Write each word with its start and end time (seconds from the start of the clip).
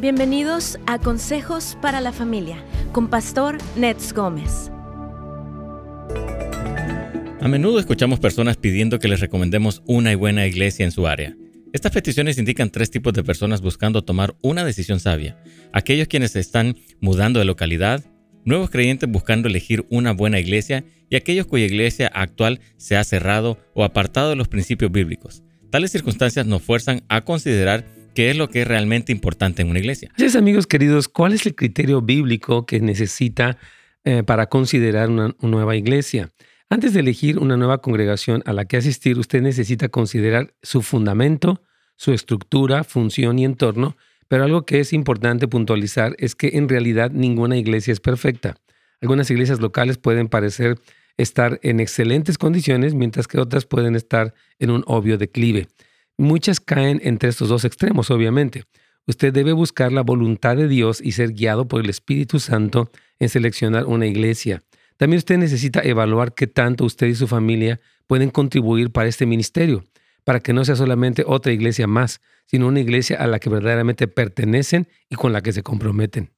Bienvenidos 0.00 0.78
a 0.86 1.00
Consejos 1.00 1.76
para 1.82 2.00
la 2.00 2.12
Familia 2.12 2.62
con 2.92 3.08
Pastor 3.08 3.58
Nets 3.74 4.12
Gómez. 4.12 4.70
A 7.40 7.48
menudo 7.48 7.80
escuchamos 7.80 8.20
personas 8.20 8.56
pidiendo 8.56 9.00
que 9.00 9.08
les 9.08 9.18
recomendemos 9.18 9.82
una 9.86 10.12
y 10.12 10.14
buena 10.14 10.46
iglesia 10.46 10.84
en 10.84 10.92
su 10.92 11.08
área. 11.08 11.34
Estas 11.72 11.90
peticiones 11.90 12.38
indican 12.38 12.70
tres 12.70 12.92
tipos 12.92 13.12
de 13.12 13.24
personas 13.24 13.60
buscando 13.60 14.04
tomar 14.04 14.36
una 14.40 14.64
decisión 14.64 15.00
sabia. 15.00 15.36
Aquellos 15.72 16.06
quienes 16.06 16.36
están 16.36 16.76
mudando 17.00 17.40
de 17.40 17.44
localidad, 17.44 18.04
nuevos 18.44 18.70
creyentes 18.70 19.10
buscando 19.10 19.48
elegir 19.48 19.84
una 19.90 20.12
buena 20.12 20.38
iglesia 20.38 20.84
y 21.10 21.16
aquellos 21.16 21.46
cuya 21.46 21.66
iglesia 21.66 22.06
actual 22.14 22.60
se 22.76 22.96
ha 22.96 23.02
cerrado 23.02 23.58
o 23.74 23.82
apartado 23.82 24.30
de 24.30 24.36
los 24.36 24.46
principios 24.46 24.92
bíblicos. 24.92 25.42
Tales 25.70 25.90
circunstancias 25.90 26.46
nos 26.46 26.62
fuerzan 26.62 27.02
a 27.08 27.22
considerar 27.22 27.97
qué 28.18 28.30
es 28.30 28.36
lo 28.36 28.50
que 28.50 28.62
es 28.62 28.66
realmente 28.66 29.12
importante 29.12 29.62
en 29.62 29.70
una 29.70 29.78
iglesia. 29.78 30.08
Entonces, 30.10 30.34
amigos 30.34 30.66
queridos, 30.66 31.06
¿cuál 31.06 31.34
es 31.34 31.46
el 31.46 31.54
criterio 31.54 32.02
bíblico 32.02 32.66
que 32.66 32.80
necesita 32.80 33.58
eh, 34.02 34.24
para 34.24 34.48
considerar 34.48 35.08
una, 35.08 35.36
nueva 35.40 35.76
iglesia? 35.76 36.32
Antes 36.68 36.94
de 36.94 36.98
elegir 36.98 37.38
una 37.38 37.56
nueva 37.56 37.78
congregación 37.78 38.42
a 38.44 38.52
la 38.52 38.64
que 38.64 38.76
asistir, 38.76 39.20
usted 39.20 39.40
necesita 39.40 39.88
considerar 39.88 40.52
su 40.64 40.82
fundamento, 40.82 41.62
su 41.94 42.12
estructura, 42.12 42.82
función 42.82 43.38
y 43.38 43.44
entorno, 43.44 43.96
pero 44.26 44.42
algo 44.42 44.66
que 44.66 44.80
es 44.80 44.92
importante 44.92 45.46
puntualizar 45.46 46.16
es 46.18 46.34
que 46.34 46.50
en 46.54 46.68
realidad 46.68 47.12
ninguna 47.12 47.56
iglesia 47.56 47.92
es 47.92 48.00
perfecta. 48.00 48.56
Algunas 49.00 49.30
iglesias 49.30 49.60
locales 49.60 49.96
pueden 49.96 50.26
parecer 50.26 50.76
estar 51.18 51.60
en 51.62 51.78
excelentes 51.78 52.36
condiciones, 52.36 52.94
mientras 52.94 53.28
que 53.28 53.38
otras 53.38 53.64
pueden 53.64 53.94
estar 53.94 54.34
en 54.58 54.70
un 54.70 54.82
obvio 54.88 55.18
declive. 55.18 55.68
Muchas 56.20 56.58
caen 56.58 57.00
entre 57.04 57.28
estos 57.28 57.48
dos 57.48 57.64
extremos, 57.64 58.10
obviamente. 58.10 58.64
Usted 59.06 59.32
debe 59.32 59.52
buscar 59.52 59.92
la 59.92 60.02
voluntad 60.02 60.56
de 60.56 60.66
Dios 60.66 61.00
y 61.00 61.12
ser 61.12 61.32
guiado 61.32 61.68
por 61.68 61.80
el 61.80 61.88
Espíritu 61.88 62.40
Santo 62.40 62.90
en 63.20 63.28
seleccionar 63.28 63.86
una 63.86 64.06
iglesia. 64.06 64.64
También 64.96 65.18
usted 65.18 65.38
necesita 65.38 65.80
evaluar 65.80 66.34
qué 66.34 66.48
tanto 66.48 66.84
usted 66.84 67.06
y 67.06 67.14
su 67.14 67.28
familia 67.28 67.80
pueden 68.08 68.30
contribuir 68.30 68.90
para 68.90 69.08
este 69.08 69.26
ministerio, 69.26 69.84
para 70.24 70.40
que 70.40 70.52
no 70.52 70.64
sea 70.64 70.74
solamente 70.74 71.22
otra 71.24 71.52
iglesia 71.52 71.86
más, 71.86 72.20
sino 72.46 72.66
una 72.66 72.80
iglesia 72.80 73.16
a 73.18 73.28
la 73.28 73.38
que 73.38 73.48
verdaderamente 73.48 74.08
pertenecen 74.08 74.88
y 75.08 75.14
con 75.14 75.32
la 75.32 75.40
que 75.40 75.52
se 75.52 75.62
comprometen. 75.62 76.32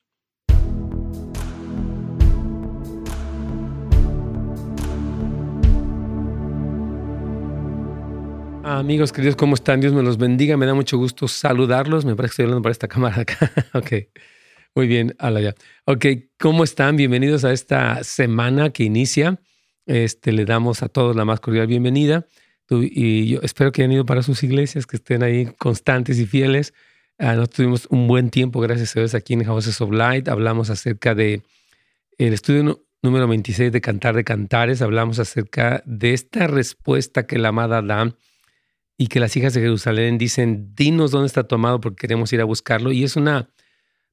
Amigos 8.78 9.10
queridos, 9.10 9.34
¿cómo 9.34 9.56
están? 9.56 9.80
Dios 9.80 9.92
me 9.92 10.02
los 10.04 10.16
bendiga. 10.16 10.56
Me 10.56 10.64
da 10.64 10.74
mucho 10.74 10.96
gusto 10.96 11.26
saludarlos. 11.26 12.04
Me 12.04 12.14
parece 12.14 12.30
que 12.30 12.32
estoy 12.34 12.44
hablando 12.44 12.62
para 12.62 12.70
esta 12.70 12.86
cámara 12.86 13.22
acá. 13.22 13.52
ok. 13.74 13.92
Muy 14.76 14.86
bien, 14.86 15.16
ala 15.18 15.40
ya. 15.40 15.56
Ok, 15.86 16.06
¿cómo 16.38 16.62
están? 16.62 16.94
Bienvenidos 16.94 17.44
a 17.44 17.52
esta 17.52 18.04
semana 18.04 18.70
que 18.70 18.84
inicia. 18.84 19.40
Este, 19.86 20.30
le 20.30 20.44
damos 20.44 20.84
a 20.84 20.88
todos 20.88 21.16
la 21.16 21.24
más 21.24 21.40
cordial 21.40 21.66
bienvenida. 21.66 22.28
y 22.70 23.26
yo 23.26 23.40
espero 23.42 23.72
que 23.72 23.82
hayan 23.82 23.90
ido 23.90 24.06
para 24.06 24.22
sus 24.22 24.44
iglesias, 24.44 24.86
que 24.86 24.98
estén 24.98 25.24
ahí 25.24 25.46
constantes 25.58 26.20
y 26.20 26.26
fieles. 26.26 26.72
Uh, 27.18 27.24
nosotros 27.24 27.50
tuvimos 27.50 27.86
un 27.90 28.06
buen 28.06 28.30
tiempo, 28.30 28.60
gracias 28.60 28.94
a 28.94 29.00
Dios, 29.00 29.14
aquí 29.16 29.32
en 29.32 29.42
Houses 29.42 29.80
of 29.80 29.90
Light. 29.90 30.28
Hablamos 30.28 30.70
acerca 30.70 31.16
de 31.16 31.42
el 32.18 32.32
estudio 32.32 32.80
número 33.02 33.26
26 33.26 33.72
de 33.72 33.80
Cantar 33.80 34.14
de 34.14 34.22
Cantares. 34.22 34.80
Hablamos 34.80 35.18
acerca 35.18 35.82
de 35.86 36.12
esta 36.12 36.46
respuesta 36.46 37.26
que 37.26 37.36
la 37.36 37.48
amada 37.48 37.82
da 37.82 38.14
y 39.00 39.06
que 39.06 39.18
las 39.18 39.34
hijas 39.34 39.54
de 39.54 39.62
Jerusalén 39.62 40.18
dicen, 40.18 40.74
dinos 40.76 41.10
dónde 41.10 41.26
está 41.26 41.44
tomado 41.44 41.80
porque 41.80 42.02
queremos 42.02 42.30
ir 42.34 42.42
a 42.42 42.44
buscarlo. 42.44 42.92
Y 42.92 43.02
es 43.02 43.16
una 43.16 43.48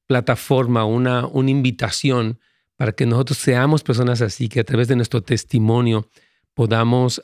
plataforma, 0.06 0.86
una, 0.86 1.26
una 1.26 1.50
invitación 1.50 2.40
para 2.74 2.92
que 2.92 3.04
nosotros 3.04 3.36
seamos 3.36 3.82
personas 3.82 4.22
así, 4.22 4.48
que 4.48 4.60
a 4.60 4.64
través 4.64 4.88
de 4.88 4.96
nuestro 4.96 5.22
testimonio 5.22 6.08
podamos 6.54 7.20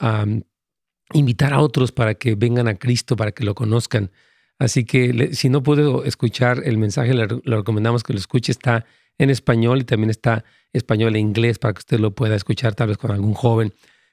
invitar 1.15 1.55
a 1.55 1.61
otros 1.61 1.91
para 1.91 2.17
que 2.17 2.35
vengan 2.35 2.69
a 2.69 2.75
Cristo, 2.75 3.17
para 3.17 3.33
que 3.33 3.45
lo 3.45 3.55
conozcan. 3.55 4.11
Así 4.59 4.85
que 4.85 5.31
si 5.33 5.49
no 5.49 5.63
puedo 5.63 6.05
escuchar 6.05 6.61
el 6.67 6.77
mensaje, 6.77 7.15
le, 7.15 7.27
recomendamos 7.27 8.03
que 8.03 8.13
lo 8.13 8.19
escuche. 8.19 8.53
Está 8.53 8.85
en 9.17 9.31
español 9.31 9.81
y 9.81 9.85
también 9.85 10.11
está 10.11 10.45
español 10.75 11.17
e 11.17 11.19
inglés 11.19 11.59
para 11.59 11.73
que 11.73 11.79
usted 11.79 11.99
lo 11.99 12.15
pueda 12.15 12.37
escuchar 12.37 12.75
tal 12.75 12.89
vez 12.89 12.99
con 12.99 13.11
algún 13.11 13.33
joven 13.33 13.73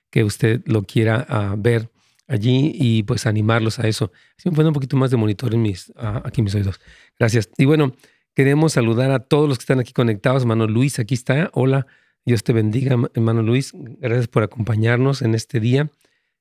que 0.09 0.23
usted 0.23 0.61
lo 0.63 0.83
quiera 0.83 1.25
ah, 1.27 1.55
ver 1.57 1.89
allí 2.31 2.71
y 2.73 3.03
pues 3.03 3.25
animarlos 3.25 3.79
a 3.79 3.87
eso. 3.87 4.11
Así 4.37 4.49
me 4.49 4.55
pone 4.55 4.69
un 4.69 4.73
poquito 4.73 4.95
más 4.95 5.11
de 5.11 5.17
monitor 5.17 5.55
mis, 5.57 5.89
uh, 5.89 6.21
aquí 6.23 6.41
mis 6.41 6.55
oídos. 6.55 6.79
Gracias. 7.19 7.49
Y 7.57 7.65
bueno, 7.65 7.93
queremos 8.33 8.73
saludar 8.73 9.11
a 9.11 9.19
todos 9.19 9.49
los 9.49 9.57
que 9.57 9.63
están 9.63 9.79
aquí 9.79 9.91
conectados. 9.91 10.43
Hermano 10.43 10.65
Luis, 10.67 10.97
aquí 10.99 11.13
está. 11.13 11.49
Hola, 11.53 11.87
Dios 12.25 12.43
te 12.43 12.53
bendiga, 12.53 12.97
hermano 13.13 13.41
Luis. 13.41 13.73
Gracias 13.73 14.27
por 14.27 14.43
acompañarnos 14.43 15.21
en 15.21 15.35
este 15.35 15.59
día. 15.59 15.89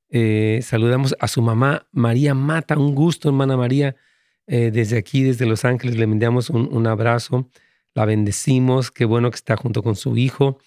Eh, 0.09 0.61
saludamos 0.63 1.17
a 1.19 1.27
su 1.27 1.43
mamá 1.43 1.89
María 1.91 2.35
Mata. 2.35 2.79
Un 2.79 2.95
gusto, 2.95 3.29
hermana 3.29 3.57
María. 3.57 3.97
Eh, 4.47 4.71
desde 4.73 4.97
aquí, 4.97 5.23
desde 5.23 5.45
Los 5.45 5.65
Ángeles, 5.65 5.97
le 5.97 6.05
enviamos 6.05 6.51
un, 6.51 6.69
un 6.71 6.87
abrazo. 6.87 7.49
La 7.95 8.05
bendecimos. 8.05 8.93
Qué 8.93 9.05
bueno 9.05 9.31
que 9.31 9.37
está 9.37 9.57
junto 9.57 9.83
con 9.83 9.97
su 9.97 10.17
hijo 10.17 10.59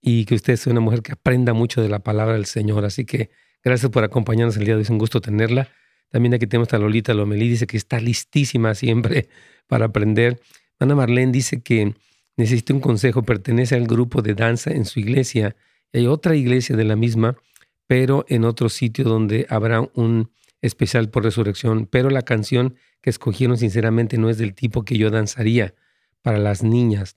y 0.00 0.24
que 0.24 0.34
usted 0.34 0.56
sea 0.56 0.72
una 0.72 0.80
mujer 0.80 1.02
que 1.02 1.12
aprenda 1.12 1.52
mucho 1.52 1.80
de 1.80 1.88
la 1.88 2.00
palabra 2.00 2.34
del 2.34 2.46
Señor. 2.46 2.84
Así 2.84 3.04
que 3.04 3.30
Gracias 3.64 3.90
por 3.90 4.04
acompañarnos 4.04 4.58
el 4.58 4.66
día 4.66 4.74
de 4.74 4.78
hoy, 4.78 4.82
es 4.82 4.90
un 4.90 4.98
gusto 4.98 5.22
tenerla. 5.22 5.68
También 6.10 6.34
aquí 6.34 6.46
tenemos 6.46 6.70
a 6.74 6.78
Lolita 6.78 7.14
Lomelí, 7.14 7.48
dice 7.48 7.66
que 7.66 7.78
está 7.78 7.98
listísima 7.98 8.74
siempre 8.74 9.28
para 9.66 9.86
aprender. 9.86 10.38
Ana 10.78 10.94
Marlene 10.94 11.32
dice 11.32 11.62
que 11.62 11.94
necesita 12.36 12.74
un 12.74 12.80
consejo, 12.80 13.22
pertenece 13.22 13.74
al 13.74 13.86
grupo 13.86 14.20
de 14.20 14.34
danza 14.34 14.70
en 14.70 14.84
su 14.84 15.00
iglesia. 15.00 15.56
Hay 15.94 16.06
otra 16.06 16.36
iglesia 16.36 16.76
de 16.76 16.84
la 16.84 16.94
misma, 16.94 17.38
pero 17.86 18.26
en 18.28 18.44
otro 18.44 18.68
sitio 18.68 19.04
donde 19.04 19.46
habrá 19.48 19.80
un 19.94 20.30
especial 20.60 21.08
por 21.08 21.24
resurrección. 21.24 21.86
Pero 21.86 22.10
la 22.10 22.22
canción 22.22 22.76
que 23.00 23.08
escogieron 23.08 23.56
sinceramente 23.56 24.18
no 24.18 24.28
es 24.28 24.36
del 24.36 24.54
tipo 24.54 24.84
que 24.84 24.98
yo 24.98 25.10
danzaría 25.10 25.74
para 26.20 26.38
las 26.38 26.62
niñas, 26.62 27.16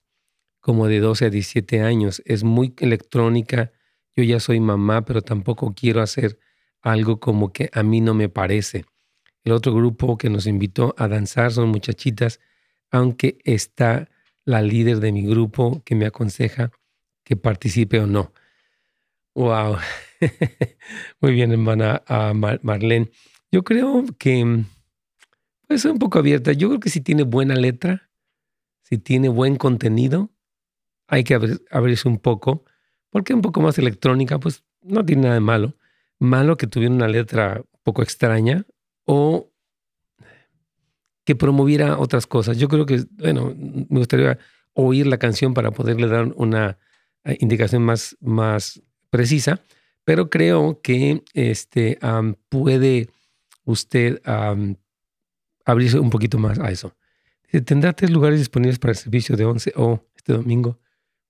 como 0.62 0.88
de 0.88 1.02
12 1.02 1.25
a 1.25 1.29
17 1.29 1.81
años. 1.81 2.22
Es 2.25 2.46
muy 2.46 2.74
electrónica 2.79 3.74
yo 4.17 4.23
ya 4.23 4.39
soy 4.39 4.59
mamá, 4.59 5.05
pero 5.05 5.22
tampoco 5.22 5.75
quiero 5.75 6.01
hacer 6.01 6.39
algo 6.81 7.19
como 7.19 7.53
que 7.53 7.69
a 7.72 7.83
mí 7.83 8.01
no 8.01 8.16
me 8.16 8.29
parece. 8.29 8.85
El 9.44 9.51
otro 9.51 9.75
grupo 9.75 10.17
que 10.17 10.31
nos 10.31 10.47
invitó 10.47 10.95
a 10.97 11.07
danzar 11.07 11.51
son 11.51 11.69
muchachitas, 11.69 12.39
aunque 12.89 13.38
está 13.44 14.09
la 14.44 14.63
líder 14.63 15.00
de 15.01 15.11
mi 15.11 15.23
grupo 15.23 15.83
que 15.85 15.94
me 15.94 16.07
aconseja 16.07 16.72
que 17.23 17.35
participe 17.35 18.00
o 18.00 18.07
no. 18.07 18.33
Wow. 19.35 19.78
Muy 21.22 21.34
bien, 21.34 21.51
hermana 21.51 22.01
Marlene. 22.63 23.11
Yo 23.51 23.63
creo 23.63 24.03
que 24.17 24.63
puede 25.67 25.79
ser 25.79 25.91
un 25.91 25.99
poco 25.99 26.17
abierta. 26.17 26.53
Yo 26.53 26.69
creo 26.69 26.79
que 26.79 26.89
si 26.89 27.01
tiene 27.01 27.22
buena 27.22 27.55
letra, 27.55 28.09
si 28.81 28.97
tiene 28.97 29.29
buen 29.29 29.57
contenido, 29.57 30.31
hay 31.07 31.23
que 31.23 31.38
abrirse 31.69 32.07
un 32.07 32.17
poco 32.17 32.66
porque 33.17 33.33
un 33.33 33.41
poco 33.41 33.61
más 33.61 33.79
electrónica, 33.79 34.39
pues 34.39 34.63
no 34.83 35.03
tiene 35.03 35.23
nada 35.23 35.33
de 35.33 35.39
malo. 35.39 35.73
Malo 36.19 36.55
que 36.55 36.67
tuviera 36.67 36.94
una 36.94 37.07
letra 37.07 37.63
un 37.63 37.79
poco 37.81 38.03
extraña 38.03 38.63
o 39.05 39.50
que 41.25 41.35
promoviera 41.35 41.97
otras 41.97 42.28
cosas. 42.28 42.59
Yo 42.59 42.67
creo 42.67 42.85
que, 42.85 43.05
bueno, 43.17 43.55
me 43.57 43.97
gustaría 43.97 44.38
oír 44.73 45.07
la 45.07 45.17
canción 45.17 45.55
para 45.55 45.72
poderle 45.72 46.05
dar 46.07 46.31
una 46.35 46.78
eh, 47.23 47.38
indicación 47.39 47.81
más, 47.81 48.16
más 48.22 48.83
precisa, 49.09 49.61
pero 50.03 50.29
creo 50.29 50.79
que 50.84 51.23
este, 51.34 51.97
puede 52.49 53.09
usted 53.63 54.22
abrirse 55.66 55.97
un 55.97 56.11
poquito 56.11 56.38
más 56.38 56.59
a 56.59 56.69
eso. 56.69 56.94
¿Tendrá 57.66 57.93
tres 57.93 58.11
lugares 58.11 58.37
disponibles 58.37 58.78
para 58.78 58.91
el 58.91 58.97
servicio 58.97 59.35
de 59.35 59.46
11 59.46 59.73
o 59.75 60.05
este 60.16 60.34
domingo? 60.34 60.78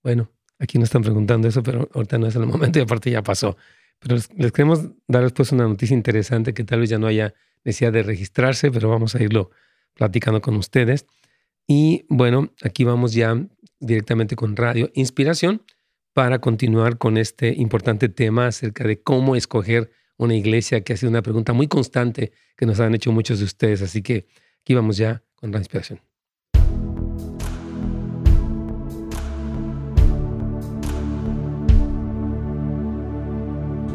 Bueno, 0.02 0.30
Aquí 0.58 0.78
no 0.78 0.84
están 0.84 1.02
preguntando 1.02 1.48
eso, 1.48 1.62
pero 1.62 1.88
ahorita 1.94 2.18
no 2.18 2.26
es 2.26 2.36
el 2.36 2.46
momento 2.46 2.78
y 2.78 2.82
aparte 2.82 3.10
ya 3.10 3.22
pasó. 3.22 3.56
Pero 4.00 4.16
les, 4.16 4.52
queremos 4.52 4.80
dar 5.06 5.22
después 5.22 5.52
una 5.52 5.64
noticia 5.64 5.94
interesante 5.94 6.54
que 6.54 6.64
tal 6.64 6.80
vez 6.80 6.90
ya 6.90 6.98
no 6.98 7.06
haya 7.06 7.34
necesidad 7.64 7.92
de 7.92 8.02
registrarse, 8.02 8.70
pero 8.70 8.88
vamos 8.88 9.14
a 9.14 9.22
irlo 9.22 9.50
platicando 9.94 10.40
con 10.40 10.56
ustedes. 10.56 11.06
Y 11.66 12.06
bueno, 12.08 12.52
aquí 12.62 12.84
vamos 12.84 13.12
ya 13.12 13.36
directamente 13.80 14.36
con 14.36 14.56
Radio 14.56 14.90
Inspiración 14.94 15.62
para 16.12 16.40
continuar 16.40 16.98
con 16.98 17.16
este 17.16 17.54
importante 17.54 18.08
tema 18.08 18.46
acerca 18.46 18.84
de 18.84 19.00
cómo 19.00 19.36
escoger 19.36 19.90
una 20.16 20.34
iglesia, 20.34 20.82
que 20.82 20.94
ha 20.94 20.96
sido 20.96 21.10
una 21.10 21.22
pregunta 21.22 21.52
muy 21.52 21.68
constante 21.68 22.32
que 22.56 22.66
nos 22.66 22.80
han 22.80 22.94
hecho 22.94 23.12
muchos 23.12 23.38
de 23.38 23.44
ustedes. 23.44 23.82
Así 23.82 24.02
que 24.02 24.26
aquí 24.62 24.74
vamos 24.74 24.96
ya 24.96 25.22
con 25.36 25.52
Radio 25.52 25.60
Inspiración. 25.60 26.07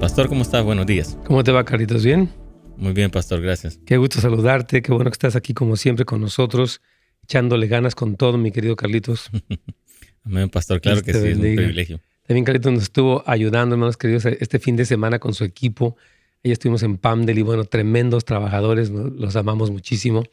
Pastor, 0.04 0.28
¿cómo 0.28 0.42
estás? 0.42 0.66
Buenos 0.66 0.86
días. 0.86 1.18
¿Cómo 1.24 1.46
te 1.46 1.54
va, 1.54 1.64
Carlitos? 1.64 2.04
¿Bien? 2.04 2.30
Muy 2.76 2.92
bien, 2.92 3.10
Pastor, 3.10 3.42
gracias. 3.42 3.80
Qué 3.86 3.96
gusto 3.96 4.20
saludarte, 4.20 4.82
qué 4.82 4.92
bueno 4.92 5.10
que 5.10 5.14
estás 5.16 5.38
aquí 5.38 5.54
como 5.54 5.78
siempre 5.78 6.04
con 6.04 6.20
nosotros. 6.20 6.82
echándole 7.24 7.68
ganas 7.68 7.96
con 7.96 8.18
todo, 8.18 8.38
mi 8.38 8.52
querido 8.52 8.76
Carlitos. 8.76 9.30
Amén, 10.26 10.50
pastor, 10.50 10.82
claro 10.82 11.02
que 11.04 11.14
sí, 11.14 11.20
es 11.20 11.36
un 11.38 11.42
privilegio. 11.42 12.02
También 12.28 12.44
Carlitos 12.44 12.74
nos 12.74 12.84
estuvo 12.84 13.24
ayudando, 13.26 13.76
hermanos 13.76 13.96
queridos, 13.96 14.26
este 14.26 14.60
fin 14.60 14.76
de 14.76 14.84
semana 14.84 15.20
con 15.20 15.34
su 15.34 15.46
equipo. 15.46 15.96
Ahí 16.44 16.52
estuvimos 16.52 16.84
en 16.84 16.98
Pamdel 16.98 17.40
y 17.40 17.42
bueno, 17.42 17.64
tremendos 17.64 18.26
trabajadores, 18.26 18.90
los 18.90 19.38
amamos 19.38 19.72
muchísimo. 19.72 20.24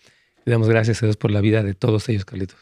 Le 0.46 0.50
damos 0.50 0.68
gracias 0.68 1.00
a 1.04 1.06
Dios 1.06 1.16
por 1.16 1.30
la 1.30 1.40
vida 1.40 1.62
de 1.62 1.74
todos 1.74 2.08
ellos, 2.08 2.24
Carlitos. 2.24 2.58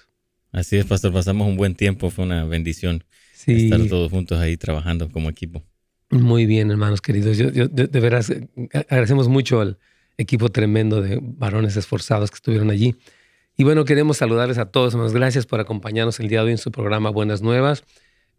Así 0.53 0.77
es, 0.77 0.85
pastor, 0.85 1.15
pasamos 1.15 1.49
un 1.49 1.57
buen 1.57 1.75
tiempo, 1.75 2.11
fue 2.11 2.27
una 2.27 2.45
bendición 2.45 3.03
estar 3.47 3.81
todos 3.87 4.11
juntos 4.11 4.39
ahí 4.39 4.59
trabajando 4.59 5.11
como 5.11 5.31
equipo. 5.31 5.65
Muy 6.11 6.47
bien, 6.47 6.71
hermanos 6.71 7.03
queridos. 7.03 7.37
Yo, 7.37 7.51
de, 7.51 8.01
veras 8.01 8.33
agradecemos 8.73 9.29
mucho 9.29 9.61
al 9.61 9.79
equipo 10.17 10.49
tremendo 10.49 11.03
de 11.03 11.19
varones 11.23 11.77
esforzados 11.77 12.31
que 12.31 12.37
estuvieron 12.37 12.71
allí. 12.71 12.97
Y 13.59 13.65
bueno, 13.65 13.85
queremos 13.85 14.17
saludarles 14.17 14.57
a 14.57 14.71
todos, 14.71 14.95
hermanos. 14.95 15.13
Gracias 15.13 15.45
por 15.45 15.61
acompañarnos 15.61 16.19
el 16.21 16.29
día 16.29 16.39
de 16.41 16.47
hoy 16.47 16.53
en 16.53 16.59
su 16.59 16.73
programa 16.73 17.11
Buenas 17.11 17.43
Nuevas. 17.43 17.85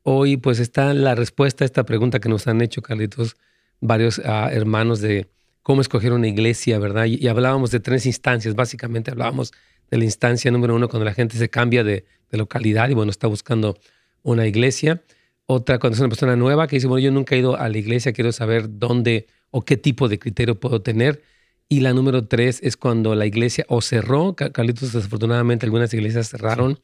Hoy 0.02 0.38
pues 0.38 0.60
está 0.60 0.94
la 0.96 1.14
respuesta 1.14 1.64
a 1.64 1.68
esta 1.68 1.84
pregunta 1.86 2.20
que 2.20 2.30
nos 2.30 2.48
han 2.48 2.62
hecho, 2.62 2.82
Carlitos, 2.82 3.36
varios 3.82 4.20
ah, 4.26 4.50
hermanos 4.52 5.00
de 5.00 5.30
cómo 5.62 5.82
escoger 5.82 6.14
una 6.14 6.28
iglesia, 6.28 6.80
¿verdad? 6.80 7.06
Y, 7.06 7.28
hablábamos 7.28 7.70
de 7.70 7.80
tres 7.80 8.08
instancias, 8.08 8.56
básicamente 8.56 9.12
hablábamos 9.12 9.52
de 9.92 9.98
la 10.00 10.06
instancia 10.06 10.50
número 10.50 10.74
uno 10.74 10.90
cuando 10.90 11.06
la 11.06 11.14
gente 11.14 11.38
se 11.38 11.50
cambia 11.50 11.84
de 11.84 12.06
localidad 12.32 12.90
y 12.90 12.96
bueno, 12.96 13.12
está 13.12 13.28
buscando 13.28 13.78
una 14.24 14.48
iglesia. 14.48 15.04
Otra 15.52 15.80
cuando 15.80 15.96
es 15.96 16.00
una 16.00 16.10
persona 16.10 16.36
nueva 16.36 16.68
que 16.68 16.76
dice, 16.76 16.86
bueno, 16.86 17.04
yo 17.04 17.10
nunca 17.12 17.34
he 17.34 17.40
ido 17.40 17.58
a 17.58 17.68
la 17.70 17.78
iglesia, 17.80 18.14
quiero 18.14 18.32
saber 18.32 18.78
dónde 18.78 19.26
o 19.50 19.64
qué 19.66 19.78
tipo 19.78 20.08
de 20.08 20.20
criterio 20.20 20.60
puedo 20.60 20.84
tener. 20.84 21.24
Y 21.68 21.80
la 21.80 21.92
número 21.92 22.28
tres 22.28 22.60
es 22.62 22.78
cuando 22.78 23.16
la 23.16 23.26
iglesia 23.26 23.66
o 23.68 23.82
cerró, 23.82 24.36
Carlitos, 24.36 24.94
desafortunadamente 24.94 25.66
algunas 25.66 25.92
iglesias 25.92 26.30
cerraron 26.30 26.80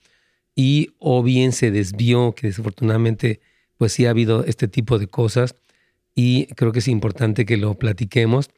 y 0.56 0.96
o 0.98 1.22
bien 1.22 1.52
se 1.52 1.70
desvió, 1.70 2.34
que 2.34 2.48
desafortunadamente 2.48 3.40
pues 3.78 3.94
sí 3.94 4.08
ha 4.08 4.10
habido 4.10 4.44
este 4.46 4.68
tipo 4.68 4.98
de 4.98 5.06
cosas 5.06 5.54
y 6.16 6.48
creo 6.56 6.72
que 6.72 6.80
es 6.80 6.88
importante 6.88 7.46
que 7.46 7.58
lo 7.58 7.76
platiquemos. 7.76 8.50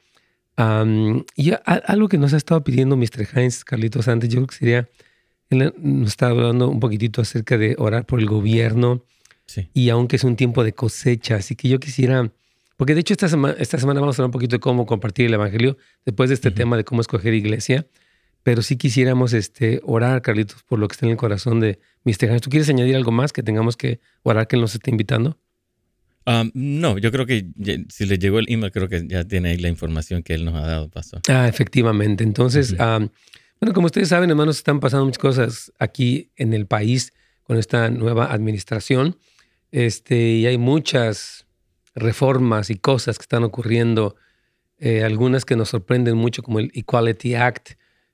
y 1.36 1.52
algo 1.66 2.08
que 2.08 2.18
nos 2.18 2.34
ha 2.34 2.38
estado 2.38 2.64
pidiendo 2.64 2.96
Mr. 2.96 3.28
Heinz, 3.36 3.66
Carlitos, 3.66 4.08
antes, 4.08 4.30
yo 4.30 4.38
creo 4.38 4.48
que 4.48 4.56
sería, 4.56 4.90
él 5.50 5.74
nos 5.78 6.08
está 6.08 6.28
hablando 6.30 6.70
un 6.70 6.80
poquitito 6.80 7.22
acerca 7.22 7.58
de 7.58 7.76
orar 7.78 8.06
por 8.06 8.22
el 8.22 8.28
gobierno 8.28 9.04
y 9.74 9.90
aunque 9.90 10.18
es 10.18 10.24
un 10.24 10.36
tiempo 10.36 10.64
de 10.64 10.74
cosecha, 10.74 11.36
así 11.36 11.56
que 11.56 11.70
yo 11.70 11.80
quisiera, 11.80 12.32
porque 12.76 12.94
de 12.94 13.02
hecho 13.02 13.14
esta 13.14 13.28
semana, 13.28 13.56
esta 13.60 13.78
semana 13.80 14.00
vamos 14.00 14.18
a 14.18 14.22
hablar 14.22 14.28
un 14.28 14.34
poquito 14.34 14.56
de 14.56 14.60
cómo 14.60 14.86
compartir 14.86 15.28
el 15.28 15.34
Evangelio 15.34 15.78
después 16.06 16.30
de 16.30 16.36
este 16.36 16.52
tema 16.52 16.78
de 16.78 16.84
cómo 16.84 17.02
escoger 17.02 17.34
iglesia 17.34 17.88
pero 18.48 18.62
sí 18.62 18.78
quisiéramos 18.78 19.34
este, 19.34 19.82
orar, 19.84 20.22
Carlitos, 20.22 20.64
por 20.64 20.80
lo 20.80 20.88
que 20.88 20.94
está 20.94 21.06
en 21.06 21.12
el 21.12 21.18
corazón 21.18 21.60
de 21.60 21.80
Mr. 22.06 22.32
Hans. 22.32 22.42
¿Tú 22.42 22.50
quieres 22.50 22.70
añadir 22.70 22.96
algo 22.96 23.12
más 23.12 23.34
que 23.34 23.44
tengamos 23.44 23.76
que 23.76 24.00
orar 24.24 24.48
que 24.48 24.56
él 24.56 24.62
nos 24.62 24.74
esté 24.74 24.90
invitando? 24.90 25.38
Um, 26.26 26.50
no, 26.54 26.98
yo 26.98 27.12
creo 27.12 27.26
que 27.26 27.46
si 27.90 28.06
le 28.06 28.18
llegó 28.18 28.40
el 28.40 28.46
email, 28.48 28.72
creo 28.72 28.88
que 28.88 29.06
ya 29.06 29.26
tiene 29.26 29.50
ahí 29.50 29.58
la 29.58 29.68
información 29.68 30.24
que 30.24 30.34
él 30.34 30.46
nos 30.46 30.56
ha 30.56 30.62
dado, 30.66 30.88
Pastor. 30.88 31.20
Ah, 31.28 31.50
efectivamente. 31.50 32.24
Entonces, 32.24 32.74
bueno, 32.78 33.74
como 33.74 33.88
ustedes 33.88 34.08
saben, 34.08 34.30
hermanos, 34.30 34.56
están 34.56 34.80
pasando 34.80 35.04
muchas 35.04 35.18
cosas 35.18 35.74
aquí 35.78 36.32
en 36.38 36.54
el 36.54 36.68
país 36.68 37.12
con 37.44 37.58
esta 37.58 37.90
nueva 37.90 38.32
administración. 38.32 39.18
Este, 39.78 40.18
y 40.18 40.48
hay 40.48 40.58
muchas 40.58 41.46
reformas 41.94 42.72
y 42.72 42.78
cosas 42.78 43.20
que 43.20 43.22
están 43.22 43.44
ocurriendo, 43.44 44.16
eh, 44.80 45.04
algunas 45.04 45.46
que 45.46 45.56
nos 45.56 45.70
sorprenden 45.70 46.18
mucho, 46.18 46.42
como 46.42 46.58
el 46.58 46.72
Equality 46.74 47.36
Act, 47.36 47.74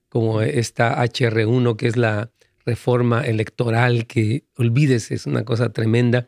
como 0.10 0.42
esta 0.42 1.02
HR1, 1.02 1.78
que 1.78 1.88
es 1.88 1.96
la 1.96 2.32
reforma 2.66 3.22
electoral, 3.22 4.08
que 4.08 4.44
olvídese, 4.58 5.16
es 5.16 5.26
una 5.26 5.46
cosa 5.46 5.72
tremenda. 5.72 6.28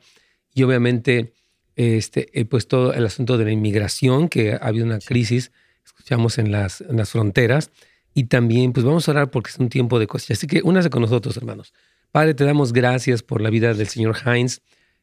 Y 0.54 0.64
obviamente, 0.64 1.34
este, 1.76 2.46
pues 2.50 2.70
todo 2.70 2.94
el 2.94 3.06
asunto 3.06 3.38
de 3.38 3.44
la 3.44 3.52
inmigración, 3.52 4.30
que 4.30 4.54
ha 4.54 4.66
habido 4.66 4.86
una 4.86 5.00
crisis, 5.00 5.52
escuchamos 5.84 6.38
en 6.38 6.54
las, 6.54 6.80
en 6.80 6.96
las 6.96 7.10
fronteras. 7.10 7.72
Y 8.14 8.28
también, 8.28 8.72
pues 8.72 8.86
vamos 8.86 9.10
a 9.10 9.12
orar 9.12 9.32
porque 9.32 9.50
es 9.50 9.60
un 9.60 9.68
tiempo 9.68 10.00
de 10.00 10.08
cosecha. 10.08 10.36
Así 10.36 10.48
que 10.48 10.62
únase 10.64 10.90
con 10.90 11.02
nosotros, 11.02 11.36
hermanos. 11.36 11.74
Padre, 12.14 12.36
te 12.36 12.46
damos 12.46 12.72
gracias 12.72 13.22
por 13.22 13.42
la 13.42 13.50
vida 13.50 13.74
del 13.74 13.90
señor 13.90 14.16
Heinz, 14.26 14.62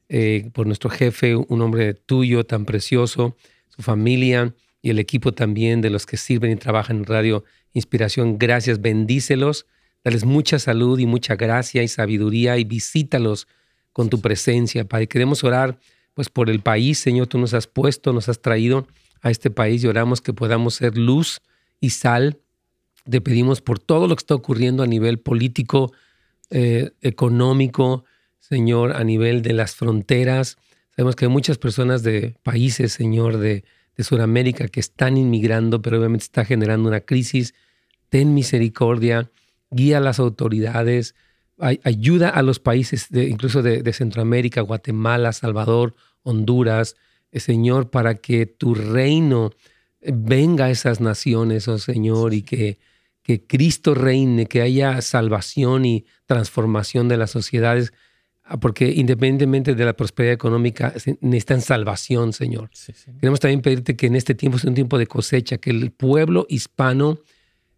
eh, 0.09 0.51
por 0.53 0.67
nuestro 0.67 0.91
jefe, 0.91 1.37
un 1.37 1.61
hombre 1.63 1.95
tuyo 1.95 2.45
tan 2.45 2.65
precioso, 2.65 3.37
su 3.69 3.83
familia 3.83 4.55
y 4.83 4.91
el 4.91 4.99
equipo 4.99 5.33
también 5.33 5.81
de 5.81 5.91
los 5.91 6.07
que 6.07 6.17
sirven 6.17 6.53
y 6.53 6.57
trabajan 6.57 6.99
en 6.99 7.05
Radio 7.05 7.45
inspiración. 7.73 8.39
Gracias, 8.39 8.81
bendícelos, 8.81 9.67
dales 10.05 10.25
mucha 10.25 10.59
salud 10.59 10.99
y 10.99 11.07
mucha 11.07 11.37
gracia 11.37 11.83
y 11.83 11.89
sabiduría 11.89 12.59
y 12.59 12.65
visítalos 12.65 13.47
con 13.93 14.11
tu 14.11 14.21
presencia, 14.21 14.87
Padre. 14.87 15.07
Queremos 15.07 15.45
orar 15.45 15.79
pues 16.15 16.29
por 16.29 16.51
el 16.51 16.61
país, 16.61 16.99
Señor, 16.99 17.27
tú 17.27 17.39
nos 17.39 17.55
has 17.55 17.67
puesto, 17.67 18.13
nos 18.13 18.29
has 18.29 18.41
traído 18.41 18.87
a 19.23 19.31
este 19.31 19.51
país 19.51 19.83
y 19.83 19.87
oramos 19.87 20.21
que 20.21 20.33
podamos 20.33 20.75
ser 20.75 20.99
luz 20.99 21.41
y 21.81 21.91
sal. 21.91 22.39
Te 23.09 23.21
pedimos 23.21 23.61
por 23.61 23.79
todo 23.79 24.07
lo 24.07 24.17
que 24.17 24.21
está 24.21 24.35
ocurriendo 24.35 24.83
a 24.83 24.87
nivel 24.87 25.19
político, 25.19 25.93
eh, 26.51 26.91
económico, 27.01 28.05
Señor, 28.43 28.97
a 28.97 29.05
nivel 29.05 29.41
de 29.41 29.53
las 29.53 29.77
fronteras. 29.77 30.59
Sabemos 30.97 31.15
que 31.15 31.27
hay 31.27 31.31
muchas 31.31 31.59
personas 31.59 32.03
de 32.03 32.35
países, 32.43 32.93
Señor, 32.93 33.39
de, 33.39 33.65
de 33.97 34.05
Sudamérica 34.05 34.67
que 34.67 34.81
están 34.81 35.17
inmigrando, 35.17 35.81
pero 35.81 35.99
obviamente 35.99 36.25
está 36.25 36.45
generando 36.45 36.89
una 36.89 37.03
crisis. 37.03 37.55
Ten 38.09 38.35
misericordia, 38.35 39.31
guía 39.71 39.99
a 39.99 40.01
las 40.01 40.19
autoridades, 40.19 41.15
ayuda 41.85 42.31
a 42.31 42.43
los 42.43 42.59
países, 42.59 43.07
de, 43.11 43.29
incluso 43.29 43.63
de, 43.63 43.93
Centroamérica, 43.93 44.61
Guatemala, 44.61 45.33
Salvador, 45.33 45.95
Honduras, 46.25 46.97
eh, 47.31 47.39
Señor, 47.39 47.91
para 47.91 48.17
que 48.17 48.47
tu 48.47 48.75
reino 48.75 49.53
eh, 50.01 50.13
venga 50.13 50.65
a 50.65 50.71
esas 50.71 51.01
naciones, 51.01 51.69
oh 51.69 51.79
Señor, 51.79 52.35
y 52.35 52.43
que, 52.43 52.81
que 53.23 53.47
Cristo 53.47 53.95
reine, 53.95 54.47
que 54.47 54.63
haya 54.63 55.01
salvación 55.01 55.85
y 55.85 56.07
transformación 56.27 57.07
de 57.07 57.19
las 57.19 57.31
sociedades 57.31 57.93
porque 58.61 58.91
independientemente 58.91 59.75
de 59.75 59.85
la 59.85 59.95
prosperidad 59.95 60.35
económica, 60.35 60.93
necesitan 61.21 61.61
salvación, 61.61 62.33
Señor. 62.33 62.71
Queremos 63.21 63.41
también 63.41 63.63
pedirte 63.63 63.97
que 63.97 64.07
en 64.07 64.17
este 64.17 64.35
tiempo 64.35 64.59
sea 64.59 64.69
un 64.69 64.75
tiempo 64.75 64.99
de 64.99 65.07
cosecha, 65.07 65.59
que 65.59 65.71
el 65.71 65.93
pueblo 65.93 66.47
hispano, 66.49 67.19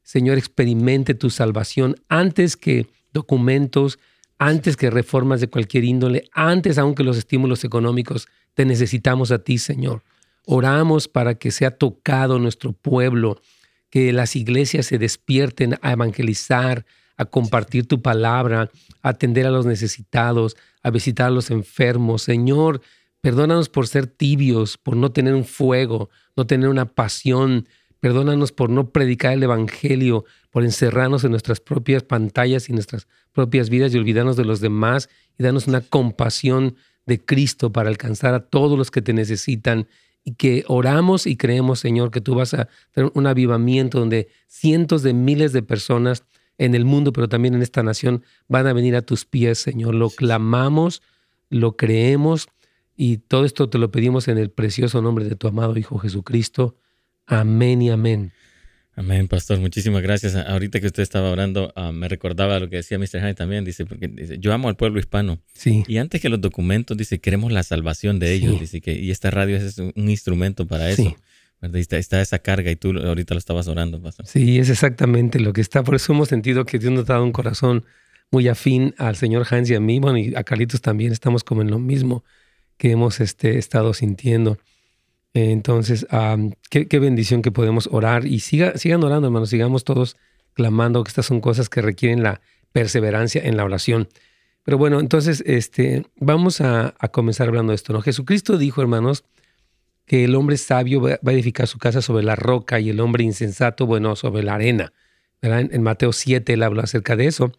Señor, 0.03 0.39
experimente 0.39 1.15
tu 1.15 1.31
salvación 1.31 1.97
antes 2.09 2.57
que 2.57 2.89
documentos, 3.13 3.99
antes 4.39 4.77
que 4.77 4.91
reformas 4.91 5.41
de 5.41 5.49
cualquier 5.49 5.85
índole, 5.85 6.29
antes 6.33 6.79
aunque 6.79 7.05
los 7.05 7.17
estímulos 7.17 7.63
económicos, 7.65 8.27
te 8.55 8.65
necesitamos 8.65 9.31
a 9.31 9.39
ti, 9.39 9.59
Señor. 9.59 10.03
Oramos 10.47 11.09
para 11.09 11.37
que 11.37 11.51
sea 11.51 11.71
tocado 11.71 12.39
nuestro 12.39 12.73
pueblo, 12.73 13.41
que 13.91 14.13
las 14.13 14.35
iglesias 14.35 14.87
se 14.87 14.99
despierten 14.99 15.79
a 15.83 15.93
evangelizar, 15.93 16.85
a 17.17 17.25
compartir 17.25 17.87
tu 17.87 18.03
palabra, 18.03 18.71
a 19.03 19.09
atender 19.09 19.47
a 19.47 19.51
los 19.51 19.67
necesitados, 19.67 20.57
a 20.83 20.91
visitar 20.91 21.29
a 21.29 21.31
los 21.31 21.51
enfermos. 21.51 22.23
Señor, 22.23 22.81
perdónanos 23.21 23.69
por 23.69 23.87
ser 23.87 24.07
tibios, 24.07 24.77
por 24.79 24.97
no 24.97 25.13
tener 25.13 25.35
un 25.35 25.45
fuego, 25.45 26.11
no 26.37 26.47
tener 26.47 26.69
una 26.69 26.87
pasión. 26.87 27.69
Perdónanos 28.01 28.53
por 28.53 28.69
no 28.69 28.91
predicar 28.91 29.33
el 29.33 29.43
Evangelio, 29.43 30.25
por 30.51 30.65
encerrarnos 30.65 31.25
en 31.25 31.31
nuestras 31.31 31.61
propias 31.61 32.03
pantallas 32.03 32.69
y 32.69 32.73
nuestras 32.73 33.07
propias 33.33 33.71
vidas 33.71 33.95
y 33.95 33.99
olvidarnos 33.99 34.37
de 34.37 34.45
los 34.45 34.61
demás 34.61 35.09
y 35.39 35.43
darnos 35.43 35.67
una 35.67 35.81
compasión 35.81 36.77
de 37.07 37.25
Cristo 37.25 37.73
para 37.73 37.89
alcanzar 37.89 38.35
a 38.35 38.41
todos 38.41 38.79
los 38.79 38.91
que 38.91 39.03
te 39.03 39.13
necesitan 39.13 39.89
y 40.25 40.35
que 40.35 40.65
oramos 40.69 41.27
y 41.27 41.37
creemos, 41.37 41.81
Señor, 41.81 42.11
que 42.11 42.21
tú 42.21 42.35
vas 42.35 42.55
a 42.55 42.69
tener 42.93 43.11
un 43.15 43.27
avivamiento 43.27 44.01
donde 44.01 44.29
cientos 44.47 45.03
de 45.03 45.13
miles 45.13 45.53
de 45.53 45.63
personas 45.63 46.25
en 46.59 46.75
el 46.75 46.85
mundo, 46.85 47.13
pero 47.13 47.29
también 47.29 47.55
en 47.55 47.63
esta 47.63 47.83
nación, 47.83 48.23
van 48.49 48.67
a 48.67 48.73
venir 48.73 48.97
a 48.97 49.03
tus 49.03 49.25
pies, 49.25 49.59
Señor. 49.59 49.95
Lo 49.95 50.11
clamamos, 50.11 51.03
lo 51.51 51.77
creemos 51.77 52.49
y 52.97 53.19
todo 53.19 53.45
esto 53.45 53.69
te 53.69 53.79
lo 53.79 53.91
pedimos 53.91 54.29
en 54.29 54.39
el 54.39 54.51
precioso 54.51 55.03
nombre 55.03 55.25
de 55.25 55.37
tu 55.37 55.49
amado 55.49 55.77
Hijo 55.77 55.99
Jesucristo. 55.99 56.77
Amén 57.27 57.83
y 57.83 57.91
amén. 57.91 58.33
Amén, 58.97 59.27
pastor. 59.27 59.59
Muchísimas 59.59 60.03
gracias. 60.03 60.37
Ahorita 60.37 60.81
que 60.81 60.87
usted 60.87 61.03
estaba 61.03 61.31
orando, 61.31 61.73
ah, 61.75 61.91
me 61.91 62.09
recordaba 62.09 62.61
lo 62.61 62.71
que 62.71 62.77
decía 62.77 62.97
Mr. 62.97 63.19
Haney 63.19 63.35
también. 63.35 63.65
Dice, 63.65 63.87
porque 63.87 64.07
dice, 64.07 64.39
yo 64.39 64.53
amo 64.53 64.69
al 64.69 64.77
pueblo 64.77 65.01
hispano. 65.01 65.41
Sí. 65.53 65.83
Y 65.89 65.97
antes 65.97 66.21
que 66.21 66.29
los 66.29 66.41
documentos, 66.41 66.97
dice, 66.97 67.19
queremos 67.19 67.51
la 67.51 67.65
salvación 67.65 68.21
de 68.21 68.33
ellos. 68.33 68.61
Dice 68.61 68.81
que, 68.81 68.93
y 68.93 69.11
esta 69.11 69.33
radio 69.33 69.57
es 69.57 69.79
un 69.79 70.09
instrumento 70.09 70.67
para 70.69 70.89
eso. 70.91 71.17
Está, 71.73 72.21
esa 72.21 72.39
carga 72.39 72.71
y 72.71 72.77
tú 72.77 72.91
ahorita 72.99 73.35
lo 73.35 73.39
estabas 73.39 73.69
orando, 73.69 74.01
pastor. 74.03 74.27
Sí, 74.27 74.59
es 74.59 74.69
exactamente 74.71 75.41
lo 75.41 75.53
que 75.53 75.61
está. 75.61 75.83
Por 75.83 75.95
eso 75.95 76.13
hemos 76.13 76.29
sentido 76.29 76.65
que 76.65 76.79
Dios 76.79 76.93
nos 76.93 77.09
ha 77.09 77.15
dado 77.15 77.25
un 77.25 77.33
corazón 77.33 77.85
muy 78.31 78.49
afín 78.49 78.95
al 78.99 79.17
señor 79.17 79.47
Hans 79.49 79.71
y 79.71 79.75
a 79.75 79.81
mí, 79.81 80.01
bueno, 80.01 80.19
y 80.19 80.35
a 80.35 80.45
Carlitos 80.45 80.81
también 80.81 81.13
estamos 81.13 81.45
como 81.45 81.63
en 81.63 81.71
lo 81.71 81.79
mismo 81.79 82.25
que 82.77 82.91
hemos 82.91 83.21
este, 83.21 83.59
estado 83.59 83.95
sintiendo. 83.95 84.59
Entonces, 85.35 86.07
qué, 86.71 86.99
bendición 86.99 87.43
que 87.43 87.51
podemos 87.51 87.89
orar 87.91 88.25
y 88.25 88.41
siga, 88.41 88.77
sigan 88.79 89.03
orando, 89.03 89.27
hermanos, 89.27 89.51
sigamos 89.51 89.83
todos 89.85 90.17
clamando 90.53 91.03
que 91.03 91.09
estas 91.09 91.27
son 91.27 91.41
cosas 91.41 91.69
que 91.69 91.83
requieren 91.83 92.23
la 92.23 92.41
perseverancia 92.73 93.43
en 93.45 93.57
la 93.57 93.65
oración. 93.65 94.09
Pero 94.65 94.79
bueno, 94.79 95.01
entonces 95.01 95.43
este, 95.47 96.07
vamos 96.17 96.61
a, 96.61 96.95
comenzar 97.13 97.49
hablando 97.49 97.73
de 97.73 97.77
esto. 97.77 97.93
¿no? 97.93 98.01
Jesucristo 98.01 98.59
dijo, 98.59 98.81
hermanos, 98.81 99.25
que 100.07 100.25
el 100.25 100.35
hombre 100.35 100.57
sabio 100.57 101.01
va 101.01 101.19
a 101.25 101.33
edificar 101.33 101.67
su 101.67 101.79
casa 101.79 102.03
sobre 102.03 102.25
la 102.25 102.37
roca 102.37 102.81
y 102.81 102.91
el 102.91 103.01
hombre 103.01 103.25
insensato, 103.25 103.87
bueno, 103.87 104.17
sobre 104.17 104.43
la 104.43 104.55
arena. 104.55 104.93
En, 105.41 105.83
Mateo 105.83 106.13
7 106.13 106.55
él 106.55 106.63
habla 106.63 106.83
acerca 106.83 107.17
de 107.17 107.27
eso. 107.27 107.53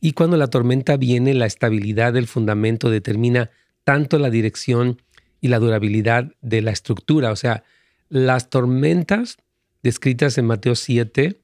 Y 0.00 0.12
cuando 0.12 0.36
la 0.36 0.48
tormenta 0.48 0.96
viene, 0.96 1.34
la 1.34 1.46
estabilidad 1.46 2.12
del 2.12 2.26
fundamento 2.26 2.90
determina 2.90 3.50
tanto 3.84 4.18
la 4.18 4.30
dirección 4.30 5.02
y 5.40 5.48
la 5.48 5.58
durabilidad 5.58 6.32
de 6.40 6.62
la 6.62 6.70
estructura. 6.70 7.30
O 7.32 7.36
sea, 7.36 7.64
las 8.08 8.50
tormentas 8.50 9.38
descritas 9.82 10.38
en 10.38 10.46
Mateo 10.46 10.74
7 10.74 11.40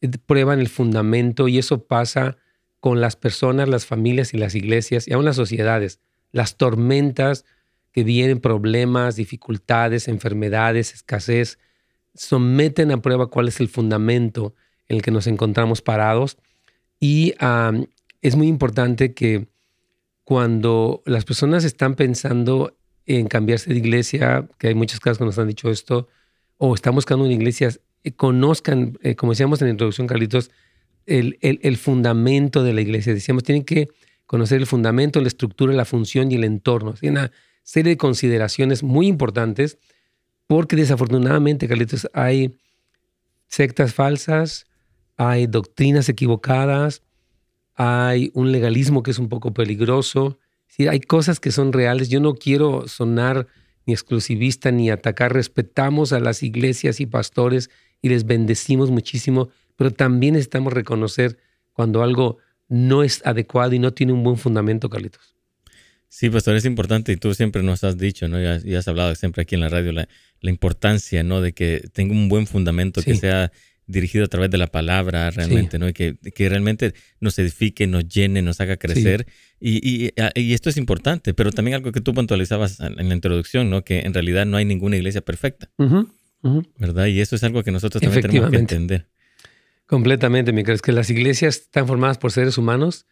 eh, 0.00 0.08
prueban 0.26 0.60
el 0.60 0.68
fundamento 0.68 1.48
y 1.48 1.58
eso 1.58 1.84
pasa 1.84 2.36
con 2.80 3.00
las 3.00 3.16
personas, 3.16 3.68
las 3.68 3.86
familias 3.86 4.34
y 4.34 4.38
las 4.38 4.54
iglesias 4.54 5.08
y 5.08 5.12
aún 5.12 5.24
las 5.24 5.36
sociedades. 5.36 6.00
Las 6.30 6.56
tormentas 6.56 7.44
que 7.98 8.04
vienen, 8.04 8.38
problemas, 8.38 9.16
dificultades, 9.16 10.06
enfermedades, 10.06 10.94
escasez, 10.94 11.58
someten 12.14 12.92
a 12.92 13.02
prueba 13.02 13.26
cuál 13.26 13.48
es 13.48 13.58
el 13.58 13.66
fundamento 13.66 14.54
en 14.86 14.98
el 14.98 15.02
que 15.02 15.10
nos 15.10 15.26
encontramos 15.26 15.82
parados. 15.82 16.36
Y 17.00 17.34
es 18.22 18.36
muy 18.36 18.46
importante 18.46 19.14
que 19.14 19.48
cuando 20.22 21.02
las 21.06 21.24
personas 21.24 21.64
están 21.64 21.96
pensando 21.96 22.78
en 23.04 23.26
cambiarse 23.26 23.68
de 23.70 23.78
iglesia, 23.80 24.48
que 24.58 24.68
hay 24.68 24.76
muchos 24.76 25.00
casos 25.00 25.18
que 25.18 25.24
nos 25.24 25.36
han 25.40 25.48
dicho 25.48 25.68
esto, 25.68 26.06
o 26.56 26.72
están 26.76 26.94
buscando 26.94 27.24
una 27.24 27.34
iglesia, 27.34 27.70
eh, 28.04 28.12
conozcan, 28.12 28.96
eh, 29.02 29.16
como 29.16 29.32
decíamos 29.32 29.60
en 29.60 29.66
la 29.66 29.72
introducción, 29.72 30.06
Carlitos, 30.06 30.52
el, 31.04 31.36
el, 31.40 31.76
fundamento 31.78 32.62
de 32.62 32.74
la 32.74 32.80
iglesia. 32.80 33.12
Decíamos, 33.12 33.42
tienen 33.42 33.64
que 33.64 33.88
conocer 34.26 34.60
el 34.60 34.68
fundamento, 34.68 35.20
la 35.20 35.26
estructura, 35.26 35.72
la 35.72 35.84
función 35.84 36.30
y 36.30 36.36
el 36.36 36.44
entorno. 36.44 36.94
Hay 37.02 37.08
una 37.08 37.32
serie 37.68 37.90
de 37.90 37.96
consideraciones 37.98 38.82
muy 38.82 39.08
importantes 39.08 39.76
porque 40.46 40.74
desafortunadamente, 40.74 41.68
Carlitos, 41.68 42.08
hay 42.14 42.56
sectas 43.46 43.92
falsas, 43.92 44.64
hay 45.18 45.46
doctrinas 45.46 46.08
equivocadas, 46.08 47.02
hay 47.74 48.30
un 48.32 48.52
legalismo 48.52 49.02
que 49.02 49.10
es 49.10 49.18
un 49.18 49.28
poco 49.28 49.52
peligroso. 49.52 50.38
Sí, 50.66 50.88
hay 50.88 51.00
cosas 51.00 51.40
que 51.40 51.52
son 51.52 51.74
reales. 51.74 52.08
Yo 52.08 52.20
no 52.20 52.36
quiero 52.36 52.88
sonar 52.88 53.46
ni 53.84 53.92
exclusivista 53.92 54.70
ni 54.70 54.88
atacar. 54.88 55.34
Respetamos 55.34 56.14
a 56.14 56.20
las 56.20 56.42
iglesias 56.42 57.00
y 57.00 57.06
pastores 57.06 57.68
y 58.00 58.08
les 58.08 58.24
bendecimos 58.24 58.90
muchísimo, 58.90 59.50
pero 59.76 59.90
también 59.92 60.32
necesitamos 60.32 60.72
reconocer 60.72 61.36
cuando 61.74 62.02
algo 62.02 62.38
no 62.68 63.02
es 63.02 63.20
adecuado 63.26 63.74
y 63.74 63.78
no 63.78 63.92
tiene 63.92 64.14
un 64.14 64.24
buen 64.24 64.38
fundamento, 64.38 64.88
Carlitos. 64.88 65.37
Sí, 66.08 66.30
pastor, 66.30 66.56
es 66.56 66.64
importante 66.64 67.12
y 67.12 67.16
tú 67.16 67.34
siempre 67.34 67.62
nos 67.62 67.84
has 67.84 67.98
dicho, 67.98 68.28
¿no? 68.28 68.40
Y 68.40 68.74
has, 68.74 68.88
hablado 68.88 69.14
siempre 69.14 69.42
aquí 69.42 69.54
en 69.54 69.60
la 69.60 69.68
radio 69.68 69.92
la, 69.92 70.08
importancia, 70.42 71.22
¿no? 71.22 71.40
De 71.40 71.52
que 71.52 71.88
tenga 71.92 72.12
un 72.12 72.28
buen 72.28 72.46
fundamento, 72.46 73.02
que 73.02 73.14
sea 73.14 73.52
dirigido 73.86 74.24
a 74.24 74.28
través 74.28 74.50
de 74.50 74.58
la 74.58 74.68
palabra 74.68 75.30
realmente, 75.30 75.78
¿no? 75.78 75.88
Y 75.88 75.92
que, 75.92 76.16
que, 76.16 76.48
realmente 76.48 76.94
nos 77.20 77.38
edifique, 77.38 77.86
nos 77.86 78.08
llene, 78.08 78.42
nos 78.42 78.60
haga 78.60 78.76
crecer. 78.76 79.26
Y, 79.60 80.10
y, 80.34 80.52
esto 80.52 80.70
es 80.70 80.76
importante, 80.76 81.34
pero 81.34 81.50
también 81.52 81.74
algo 81.74 81.92
que 81.92 82.00
tú 82.00 82.14
puntualizabas 82.14 82.80
en 82.80 83.08
la 83.08 83.14
introducción, 83.14 83.68
¿no? 83.68 83.84
Que 83.84 84.00
en 84.00 84.14
realidad 84.14 84.46
no 84.46 84.56
hay 84.56 84.64
ninguna 84.64 84.96
iglesia 84.96 85.20
perfecta, 85.20 85.70
¿verdad? 86.78 87.06
Y 87.06 87.20
eso 87.20 87.36
es 87.36 87.44
algo 87.44 87.62
que 87.62 87.70
nosotros 87.70 88.02
también 88.02 88.22
tenemos 88.22 88.50
que 88.50 88.56
entender. 88.56 89.08
Completamente, 89.86 90.52
mi 90.52 90.64
crees 90.64 90.82
que 90.82 90.92
las 90.92 91.08
iglesias 91.10 91.56
están 91.56 91.86
formadas 91.86 92.18
por 92.18 92.30
seres 92.30 92.58
humanos. 92.58 93.06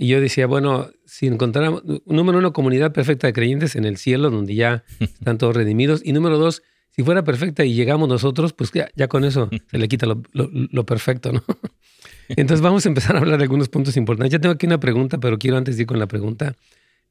Y 0.00 0.06
yo 0.06 0.20
decía, 0.20 0.46
bueno, 0.46 0.88
si 1.04 1.26
encontráramos, 1.26 1.82
número 2.06 2.38
uno, 2.38 2.52
comunidad 2.52 2.92
perfecta 2.92 3.26
de 3.26 3.32
creyentes 3.32 3.74
en 3.74 3.84
el 3.84 3.96
cielo, 3.96 4.30
donde 4.30 4.54
ya 4.54 4.84
están 5.00 5.38
todos 5.38 5.56
redimidos. 5.56 6.00
Y 6.04 6.12
número 6.12 6.38
dos, 6.38 6.62
si 6.90 7.02
fuera 7.02 7.24
perfecta 7.24 7.64
y 7.64 7.74
llegamos 7.74 8.08
nosotros, 8.08 8.52
pues 8.52 8.70
ya, 8.72 9.08
con 9.08 9.24
eso 9.24 9.50
se 9.70 9.76
le 9.76 9.88
quita 9.88 10.06
lo, 10.06 10.86
perfecto, 10.86 11.32
¿no? 11.32 11.42
Entonces 12.28 12.60
vamos 12.60 12.86
a 12.86 12.88
empezar 12.90 13.16
a 13.16 13.18
hablar 13.18 13.38
de 13.38 13.44
algunos 13.44 13.68
puntos 13.68 13.96
importantes. 13.96 14.32
Ya 14.32 14.38
tengo 14.38 14.54
aquí 14.54 14.66
una 14.66 14.78
pregunta, 14.78 15.18
pero 15.18 15.36
quiero 15.36 15.56
antes 15.56 15.76
de 15.76 15.82
ir 15.82 15.86
con 15.88 15.98
la 15.98 16.06
pregunta, 16.06 16.54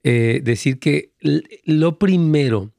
eh, 0.04 0.40
decir 0.44 0.80
que 0.80 1.12
lo 1.66 2.00
primero, 2.00 2.72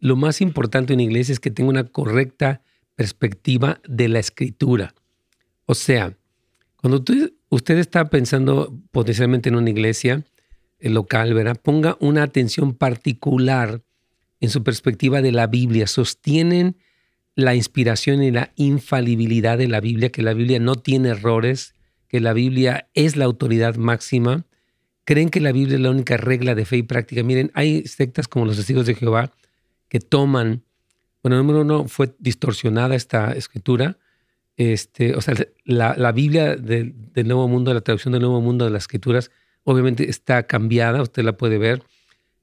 lo 0.00 0.16
más 0.16 0.40
importante 0.40 0.94
en 0.94 1.00
iglesia 1.00 1.32
es 1.32 1.40
que 1.40 1.50
tenga 1.50 1.70
una 1.70 1.84
correcta 1.84 2.62
perspectiva 2.96 3.80
de 3.86 4.08
la 4.08 4.18
escritura. 4.18 4.94
O 5.66 5.74
sea, 5.74 6.16
cuando 6.76 7.04
usted 7.48 7.78
está 7.78 8.10
pensando 8.10 8.78
potencialmente 8.90 9.48
en 9.48 9.56
una 9.56 9.70
iglesia 9.70 10.24
local, 10.80 11.34
¿verdad? 11.34 11.60
Ponga 11.62 11.96
una 12.00 12.22
atención 12.22 12.74
particular 12.74 13.82
en 14.40 14.50
su 14.50 14.62
perspectiva 14.62 15.22
de 15.22 15.32
la 15.32 15.46
Biblia, 15.46 15.86
sostienen 15.86 16.76
la 17.34 17.54
inspiración 17.54 18.22
y 18.22 18.30
la 18.30 18.52
infalibilidad 18.56 19.58
de 19.58 19.68
la 19.68 19.80
Biblia, 19.80 20.10
que 20.10 20.22
la 20.22 20.34
Biblia 20.34 20.60
no 20.60 20.76
tiene 20.76 21.10
errores, 21.10 21.74
que 22.08 22.20
la 22.20 22.32
Biblia 22.32 22.88
es 22.94 23.16
la 23.16 23.24
autoridad 23.24 23.76
máxima, 23.76 24.44
creen 25.04 25.30
que 25.30 25.40
la 25.40 25.52
Biblia 25.52 25.76
es 25.76 25.80
la 25.80 25.90
única 25.90 26.16
regla 26.16 26.54
de 26.54 26.64
fe 26.64 26.78
y 26.78 26.82
práctica. 26.82 27.22
Miren, 27.22 27.50
hay 27.54 27.86
sectas 27.86 28.28
como 28.28 28.46
los 28.46 28.56
testigos 28.56 28.86
de 28.86 28.94
Jehová 28.94 29.32
que 29.88 30.00
toman, 30.00 30.62
bueno, 31.22 31.38
número 31.38 31.62
uno, 31.62 31.88
fue 31.88 32.14
distorsionada 32.18 32.94
esta 32.94 33.32
escritura, 33.32 33.98
este, 34.56 35.14
o 35.14 35.20
sea, 35.20 35.34
la, 35.64 36.12
Biblia 36.12 36.56
del 36.56 36.94
Nuevo 37.24 37.48
Mundo, 37.48 37.74
la 37.74 37.80
traducción 37.80 38.12
del 38.12 38.22
Nuevo 38.22 38.40
Mundo 38.40 38.64
de 38.64 38.70
las 38.70 38.84
escrituras, 38.84 39.30
obviamente 39.64 40.08
está 40.08 40.44
cambiada, 40.44 41.02
usted 41.02 41.24
la 41.24 41.36
puede 41.36 41.58
ver, 41.58 41.82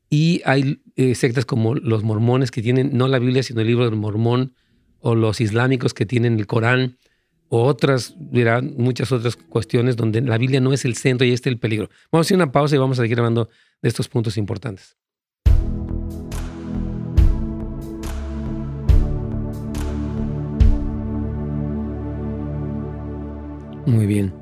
y 0.09 0.41
hay 0.43 0.81
eh, 0.97 1.15
sectas 1.15 1.45
como 1.45 1.75
los 1.75 2.03
mormones 2.03 2.51
que 2.51 2.61
tienen 2.61 2.97
no 2.97 3.07
la 3.07 3.19
Biblia, 3.19 3.43
sino 3.43 3.61
el 3.61 3.67
libro 3.67 3.85
del 3.85 3.95
mormón, 3.95 4.53
o 4.99 5.15
los 5.15 5.41
islámicos 5.41 5.93
que 5.93 6.05
tienen 6.05 6.37
el 6.37 6.47
Corán, 6.47 6.97
o 7.53 7.63
otras, 7.63 8.15
muchas 8.77 9.11
otras 9.11 9.35
cuestiones 9.35 9.97
donde 9.97 10.21
la 10.21 10.37
Biblia 10.37 10.61
no 10.61 10.71
es 10.71 10.85
el 10.85 10.95
centro 10.95 11.27
y 11.27 11.33
este 11.33 11.49
es 11.49 11.53
el 11.53 11.59
peligro. 11.59 11.89
Vamos 12.09 12.25
a 12.25 12.27
hacer 12.27 12.35
una 12.35 12.51
pausa 12.51 12.75
y 12.75 12.79
vamos 12.79 12.97
a 12.97 13.01
seguir 13.01 13.19
hablando 13.19 13.49
de 13.81 13.89
estos 13.89 14.07
puntos 14.07 14.37
importantes. 14.37 14.95
Muy 23.85 24.05
bien. 24.05 24.33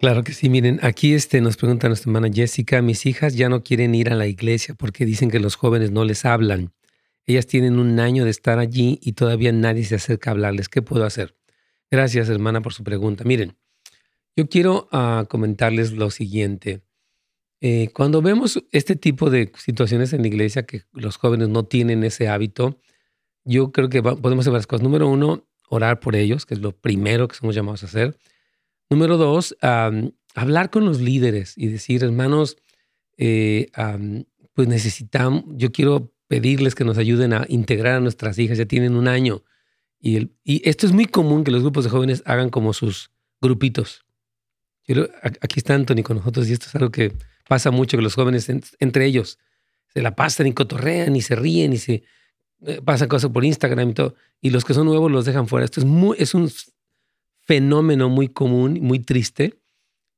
Claro 0.00 0.24
que 0.24 0.32
sí, 0.32 0.48
miren, 0.50 0.80
aquí 0.82 1.14
este, 1.14 1.40
nos 1.40 1.56
pregunta 1.56 1.88
nuestra 1.88 2.10
hermana 2.10 2.28
Jessica, 2.32 2.82
mis 2.82 3.06
hijas 3.06 3.34
ya 3.34 3.48
no 3.48 3.62
quieren 3.62 3.94
ir 3.94 4.10
a 4.10 4.14
la 4.14 4.26
iglesia 4.26 4.74
porque 4.74 5.06
dicen 5.06 5.30
que 5.30 5.40
los 5.40 5.54
jóvenes 5.54 5.90
no 5.90 6.04
les 6.04 6.24
hablan. 6.24 6.72
Ellas 7.26 7.46
tienen 7.46 7.78
un 7.78 7.98
año 7.98 8.24
de 8.24 8.30
estar 8.30 8.58
allí 8.58 8.98
y 9.02 9.12
todavía 9.12 9.52
nadie 9.52 9.84
se 9.84 9.94
acerca 9.94 10.30
a 10.30 10.32
hablarles. 10.32 10.68
¿Qué 10.68 10.82
puedo 10.82 11.04
hacer? 11.04 11.36
Gracias, 11.90 12.28
hermana, 12.28 12.60
por 12.60 12.72
su 12.72 12.84
pregunta. 12.84 13.24
Miren, 13.24 13.56
yo 14.36 14.48
quiero 14.48 14.88
ah, 14.92 15.24
comentarles 15.28 15.92
lo 15.92 16.10
siguiente. 16.10 16.82
Eh, 17.60 17.88
cuando 17.94 18.20
vemos 18.20 18.62
este 18.70 18.96
tipo 18.96 19.30
de 19.30 19.50
situaciones 19.56 20.12
en 20.12 20.22
la 20.22 20.28
iglesia, 20.28 20.66
que 20.66 20.82
los 20.92 21.16
jóvenes 21.16 21.48
no 21.48 21.64
tienen 21.64 22.04
ese 22.04 22.28
hábito, 22.28 22.78
yo 23.44 23.72
creo 23.72 23.88
que 23.88 24.02
podemos 24.02 24.42
hacer 24.42 24.52
varias 24.52 24.66
cosas. 24.66 24.82
Número 24.82 25.08
uno, 25.08 25.48
orar 25.68 26.00
por 26.00 26.16
ellos, 26.16 26.44
que 26.44 26.54
es 26.54 26.60
lo 26.60 26.72
primero 26.72 27.28
que 27.28 27.36
somos 27.36 27.54
llamados 27.54 27.82
a 27.82 27.86
hacer. 27.86 28.16
Número 28.88 29.16
dos, 29.16 29.56
hablar 30.34 30.70
con 30.70 30.84
los 30.84 31.00
líderes 31.00 31.54
y 31.56 31.68
decir, 31.68 32.04
hermanos, 32.04 32.56
eh, 33.16 33.70
pues 34.54 34.68
necesitamos, 34.68 35.44
yo 35.48 35.72
quiero 35.72 36.12
pedirles 36.28 36.74
que 36.74 36.84
nos 36.84 36.98
ayuden 36.98 37.32
a 37.32 37.44
integrar 37.48 37.96
a 37.96 38.00
nuestras 38.00 38.38
hijas, 38.38 38.58
ya 38.58 38.66
tienen 38.66 38.96
un 38.96 39.08
año. 39.08 39.42
Y, 40.00 40.30
esto 40.68 40.86
es 40.86 40.92
muy 40.92 41.06
común 41.06 41.44
que 41.44 41.50
los 41.50 41.62
grupos 41.62 41.84
de 41.84 41.90
jóvenes 41.90 42.22
hagan 42.26 42.50
como 42.50 42.72
sus 42.72 43.10
grupitos. 43.40 44.04
aquí 45.40 45.58
está 45.58 45.74
Anthony 45.74 46.02
con 46.02 46.18
nosotros 46.18 46.48
y 46.48 46.52
esto 46.52 46.66
es 46.66 46.74
algo 46.74 46.90
que 46.90 47.12
pasa 47.48 47.70
mucho, 47.70 47.96
que 47.96 48.02
los 48.02 48.14
jóvenes 48.14 48.48
entre 48.78 49.06
ellos 49.06 49.38
se 49.88 50.02
la 50.02 50.14
pasan 50.14 50.46
y 50.46 50.52
cotorrean 50.52 51.16
y 51.16 51.22
se 51.22 51.36
ríen 51.36 51.72
y 51.72 51.78
se 51.78 52.04
eh, 52.66 52.80
pasan 52.84 53.08
cosas 53.08 53.30
por 53.30 53.44
Instagram 53.44 53.90
y 53.90 53.94
todo. 53.94 54.14
Y 54.40 54.50
los 54.50 54.64
que 54.64 54.74
son 54.74 54.86
nuevos 54.86 55.10
los 55.10 55.24
dejan 55.24 55.48
fuera. 55.48 55.64
Esto 55.64 55.80
es, 55.80 55.86
muy, 55.86 56.16
es 56.18 56.34
un 56.34 56.50
fenómeno 57.46 58.08
muy 58.08 58.28
común, 58.28 58.78
muy 58.82 58.98
triste 58.98 59.58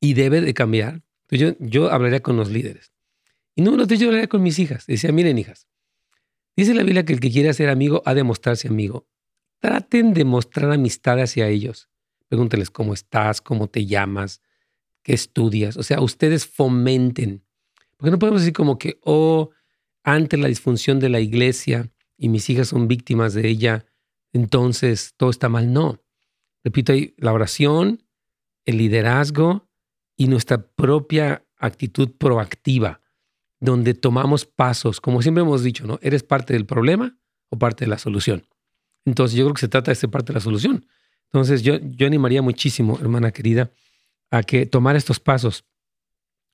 y 0.01 0.15
debe 0.15 0.41
de 0.41 0.55
cambiar. 0.55 1.03
yo, 1.31 1.91
hablaría 1.91 2.21
con 2.21 2.37
los 2.37 2.51
líderes. 2.51 2.93
Y 3.55 3.63
número 3.63 3.87
tres, 3.87 4.01
yo 4.01 4.07
hablaría 4.09 4.29
con 4.29 4.43
mis 4.43 4.59
hijas. 4.59 4.87
Decía, 4.87 5.13
miren 5.13 5.39
hijas, 5.39 5.69
dice 6.57 6.75
la 6.75 6.83
Biblia 6.83 7.05
que 7.05 7.13
el 7.13 7.21
que 7.21 7.31
quiera 7.31 7.53
ser 7.53 7.69
amigo 7.69 8.03
ha 8.07 8.15
de 8.15 8.25
mostrarse 8.25 8.69
amigo. 8.69 9.07
Traten 9.61 10.15
de 10.15 10.25
mostrar 10.25 10.71
amistad 10.71 11.21
hacia 11.21 11.49
ellos. 11.49 11.89
Pregúntenles 12.29 12.71
cómo 12.71 12.95
estás, 12.95 13.41
cómo 13.41 13.69
te 13.69 13.87
llamas, 13.87 14.41
qué 15.03 15.13
estudias. 15.13 15.77
O 15.77 15.83
sea, 15.83 16.01
ustedes 16.01 16.47
fomenten. 16.47 17.43
Porque 17.97 18.11
no 18.13 18.19
podemos 18.19 18.43
decir 18.43 18.55
como 18.55 18.79
que, 18.79 18.99
oh, 19.03 19.51
ante 20.05 20.37
la 20.37 20.49
disfunción 20.49 21.01
de 21.01 21.09
la 21.09 21.21
iglesia 21.21 21.91
y 22.17 22.29
mis 22.29 22.49
hijas 22.49 22.69
son 22.69 22.87
víctimas 22.87 23.35
de 23.35 23.49
ella, 23.49 23.87
entonces 24.33 25.15
todo 25.17 25.31
está 25.31 25.49
mal. 25.49 25.73
No. 25.73 26.01
Repito 26.69 26.93
ahí, 26.93 27.15
la 27.17 27.33
oración, 27.33 28.03
el 28.67 28.77
liderazgo 28.77 29.71
y 30.19 30.27
nuestra 30.27 30.61
propia 30.61 31.43
actitud 31.57 32.11
proactiva, 32.19 33.01
donde 33.59 33.95
tomamos 33.95 34.45
pasos, 34.45 35.01
como 35.01 35.23
siempre 35.23 35.41
hemos 35.41 35.63
dicho, 35.63 35.87
¿no? 35.87 35.99
¿Eres 36.03 36.25
parte 36.25 36.53
del 36.53 36.67
problema 36.67 37.17
o 37.49 37.59
parte 37.59 37.87
de 37.87 37.89
la 37.89 37.97
solución? 37.97 38.47
Entonces 39.07 39.35
yo 39.35 39.47
creo 39.47 39.55
que 39.55 39.63
se 39.63 39.69
trata 39.69 39.93
de 39.93 39.95
ser 39.95 40.11
parte 40.11 40.35
de 40.35 40.35
la 40.35 40.43
solución. 40.43 40.85
Entonces 41.33 41.63
yo, 41.63 41.79
yo 41.79 42.07
animaría 42.07 42.43
muchísimo, 42.43 42.99
hermana 43.01 43.31
querida, 43.31 43.71
a 44.31 44.43
que 44.43 44.67
tomar 44.67 44.95
estos 44.95 45.21
pasos, 45.21 45.65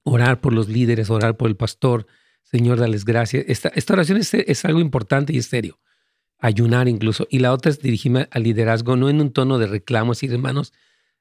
orar 0.04 0.40
por 0.40 0.52
los 0.52 0.68
líderes, 0.68 1.11
orar 1.11 1.37
por 1.37 1.49
el 1.49 1.56
pastor, 1.56 2.06
Señor, 2.44 2.78
dales 2.78 3.04
gracias. 3.04 3.47
Esta, 3.49 3.92
oración 3.92 4.18
es, 4.18 4.64
algo 4.64 4.78
importante 4.78 5.33
y 5.33 5.38
es. 5.38 5.50
Ayunar 6.44 6.88
incluso. 6.88 7.26
Y 7.30 7.38
la 7.38 7.54
otra 7.54 7.70
es 7.70 7.80
dirigirme 7.80 8.28
al 8.30 8.42
liderazgo, 8.42 8.96
no 8.96 9.08
en 9.08 9.22
un 9.22 9.32
tono 9.32 9.58
de 9.58 9.66
reclamo, 9.66 10.12
decir, 10.12 10.30
hermanos, 10.30 10.74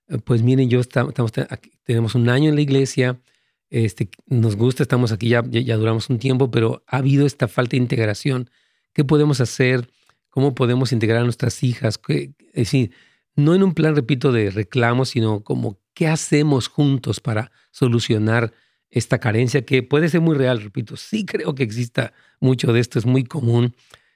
eh, 0.09 0.17
pues 0.17 0.43
miren, 0.43 0.69
yo 0.69 0.81
estamos, 0.81 1.13
aquí, 1.49 1.71
tenemos 1.85 2.13
un 2.13 2.27
año 2.27 2.49
en 2.49 2.55
la 2.55 2.61
iglesia, 2.61 3.21
este, 3.69 4.09
nos 4.25 4.57
gusta, 4.57 4.83
estamos 4.83 5.13
aquí, 5.13 5.29
ya, 5.29 5.41
ya, 5.45 5.77
duramos 5.77 6.09
un 6.09 6.19
tiempo, 6.19 6.51
pero 6.51 6.83
ha 6.87 6.97
habido 6.97 7.25
esta 7.25 7.47
falta 7.47 7.71
de 7.71 7.77
integración. 7.77 8.49
¿Qué 8.91 9.05
podemos 9.05 9.39
hacer? 9.39 9.89
¿Cómo 10.29 10.55
podemos 10.55 10.91
integrar 10.91 11.21
a 11.21 11.23
nuestras 11.23 11.63
hijas? 11.63 12.01
Es 12.09 12.33
decir, 12.53 12.91
no 13.37 13.55
en 13.55 13.63
un 13.63 13.73
plan, 13.73 13.95
repito, 13.95 14.33
de 14.33 14.51
reclamo, 14.51 15.05
sino 15.05 15.41
como 15.41 15.79
qué 15.93 16.07
hacemos 16.07 16.67
juntos 16.67 17.21
para 17.21 17.53
solucionar 17.71 18.51
esta 18.89 19.19
carencia 19.19 19.65
que 19.65 19.83
puede 19.83 20.09
ser 20.09 20.19
muy 20.19 20.35
real, 20.35 20.61
repito, 20.61 20.97
sí 20.97 21.25
creo 21.25 21.55
que 21.55 21.63
exista 21.63 22.11
mucho 22.41 22.73
de 22.73 22.81
esto, 22.81 22.99
es 22.99 23.05
muy 23.05 23.23
común, 23.23 23.73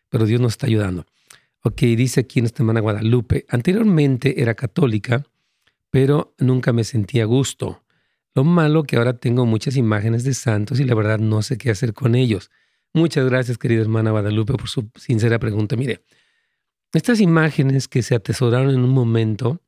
pero 0.09 0.25
Dios 0.25 0.41
nos 0.41 0.53
está 0.53 0.67
ayudando. 0.67 1.05
Ok, 1.63 1.81
dice 1.81 2.21
aquí 2.21 2.39
en 2.39 2.45
esta 2.45 2.63
hermana 2.63 2.79
Guadalupe, 2.79 3.45
anteriormente 3.49 4.41
era 4.41 4.53
católica, 4.55 5.25
pero 5.89 6.33
nunca 6.37 6.73
me 6.73 6.83
sentía 6.83 7.23
a 7.23 7.25
gusto. 7.25 7.83
Lo 8.33 8.43
malo 8.43 8.83
que 8.83 8.97
ahora 8.97 9.17
tengo 9.17 9.45
muchas 9.45 9.75
imágenes 9.77 10.23
de 10.23 10.33
santos 10.33 10.79
y 10.79 10.83
la 10.83 10.95
verdad 10.95 11.19
no 11.19 11.41
sé 11.41 11.57
qué 11.57 11.71
hacer 11.71 11.93
con 11.93 12.15
ellos. 12.15 12.51
Muchas 12.93 13.25
gracias, 13.25 13.57
querida 13.57 13.81
hermana 13.81 14.11
Guadalupe, 14.11 14.53
por 14.53 14.69
su 14.69 14.89
sincera 14.95 15.39
pregunta. 15.39 15.75
Mire, 15.75 16.03
estas 16.93 17.19
imágenes 17.19 17.87
que 17.87 18.01
se 18.01 18.15
atesoraron 18.15 18.69
en 18.69 18.81
un 18.81 18.91
momento 18.91 19.61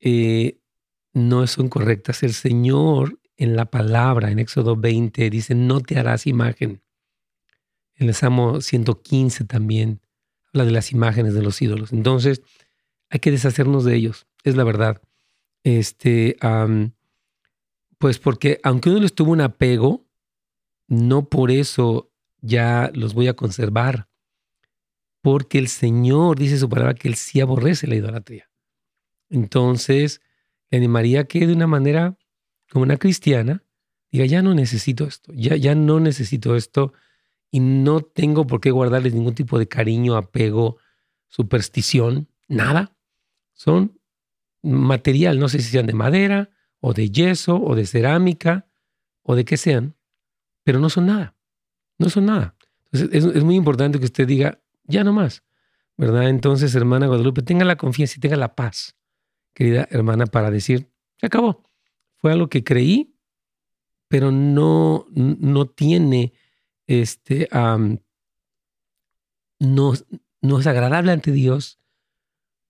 eh, 0.00 0.58
no 1.12 1.46
son 1.46 1.68
correctas. 1.68 2.22
El 2.22 2.34
Señor 2.34 3.18
en 3.36 3.56
la 3.56 3.64
palabra, 3.64 4.30
en 4.30 4.38
Éxodo 4.38 4.76
20, 4.76 5.30
dice, 5.30 5.54
no 5.54 5.80
te 5.80 5.98
harás 5.98 6.26
imagen. 6.26 6.82
En 8.00 8.08
el 8.08 8.14
Salmo 8.14 8.62
115 8.62 9.44
también 9.44 10.00
habla 10.46 10.64
de 10.64 10.70
las 10.70 10.90
imágenes 10.90 11.34
de 11.34 11.42
los 11.42 11.60
ídolos. 11.60 11.92
Entonces, 11.92 12.42
hay 13.10 13.20
que 13.20 13.30
deshacernos 13.30 13.84
de 13.84 13.94
ellos, 13.94 14.26
es 14.42 14.56
la 14.56 14.64
verdad. 14.64 15.02
Este, 15.64 16.38
pues 17.98 18.18
porque 18.18 18.58
aunque 18.62 18.88
uno 18.88 19.00
les 19.00 19.14
tuvo 19.14 19.32
un 19.32 19.42
apego, 19.42 20.06
no 20.88 21.28
por 21.28 21.50
eso 21.50 22.10
ya 22.40 22.90
los 22.94 23.12
voy 23.12 23.28
a 23.28 23.36
conservar. 23.36 24.08
Porque 25.20 25.58
el 25.58 25.68
Señor 25.68 26.38
dice 26.38 26.56
su 26.56 26.70
palabra 26.70 26.94
que 26.94 27.06
Él 27.06 27.16
sí 27.16 27.42
aborrece 27.42 27.86
la 27.86 27.96
idolatría. 27.96 28.50
Entonces, 29.28 30.22
le 30.70 30.78
animaría 30.78 31.24
que 31.24 31.46
de 31.46 31.52
una 31.52 31.66
manera 31.66 32.16
como 32.70 32.84
una 32.84 32.96
cristiana, 32.96 33.62
diga, 34.10 34.24
ya 34.24 34.40
no 34.40 34.54
necesito 34.54 35.04
esto, 35.04 35.34
ya, 35.34 35.56
ya 35.56 35.74
no 35.74 36.00
necesito 36.00 36.56
esto 36.56 36.94
y 37.50 37.60
no 37.60 38.00
tengo 38.00 38.46
por 38.46 38.60
qué 38.60 38.70
guardarles 38.70 39.14
ningún 39.14 39.34
tipo 39.34 39.58
de 39.58 39.68
cariño, 39.68 40.16
apego, 40.16 40.78
superstición, 41.28 42.28
nada. 42.48 42.96
Son 43.52 43.98
material, 44.62 45.38
no 45.38 45.48
sé 45.48 45.60
si 45.60 45.70
sean 45.70 45.86
de 45.86 45.94
madera 45.94 46.50
o 46.80 46.92
de 46.92 47.10
yeso 47.10 47.60
o 47.60 47.74
de 47.74 47.86
cerámica 47.86 48.68
o 49.22 49.34
de 49.34 49.44
qué 49.44 49.56
sean, 49.56 49.96
pero 50.64 50.78
no 50.78 50.90
son 50.90 51.06
nada, 51.06 51.36
no 51.98 52.08
son 52.08 52.26
nada. 52.26 52.56
Entonces 52.92 53.24
es, 53.24 53.36
es 53.36 53.44
muy 53.44 53.56
importante 53.56 53.98
que 53.98 54.04
usted 54.06 54.26
diga, 54.26 54.60
ya 54.84 55.04
no 55.04 55.12
más, 55.12 55.44
¿verdad? 55.96 56.28
Entonces, 56.28 56.74
hermana 56.74 57.06
Guadalupe, 57.06 57.42
tenga 57.42 57.64
la 57.64 57.76
confianza 57.76 58.14
y 58.16 58.20
tenga 58.20 58.36
la 58.36 58.54
paz, 58.54 58.96
querida 59.54 59.86
hermana, 59.90 60.26
para 60.26 60.50
decir, 60.50 60.90
se 61.16 61.26
acabó, 61.26 61.62
fue 62.16 62.32
algo 62.32 62.48
que 62.48 62.64
creí, 62.64 63.14
pero 64.08 64.32
no, 64.32 65.06
no 65.10 65.66
tiene, 65.66 66.32
este, 66.90 67.48
no, 69.60 69.92
no 70.40 70.58
es 70.58 70.66
agradable 70.66 71.12
ante 71.12 71.30
Dios, 71.30 71.78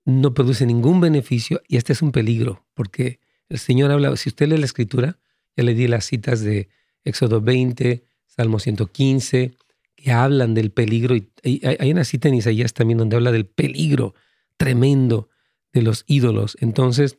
no 0.04 0.34
produce 0.34 0.66
ningún 0.66 1.00
beneficio 1.00 1.62
y 1.66 1.78
este 1.78 1.94
es 1.94 2.02
un 2.02 2.12
peligro, 2.12 2.66
porque 2.74 3.20
el 3.48 3.58
Señor 3.58 3.90
habla, 3.90 4.14
si 4.16 4.28
usted 4.28 4.48
lee 4.48 4.58
la 4.58 4.66
escritura, 4.66 5.18
ya 5.56 5.64
le 5.64 5.74
di 5.74 5.88
las 5.88 6.04
citas 6.04 6.42
de 6.42 6.68
Éxodo 7.04 7.40
20, 7.40 8.04
Salmo 8.26 8.58
115, 8.58 9.56
que 9.96 10.12
hablan 10.12 10.52
del 10.52 10.70
peligro, 10.70 11.16
y 11.16 11.30
hay 11.42 11.90
una 11.90 12.04
cita 12.04 12.28
en 12.28 12.34
Isaías 12.34 12.74
también 12.74 12.98
donde 12.98 13.16
habla 13.16 13.32
del 13.32 13.46
peligro 13.46 14.14
tremendo 14.58 15.30
de 15.72 15.80
los 15.82 16.04
ídolos. 16.06 16.58
Entonces, 16.60 17.18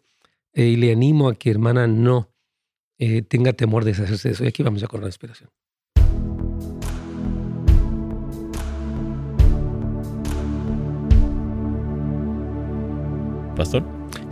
eh, 0.54 0.78
le 0.78 0.92
animo 0.92 1.30
a 1.30 1.36
que 1.36 1.50
hermana 1.50 1.88
no 1.88 2.30
eh, 3.00 3.24
tenga 3.24 3.54
temor 3.54 3.86
de 3.86 3.92
deshacerse 3.92 4.30
de 4.30 4.34
eso. 4.36 4.44
Y 4.44 4.48
aquí 4.48 4.62
vamos 4.62 4.84
a 4.84 4.88
con 4.88 5.02
la 5.02 5.08
inspiración. 5.08 5.50
Pastor. 13.62 13.84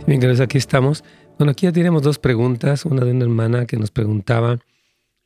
Bien, 0.08 0.18
gracias. 0.18 0.40
Aquí 0.40 0.58
estamos. 0.58 1.04
Bueno, 1.38 1.52
aquí 1.52 1.66
ya 1.66 1.72
tenemos 1.72 2.02
dos 2.02 2.18
preguntas. 2.18 2.84
Una 2.84 3.04
de 3.04 3.12
una 3.12 3.24
hermana 3.24 3.64
que 3.64 3.76
nos 3.76 3.92
preguntaba 3.92 4.58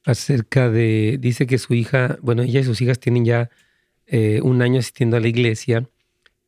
acerca 0.05 0.69
de, 0.69 1.17
dice 1.19 1.47
que 1.47 1.57
su 1.57 1.73
hija, 1.73 2.19
bueno, 2.21 2.43
ella 2.43 2.61
y 2.61 2.65
sus 2.65 2.83
hijas 2.83 2.99
tienen 2.99 3.25
ya 3.25 3.49
eh, 4.07 4.41
un 4.43 4.61
año 4.61 4.81
asistiendo 4.81 5.17
a 5.17 5.21
la 5.21 5.29
iglesia, 5.29 5.89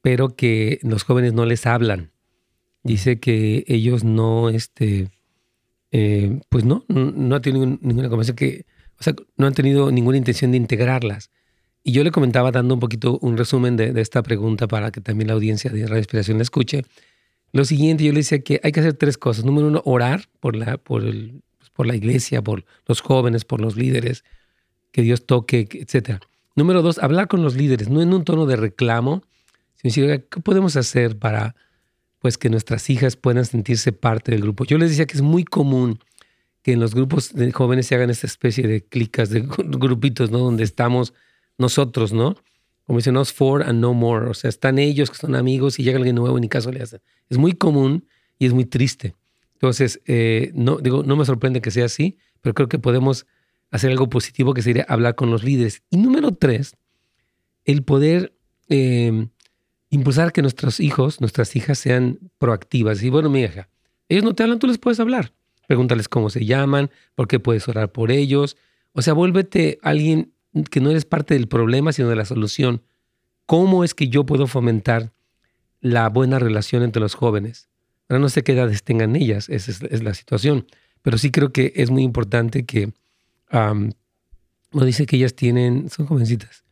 pero 0.02 0.36
que 0.36 0.80
los 0.82 1.04
jóvenes 1.04 1.32
no 1.32 1.46
les 1.46 1.64
hablan 1.64 2.12
dice 2.86 3.20
que 3.20 3.64
ellos 3.66 4.04
no, 4.04 4.50
este, 4.50 5.10
eh, 5.92 6.38
pues 6.50 6.64
no, 6.64 6.84
no 6.88 7.36
han 7.36 7.42
tenido 7.42 7.64
ninguna 7.64 8.10
conversación 8.10 8.36
que, 8.36 8.66
o 9.00 9.02
sea, 9.02 9.14
no 9.38 9.46
han 9.46 9.54
tenido 9.54 9.90
ninguna 9.90 10.18
intención 10.18 10.50
de 10.52 10.58
integrarlas. 10.58 11.30
Y 11.82 11.92
yo 11.92 12.04
le 12.04 12.10
comentaba 12.10 12.50
dando 12.50 12.74
un 12.74 12.80
poquito 12.80 13.18
un 13.22 13.36
resumen 13.36 13.76
de, 13.76 13.98
esta 14.00 14.22
pregunta 14.22 14.68
para 14.68 14.90
que 14.90 15.00
también 15.00 15.28
la 15.28 15.34
audiencia 15.34 15.70
de 15.70 15.86
Radio 15.86 15.98
Inspiración 15.98 16.38
la 16.38 16.42
escuche. 16.42 16.82
Lo 17.52 17.64
siguiente, 17.64 18.04
yo 18.04 18.12
le 18.12 18.18
decía 18.18 18.40
que 18.40 18.60
hay 18.62 18.72
que 18.72 18.80
hacer 18.80 18.94
tres 18.94 19.18
cosas. 19.18 19.44
Número 19.44 19.68
uno, 19.68 19.82
orar 19.84 20.28
por 20.40 20.56
la, 20.56 20.78
por 20.78 21.04
el, 21.04 21.42
pues, 21.58 21.70
por 21.70 21.86
la 21.86 21.96
iglesia, 21.96 22.42
por 22.42 22.64
los 22.86 23.00
jóvenes, 23.00 23.44
por 23.44 23.60
los 23.60 23.76
líderes, 23.76 24.24
que 24.92 25.02
Dios 25.02 25.26
toque, 25.26 25.68
etc. 25.72 26.20
Número 26.54 26.82
dos, 26.82 26.98
hablar 26.98 27.28
con 27.28 27.42
los 27.42 27.54
líderes, 27.54 27.88
no 27.88 28.02
en 28.02 28.12
un 28.12 28.24
tono 28.24 28.46
de 28.46 28.56
reclamo, 28.56 29.22
sino 29.74 30.06
decir, 30.06 30.26
¿qué 30.30 30.40
podemos 30.40 30.76
hacer 30.76 31.18
para 31.18 31.54
pues 32.26 32.38
que 32.38 32.50
nuestras 32.50 32.90
hijas 32.90 33.14
puedan 33.16 33.44
sentirse 33.44 33.92
parte 33.92 34.32
del 34.32 34.42
grupo. 34.42 34.64
Yo 34.64 34.78
les 34.78 34.90
decía 34.90 35.06
que 35.06 35.16
es 35.16 35.22
muy 35.22 35.44
común 35.44 36.00
que 36.62 36.72
en 36.72 36.80
los 36.80 36.92
grupos 36.92 37.32
de 37.32 37.52
jóvenes 37.52 37.86
se 37.86 37.94
hagan 37.94 38.10
esta 38.10 38.26
especie 38.26 38.66
de 38.66 38.84
clicas, 38.84 39.30
de 39.30 39.42
grupitos, 39.58 40.32
¿no? 40.32 40.38
Donde 40.38 40.64
estamos 40.64 41.14
nosotros, 41.56 42.12
¿no? 42.12 42.34
Como 42.86 42.98
dicen, 42.98 43.16
us 43.16 43.32
for 43.32 43.62
and 43.62 43.80
no 43.80 43.94
more. 43.94 44.28
O 44.28 44.34
sea, 44.34 44.48
están 44.48 44.78
ellos 44.78 45.10
que 45.10 45.16
son 45.16 45.34
amigos 45.34 45.78
y 45.78 45.82
llega 45.82 45.98
alguien 45.98 46.14
nuevo 46.14 46.38
y 46.38 46.40
ni 46.40 46.48
caso 46.48 46.70
le 46.70 46.82
hacen. 46.82 47.00
Es 47.28 47.36
muy 47.36 47.52
común 47.52 48.06
y 48.38 48.46
es 48.46 48.52
muy 48.52 48.64
triste. 48.64 49.14
Entonces, 49.54 50.00
eh, 50.06 50.52
no, 50.54 50.78
digo, 50.78 51.02
no 51.02 51.16
me 51.16 51.24
sorprende 51.24 51.60
que 51.60 51.70
sea 51.70 51.86
así, 51.86 52.18
pero 52.42 52.54
creo 52.54 52.68
que 52.68 52.78
podemos 52.78 53.26
hacer 53.70 53.90
algo 53.90 54.08
positivo 54.08 54.54
que 54.54 54.62
sería 54.62 54.84
hablar 54.88 55.14
con 55.14 55.30
los 55.30 55.42
líderes. 55.42 55.82
Y 55.90 55.96
número 55.96 56.32
tres, 56.32 56.76
el 57.64 57.82
poder 57.82 58.34
eh, 58.68 59.28
impulsar 59.90 60.32
que 60.32 60.42
nuestros 60.42 60.80
hijos, 60.80 61.20
nuestras 61.20 61.56
hijas 61.56 61.78
sean 61.78 62.18
proactivas. 62.38 63.02
Y 63.02 63.10
bueno, 63.10 63.30
mi 63.30 63.42
hija, 63.42 63.68
ellos 64.08 64.24
no 64.24 64.34
te 64.34 64.42
hablan, 64.42 64.58
tú 64.58 64.66
les 64.66 64.78
puedes 64.78 65.00
hablar. 65.00 65.32
Pregúntales 65.66 66.08
cómo 66.08 66.30
se 66.30 66.44
llaman, 66.44 66.90
por 67.14 67.26
qué 67.26 67.40
puedes 67.40 67.66
orar 67.68 67.90
por 67.90 68.10
ellos. 68.12 68.56
O 68.92 69.02
sea, 69.02 69.14
vuélvete 69.14 69.78
alguien 69.82 70.32
que 70.64 70.80
no 70.80 70.90
eres 70.90 71.04
parte 71.04 71.34
del 71.34 71.48
problema, 71.48 71.92
sino 71.92 72.08
de 72.08 72.16
la 72.16 72.24
solución. 72.24 72.82
¿Cómo 73.46 73.84
es 73.84 73.94
que 73.94 74.08
yo 74.08 74.24
puedo 74.26 74.46
fomentar 74.46 75.12
la 75.80 76.08
buena 76.08 76.38
relación 76.38 76.82
entre 76.82 77.00
los 77.00 77.14
jóvenes? 77.14 77.68
Ahora 78.08 78.20
no 78.20 78.28
sé 78.28 78.42
qué 78.42 78.52
edades 78.52 78.82
tengan 78.82 79.16
ellas, 79.16 79.48
esa 79.48 79.70
es, 79.70 80.02
la 80.02 80.14
situación. 80.14 80.66
Pero 81.02 81.18
sí 81.18 81.30
creo 81.30 81.52
que 81.52 81.72
es 81.76 81.90
muy 81.90 82.02
importante 82.02 82.64
que, 82.64 82.92
no 83.52 84.84
dice 84.84 85.06
que 85.06 85.16
ellas 85.16 85.34
tienen, 85.34 85.88
son 85.90 86.06
jovencitas, 86.06 86.64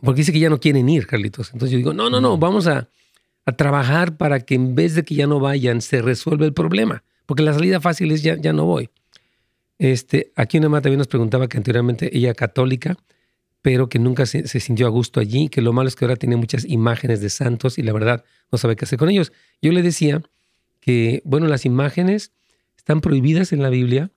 porque 0.00 0.20
dice 0.20 0.32
que 0.32 0.40
ya 0.40 0.50
no 0.50 0.60
quieren 0.60 0.88
ir, 0.88 1.06
Carlitos. 1.06 1.50
Entonces 1.52 1.70
yo 1.70 1.78
digo, 1.78 1.94
no, 1.94 2.10
no, 2.10 2.20
no, 2.20 2.36
vamos 2.36 2.66
a, 2.66 2.88
trabajar 3.56 4.16
para 4.16 4.40
que 4.40 4.54
en 4.54 4.74
vez 4.74 4.94
de 4.94 5.04
que 5.04 5.14
ya 5.14 5.26
no 5.26 5.38
vayan, 5.38 5.82
se 5.82 6.00
resuelva 6.00 6.46
el 6.46 6.54
problema. 6.54 7.04
Porque 7.26 7.42
la 7.42 7.52
salida 7.52 7.78
fácil 7.78 8.10
es 8.10 8.22
ya, 8.22 8.36
ya 8.36 8.54
no 8.54 8.64
voy. 8.64 8.88
Este, 9.78 10.32
aquí 10.36 10.58
una 10.58 10.68
mamá 10.68 10.82
también 10.82 10.98
nos 10.98 11.08
preguntaba 11.08 11.48
que 11.48 11.56
anteriormente 11.56 12.16
ella 12.16 12.34
católica, 12.34 12.96
pero 13.62 13.88
que 13.88 13.98
nunca 13.98 14.26
se, 14.26 14.46
sintió 14.46 14.86
a 14.86 14.90
gusto 14.90 15.20
allí, 15.20 15.48
que 15.48 15.62
lo 15.62 15.72
malo 15.72 15.88
es 15.88 15.96
que 15.96 16.04
ahora 16.04 16.16
tiene 16.16 16.36
muchas 16.36 16.64
imágenes 16.64 17.20
de 17.20 17.30
santos 17.30 17.78
y 17.78 17.82
la 17.82 17.92
verdad 17.92 18.24
no 18.52 18.58
sabe 18.58 18.76
qué 18.76 18.84
hacer 18.84 18.98
con 18.98 19.08
ellos. 19.08 19.32
Yo 19.62 19.72
le 19.72 19.82
decía 19.82 20.22
que, 20.80 21.22
bueno, 21.24 21.46
las 21.46 21.64
imágenes 21.64 22.32
están 22.76 23.00
prohibidas 23.00 23.52
en 23.52 23.62
la 23.62 23.70
Biblia. 23.70 24.10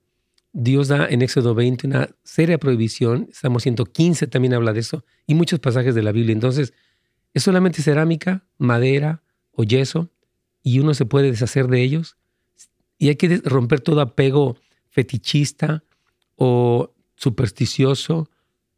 Dios 0.52 0.90
da 0.90 1.08
en 1.08 1.22
Éxodo 1.22 1.56
20 1.56 1.88
una 1.88 2.10
seria 2.24 2.58
prohibición. 2.58 3.30
Salmo 3.32 3.62
115 3.62 4.28
también 4.28 4.54
habla 4.54 4.74
de 4.74 4.82
eso 4.82 5.06
y 5.26 5.34
muchos 5.34 5.60
pasajes 5.60 5.96
de 5.96 6.04
la 6.04 6.12
Biblia. 6.12 6.34
Entonces, 6.34 6.74
es 7.34 7.44
solamente 7.44 7.82
cerámica, 7.82 8.46
madera 8.58 9.24
o 9.52 9.64
yeso 9.64 10.12
y 10.62 10.80
uno 10.80 10.94
se 10.94 11.06
puede 11.06 11.32
deshacer 11.32 11.68
de 11.68 11.82
ellos. 11.82 12.18
Y 12.98 13.08
hay 13.08 13.16
que 13.16 13.38
romper 13.46 13.80
todo 13.80 14.02
apego 14.02 14.58
fetichista 14.98 15.84
o 16.38 16.92
supersticioso 17.16 18.32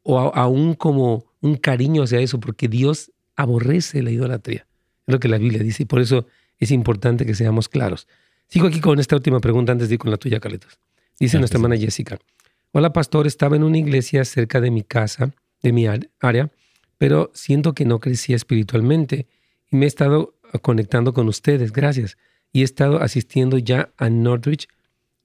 o 0.03 0.19
aún 0.19 0.73
como 0.73 1.23
un 1.39 1.55
cariño 1.55 2.03
hacia 2.03 2.19
eso, 2.19 2.41
porque 2.41 2.67
Dios 2.67 3.13
aborrece 3.38 4.03
la 4.03 4.12
idolatría. 4.12 4.67
Es 5.08 5.13
lo 5.13 5.21
que 5.21 5.29
la 5.29 5.38
Biblia 5.38 5.63
dice 5.63 5.84
y 5.84 5.86
por 5.86 6.01
eso 6.01 6.27
es 6.58 6.71
importante 6.71 7.25
que 7.25 7.36
seamos 7.36 7.69
claros. 7.69 8.05
Sigo 8.49 8.67
aquí 8.67 8.82
con 8.82 8.99
esta 8.99 9.15
última 9.15 9.39
pregunta 9.39 9.71
antes 9.71 9.88
de 9.88 9.95
ir 9.95 9.99
con 9.99 10.12
la 10.12 10.17
tuya, 10.17 10.41
Carlitos. 10.41 10.77
Dice 11.17 11.39
nuestra 11.39 11.58
hermana 11.58 11.77
Jessica. 11.77 12.19
Hola, 12.73 12.91
pastor, 12.91 13.25
estaba 13.25 13.55
en 13.55 13.63
una 13.63 13.77
iglesia 13.77 14.25
cerca 14.25 14.60
de 14.60 14.71
mi 14.71 14.84
casa, 14.84 15.32
de 15.63 15.71
mi 15.71 15.88
área, 15.88 16.51
pero 16.97 17.32
siento 17.34 17.73
que 17.73 17.86
no 17.86 18.01
crecía 18.01 18.36
espiritualmente 18.36 19.25
y 19.71 19.77
me 19.77 19.86
he 19.86 19.88
estado 19.88 20.36
conectando 20.62 21.13
con 21.13 21.29
ustedes, 21.29 21.71
gracias. 21.71 22.17
Y 22.51 22.60
he 22.60 22.65
estado 22.65 23.01
asistiendo 23.01 23.58
ya 23.58 23.93
a 23.95 24.10
Northridge. 24.10 24.67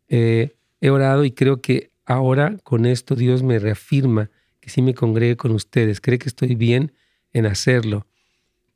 Eh, 0.08 0.54
he 0.84 0.90
orado 0.90 1.24
y 1.24 1.30
creo 1.30 1.62
que 1.62 1.92
ahora 2.04 2.58
con 2.62 2.84
esto 2.84 3.14
Dios 3.14 3.42
me 3.42 3.58
reafirma 3.58 4.30
que 4.60 4.68
sí 4.68 4.82
me 4.82 4.92
congregue 4.92 5.34
con 5.34 5.52
ustedes. 5.52 5.98
¿Cree 5.98 6.18
que 6.18 6.28
estoy 6.28 6.54
bien 6.56 6.92
en 7.32 7.46
hacerlo? 7.46 8.06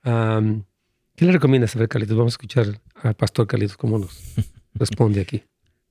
¿Qué 0.03 1.25
le 1.27 1.33
recomiendas 1.33 1.77
a 1.77 1.81
ver, 1.81 1.89
Carlitos? 1.89 2.17
Vamos 2.17 2.33
a 2.33 2.37
escuchar 2.37 2.81
al 2.95 3.15
pastor 3.15 3.47
Carlitos 3.47 3.77
cómo 3.77 3.99
nos 3.99 4.23
responde 4.75 5.21
aquí. 5.21 5.43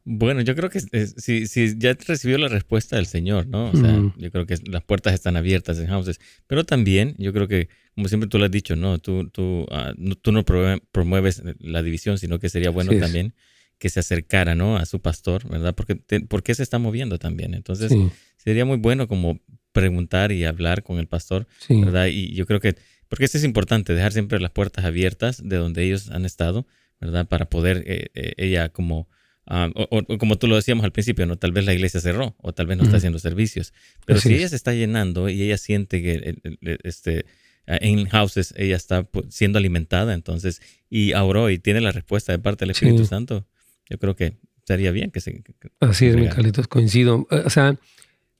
Bueno, 0.05 0.41
yo 0.41 0.55
creo 0.55 0.71
que 0.71 0.79
si, 0.79 1.45
si, 1.45 1.77
ya 1.77 1.95
recibió 2.07 2.39
la 2.39 2.47
respuesta 2.47 2.95
del 2.95 3.05
Señor, 3.05 3.45
¿no? 3.45 3.69
O 3.69 3.75
sea, 3.75 4.11
yo 4.17 4.31
creo 4.31 4.47
que 4.47 4.55
las 4.65 4.83
puertas 4.83 5.13
están 5.13 5.35
abiertas 5.35 5.77
en 5.77 5.87
Houses. 5.87 6.19
Pero 6.47 6.63
también, 6.63 7.13
yo 7.19 7.31
creo 7.31 7.47
que, 7.47 7.69
como 7.93 8.07
siempre 8.07 8.27
tú 8.27 8.39
lo 8.39 8.45
has 8.45 8.51
dicho, 8.51 8.75
¿no? 8.75 8.97
Tú, 8.97 9.29
tú, 9.29 9.67
uh, 9.69 9.93
no, 9.97 10.15
tú 10.15 10.31
no 10.31 10.43
promueves 10.45 11.43
la 11.59 11.83
división, 11.83 12.17
sino 12.17 12.39
que 12.39 12.49
sería 12.49 12.71
bueno 12.71 12.97
también 12.97 13.35
que 13.77 13.89
se 13.89 13.99
acercara, 13.99 14.55
¿no? 14.55 14.77
A 14.77 14.85
su 14.85 15.01
pastor, 15.01 15.47
¿verdad? 15.49 15.75
Porque, 15.75 15.95
porque 16.27 16.55
se 16.55 16.63
está 16.63 16.79
moviendo 16.79 17.19
también. 17.19 17.53
Entonces, 17.53 17.91
sería 18.37 18.65
muy 18.65 18.77
bueno 18.77 19.07
como 19.07 19.39
preguntar 19.71 20.31
y 20.31 20.45
hablar 20.45 20.83
con 20.83 20.97
el 20.97 21.07
pastor, 21.07 21.47
¿verdad? 21.69 22.07
Y 22.07 22.33
yo 22.33 22.45
creo 22.45 22.59
que, 22.59 22.75
porque 23.07 23.25
esto 23.25 23.37
es 23.37 23.43
importante, 23.43 23.93
dejar 23.93 24.13
siempre 24.13 24.39
las 24.39 24.51
puertas 24.51 24.85
abiertas 24.85 25.41
de 25.43 25.57
donde 25.57 25.83
ellos 25.83 26.09
han 26.09 26.25
estado, 26.25 26.65
¿verdad? 26.99 27.27
Para 27.27 27.49
poder 27.49 27.83
eh, 27.85 28.07
eh, 28.15 28.33
ella 28.37 28.69
como 28.69 29.07
Ah, 29.49 29.69
o, 29.75 30.03
como 30.17 30.37
tú 30.37 30.47
lo 30.47 30.57
decíamos 30.57 30.83
al 30.83 30.91
principio, 30.91 31.25
¿no? 31.25 31.37
Tal 31.37 31.53
vez 31.53 31.63
la 31.63 31.73
iglesia 31.73 32.01
cerró 32.01 32.35
o 32.39 32.53
tal 32.53 32.67
vez 32.67 32.77
no 32.77 32.83
está 32.83 32.97
haciendo 32.97 33.17
servicios. 33.17 33.73
Pero 34.05 34.19
si 34.19 34.33
ella 34.33 34.49
se 34.49 34.57
está 34.57 34.73
llenando 34.73 35.29
y 35.29 35.41
ella 35.41 35.57
siente 35.57 36.01
que 36.01 36.37
este, 36.83 37.25
en 37.65 38.09
houses 38.09 38.53
ella 38.57 38.75
está 38.75 39.07
siendo 39.29 39.57
alimentada, 39.57 40.13
entonces, 40.13 40.61
y 40.89 41.13
oró 41.13 41.49
y 41.49 41.59
tiene 41.59 41.79
la 41.79 41.93
respuesta 41.93 42.33
de 42.33 42.39
parte 42.39 42.65
del 42.65 42.71
Espíritu 42.71 43.05
Santo, 43.05 43.47
yo 43.89 43.97
creo 43.97 44.15
que 44.15 44.37
sería 44.65 44.91
bien 44.91 45.11
que 45.11 45.21
se... 45.21 45.43
Así 45.79 46.07
es, 46.07 46.15
mi 46.15 46.27
Carlitos, 46.27 46.67
coincido. 46.67 47.27
O 47.29 47.49
sea, 47.49 47.77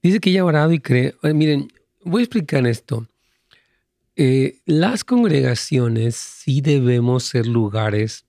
dice 0.04 0.20
que 0.20 0.30
ella 0.30 0.42
ha 0.42 0.46
orado 0.46 0.74
y 0.74 0.80
cree... 0.80 1.16
Miren, 1.24 1.72
voy 2.04 2.22
a 2.22 2.24
explicar 2.26 2.66
esto. 2.68 3.08
Eh, 4.16 4.62
las 4.66 5.04
congregaciones 5.04 6.16
sí 6.16 6.62
debemos 6.62 7.24
ser 7.24 7.46
lugares 7.46 8.26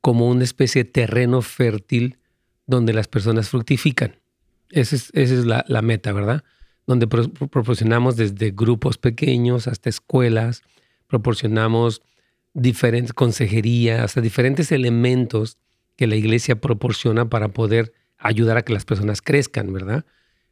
como 0.00 0.28
una 0.28 0.44
especie 0.44 0.84
de 0.84 0.90
terreno 0.90 1.42
fértil 1.42 2.18
donde 2.66 2.92
las 2.92 3.08
personas 3.08 3.48
fructifican. 3.48 4.16
Esa 4.70 4.96
es, 5.14 5.30
la, 5.46 5.82
meta, 5.82 6.12
¿verdad? 6.12 6.44
Donde 6.86 7.06
proporcionamos 7.06 8.16
desde 8.16 8.50
grupos 8.50 8.98
pequeños 8.98 9.66
hasta 9.68 9.88
escuelas, 9.88 10.62
proporcionamos 11.06 12.02
diferentes 12.52 13.12
consejerías, 13.12 14.00
hasta 14.00 14.20
diferentes 14.20 14.70
elementos 14.70 15.58
que 15.96 16.06
la 16.06 16.16
iglesia 16.16 16.60
proporciona 16.60 17.28
para 17.28 17.48
poder 17.48 17.92
ayudar 18.18 18.56
a 18.56 18.62
que 18.62 18.72
las 18.72 18.84
personas 18.84 19.22
crezcan, 19.22 19.72
¿verdad? 19.72 20.04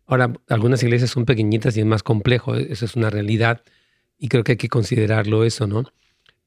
Ahora, 0.06 0.32
algunas 0.48 0.82
iglesias 0.82 1.10
son 1.10 1.24
pequeñitas 1.24 1.76
y 1.76 1.80
es 1.80 1.86
más 1.86 2.02
complejo, 2.02 2.56
e-, 2.56 2.72
eso 2.72 2.84
es 2.84 2.96
una 2.96 3.10
realidad 3.10 3.62
y 4.18 4.28
creo 4.28 4.44
que 4.44 4.52
hay 4.52 4.58
que 4.58 4.68
considerarlo 4.68 5.44
eso, 5.44 5.66
¿no? 5.66 5.84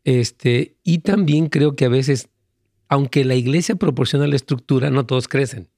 Este, 0.04 0.78
y 0.84 1.00
también 1.00 1.48
creo 1.48 1.76
que 1.76 1.86
a 1.86 1.90
veces 1.90 2.30
aunque 2.90 3.26
la 3.26 3.36
iglesia 3.36 3.76
proporciona 3.76 4.28
la 4.28 4.36
estructura, 4.36 4.90
no 4.90 5.06
todos 5.06 5.28
crecen. 5.28 5.70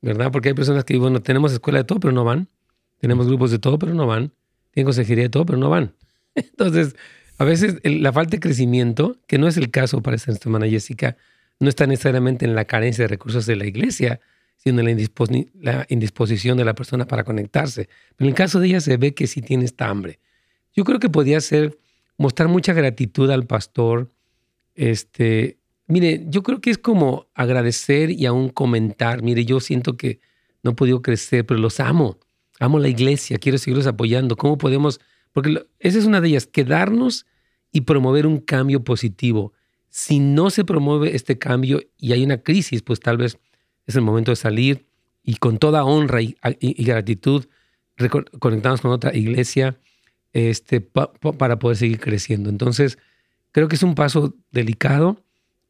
¿Verdad? 0.00 0.32
Porque 0.32 0.48
hay 0.48 0.54
personas 0.54 0.84
que, 0.84 0.96
bueno, 0.98 1.22
tenemos 1.22 1.52
escuela 1.52 1.78
de 1.78 1.84
todo, 1.84 2.00
pero 2.00 2.12
no 2.12 2.24
van. 2.24 2.48
Tenemos 2.98 3.26
grupos 3.28 3.52
de 3.52 3.60
todo, 3.60 3.78
pero 3.78 3.94
no 3.94 4.06
van. 4.06 4.32
Tienen 4.72 4.86
consejería 4.86 5.24
de 5.24 5.30
todo, 5.30 5.46
pero 5.46 5.58
no 5.58 5.70
van. 5.70 5.94
Entonces, 6.34 6.96
a 7.38 7.44
veces 7.44 7.78
la 7.84 8.12
falta 8.12 8.32
de 8.32 8.40
crecimiento, 8.40 9.18
que 9.28 9.38
no 9.38 9.46
es 9.46 9.56
el 9.56 9.70
caso 9.70 10.02
para 10.02 10.16
esta 10.16 10.32
hermana 10.32 10.66
Jessica, 10.66 11.16
no 11.60 11.68
está 11.68 11.86
necesariamente 11.86 12.44
en 12.44 12.54
la 12.54 12.64
carencia 12.64 13.04
de 13.04 13.08
recursos 13.08 13.46
de 13.46 13.56
la 13.56 13.66
iglesia, 13.66 14.20
sino 14.56 14.80
en 14.80 14.86
la, 15.60 15.86
indisposición 15.88 16.56
de 16.56 16.64
la 16.64 16.74
persona 16.74 17.06
para 17.06 17.24
conectarse. 17.24 17.88
Pero 18.16 18.26
en 18.26 18.30
el 18.30 18.34
caso 18.34 18.60
de 18.60 18.68
ella 18.68 18.80
se 18.80 18.96
ve 18.96 19.14
que 19.14 19.26
sí 19.26 19.42
tiene 19.42 19.64
esta 19.64 19.88
hambre. 19.88 20.20
Yo 20.74 20.84
creo 20.84 20.98
que 20.98 21.08
podría 21.08 21.40
ser 21.40 21.78
mostrar 22.16 22.48
mucha 22.48 22.72
gratitud 22.72 23.30
al 23.30 23.46
pastor, 23.46 24.10
este, 24.74 25.58
Mire, 25.92 26.24
yo 26.28 26.42
creo 26.42 26.60
que 26.62 26.70
es 26.70 26.78
como 26.78 27.28
agradecer 27.34 28.10
y 28.10 28.24
aún 28.24 28.48
comentar. 28.48 29.22
Mire, 29.22 29.44
yo 29.44 29.60
siento 29.60 29.98
que 29.98 30.20
no 30.62 30.70
he 30.70 30.74
podido 30.74 31.02
crecer, 31.02 31.44
pero 31.44 31.60
los 31.60 31.80
amo. 31.80 32.18
Amo 32.60 32.78
la 32.78 32.88
iglesia, 32.88 33.36
quiero 33.36 33.58
seguirlos 33.58 33.86
apoyando. 33.86 34.36
¿Cómo 34.36 34.56
podemos? 34.56 35.00
Porque 35.32 35.66
esa 35.80 35.98
es 35.98 36.06
una 36.06 36.22
de 36.22 36.28
ellas, 36.28 36.46
quedarnos 36.46 37.26
y 37.72 37.82
promover 37.82 38.26
un 38.26 38.38
cambio 38.38 38.84
positivo. 38.84 39.52
Si 39.92 40.20
no 40.20 40.48
se 40.48 40.64
promueve 40.64 41.14
este 41.14 41.38
cambio 41.38 41.82
y 41.98 42.12
hay 42.12 42.24
una 42.24 42.38
crisis, 42.38 42.80
pues 42.80 42.98
tal 42.98 43.18
vez 43.18 43.38
es 43.86 43.94
el 43.94 44.00
momento 44.02 44.32
de 44.32 44.36
salir 44.36 44.86
y 45.22 45.36
con 45.36 45.58
toda 45.58 45.84
honra 45.84 46.22
y, 46.22 46.34
gratitud 46.82 47.44
conectarnos 48.40 48.80
con 48.80 48.90
otra 48.90 49.14
iglesia 49.14 49.78
este, 50.32 50.80
para 50.80 51.58
poder 51.58 51.76
seguir 51.76 52.00
creciendo. 52.00 52.48
Entonces, 52.48 52.96
creo 53.52 53.68
que 53.68 53.76
es 53.76 53.82
un 53.82 53.94
paso 53.94 54.34
delicado 54.50 55.22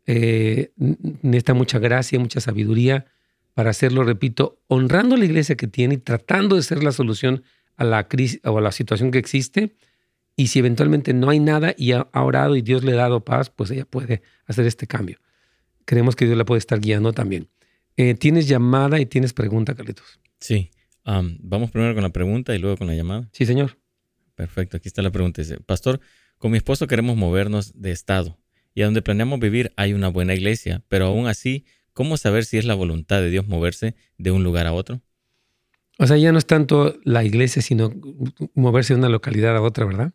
eh, 0.07 0.73
necesita 0.77 1.55
mucha 1.55 1.79
gracia, 1.79 2.19
mucha 2.19 2.41
sabiduría 2.41 3.07
para 3.55 3.71
hacerlo, 3.71 4.03
repito, 4.03 4.59
honrando 4.67 5.17
la 5.17 5.25
iglesia 5.25 5.57
que 5.57 5.67
tiene 5.67 5.95
y 5.95 5.99
tratando 5.99 6.57
de 6.57 6.63
ser 6.63 6.83
la 6.83 6.93
solución 6.93 7.43
a 7.77 7.85
la 7.85 8.09
crisis 8.09 8.41
o 8.45 8.59
a 8.59 8.61
la 8.61 8.73
situación 8.73 9.11
que 9.11 9.19
existe. 9.19 9.75
Y 10.37 10.47
si 10.49 10.59
eventualmente 10.59 11.12
no 11.12 11.29
hay 11.31 11.40
nada 11.40 11.75
y 11.77 11.92
ha 11.92 12.09
orado 12.12 12.57
y 12.57 12.62
Dios 12.62 12.85
le 12.85 12.92
ha 12.92 12.97
dado 12.97 13.25
paz, 13.25 13.51
pues 13.51 13.71
ella 13.71 13.85
puede 13.85 14.23
hacer 14.47 14.66
este 14.66 14.87
cambio. 14.87 15.18
Creemos 15.85 16.16
que 16.16 16.25
Dios 16.25 16.38
la 16.38 16.45
puede 16.45 16.59
estar 16.59 16.81
guiando 16.81 17.12
también. 17.12 17.49
Eh, 17.97 18.14
¿Tienes 18.14 18.49
llamada 18.49 19.01
y 19.01 19.07
tienes 19.07 19.33
pregunta, 19.33 19.75
Carlitos? 19.75 20.21
Sí. 20.40 20.71
vamos 21.05 21.71
primero 21.71 21.95
con 21.95 22.03
la 22.03 22.11
pregunta 22.11 22.55
y 22.55 22.59
luego 22.59 22.79
con 22.79 22.87
la 22.87 22.95
llamada. 22.95 23.29
Sí, 23.33 23.45
señor. 23.45 23.79
Perfecto. 24.35 24.79
Aquí 24.79 24.88
está 24.88 25.03
la 25.03 25.11
pregunta. 25.11 25.42
Dice, 25.42 25.61
Pastor, 25.61 26.01
con 26.38 26.51
mi 26.51 26.57
esposo 26.57 26.87
queremos 26.87 27.16
movernos 27.16 27.81
de 27.81 27.92
estado 27.92 28.38
y 28.75 28.83
a 28.83 28.87
donde 28.87 29.03
planeamos 29.03 29.38
vivir 29.38 29.73
hay 29.77 29.92
una 29.92 30.09
buena 30.09 30.35
iglesia, 30.35 30.83
pero 30.88 31.07
aún 31.07 31.27
así, 31.27 31.66
¿cómo 31.92 32.16
saber 32.16 32.45
si 32.45 32.59
es 32.59 32.64
la 32.64 32.75
voluntad 32.75 33.21
de 33.21 33.31
Dios 33.31 33.47
moverse 33.47 33.95
de 34.18 34.31
un 34.31 34.42
lugar 34.42 34.66
a 34.66 34.73
otro? 34.73 35.03
O 35.98 36.07
sea, 36.07 36.16
ya 36.16 36.33
no 36.33 36.38
es 36.38 36.46
tanto 36.46 36.98
la 37.05 37.22
iglesia, 37.24 37.62
sino 37.62 37.92
moverse 38.55 38.94
de 38.94 38.98
una 38.98 39.09
localidad 39.09 39.57
a 39.57 39.62
otra, 39.62 39.85
¿verdad? 39.85 40.12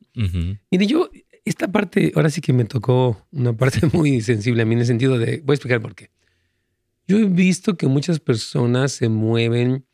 Mire, 0.72 0.88
yo, 0.88 1.10
esta 1.46 1.72
parte, 1.72 2.12
ahora 2.16 2.30
sí 2.30 2.42
que 2.42 2.52
me 2.52 2.66
tocó 2.66 3.26
una 3.32 3.54
parte 3.54 3.80
muy 3.94 4.22
sensible 4.22 4.64
a 4.64 4.66
mí 4.66 4.74
en 4.74 4.82
el 4.82 4.86
sentido 4.86 5.18
de, 5.18 5.42
voy 5.46 5.54
a 5.54 5.56
explicar 5.56 5.82
por 5.82 5.96
qué. 5.96 6.10
Yo 7.08 7.18
he 7.18 7.26
visto 7.26 7.78
que 7.78 7.88
muchas 7.88 8.20
personas 8.20 8.92
se 8.92 9.08
mueven 9.08 9.86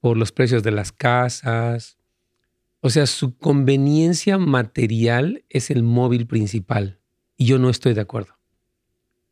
por 0.00 0.16
los 0.16 0.32
precios 0.32 0.62
de 0.62 0.70
las 0.70 0.92
casas. 0.92 1.98
O 2.80 2.90
sea, 2.90 3.06
su 3.06 3.36
conveniencia 3.36 4.38
material 4.38 5.44
es 5.50 5.70
el 5.70 5.82
móvil 5.82 6.26
principal. 6.26 7.00
Y 7.36 7.46
yo 7.46 7.58
no 7.58 7.68
estoy 7.68 7.92
de 7.92 8.00
acuerdo. 8.00 8.38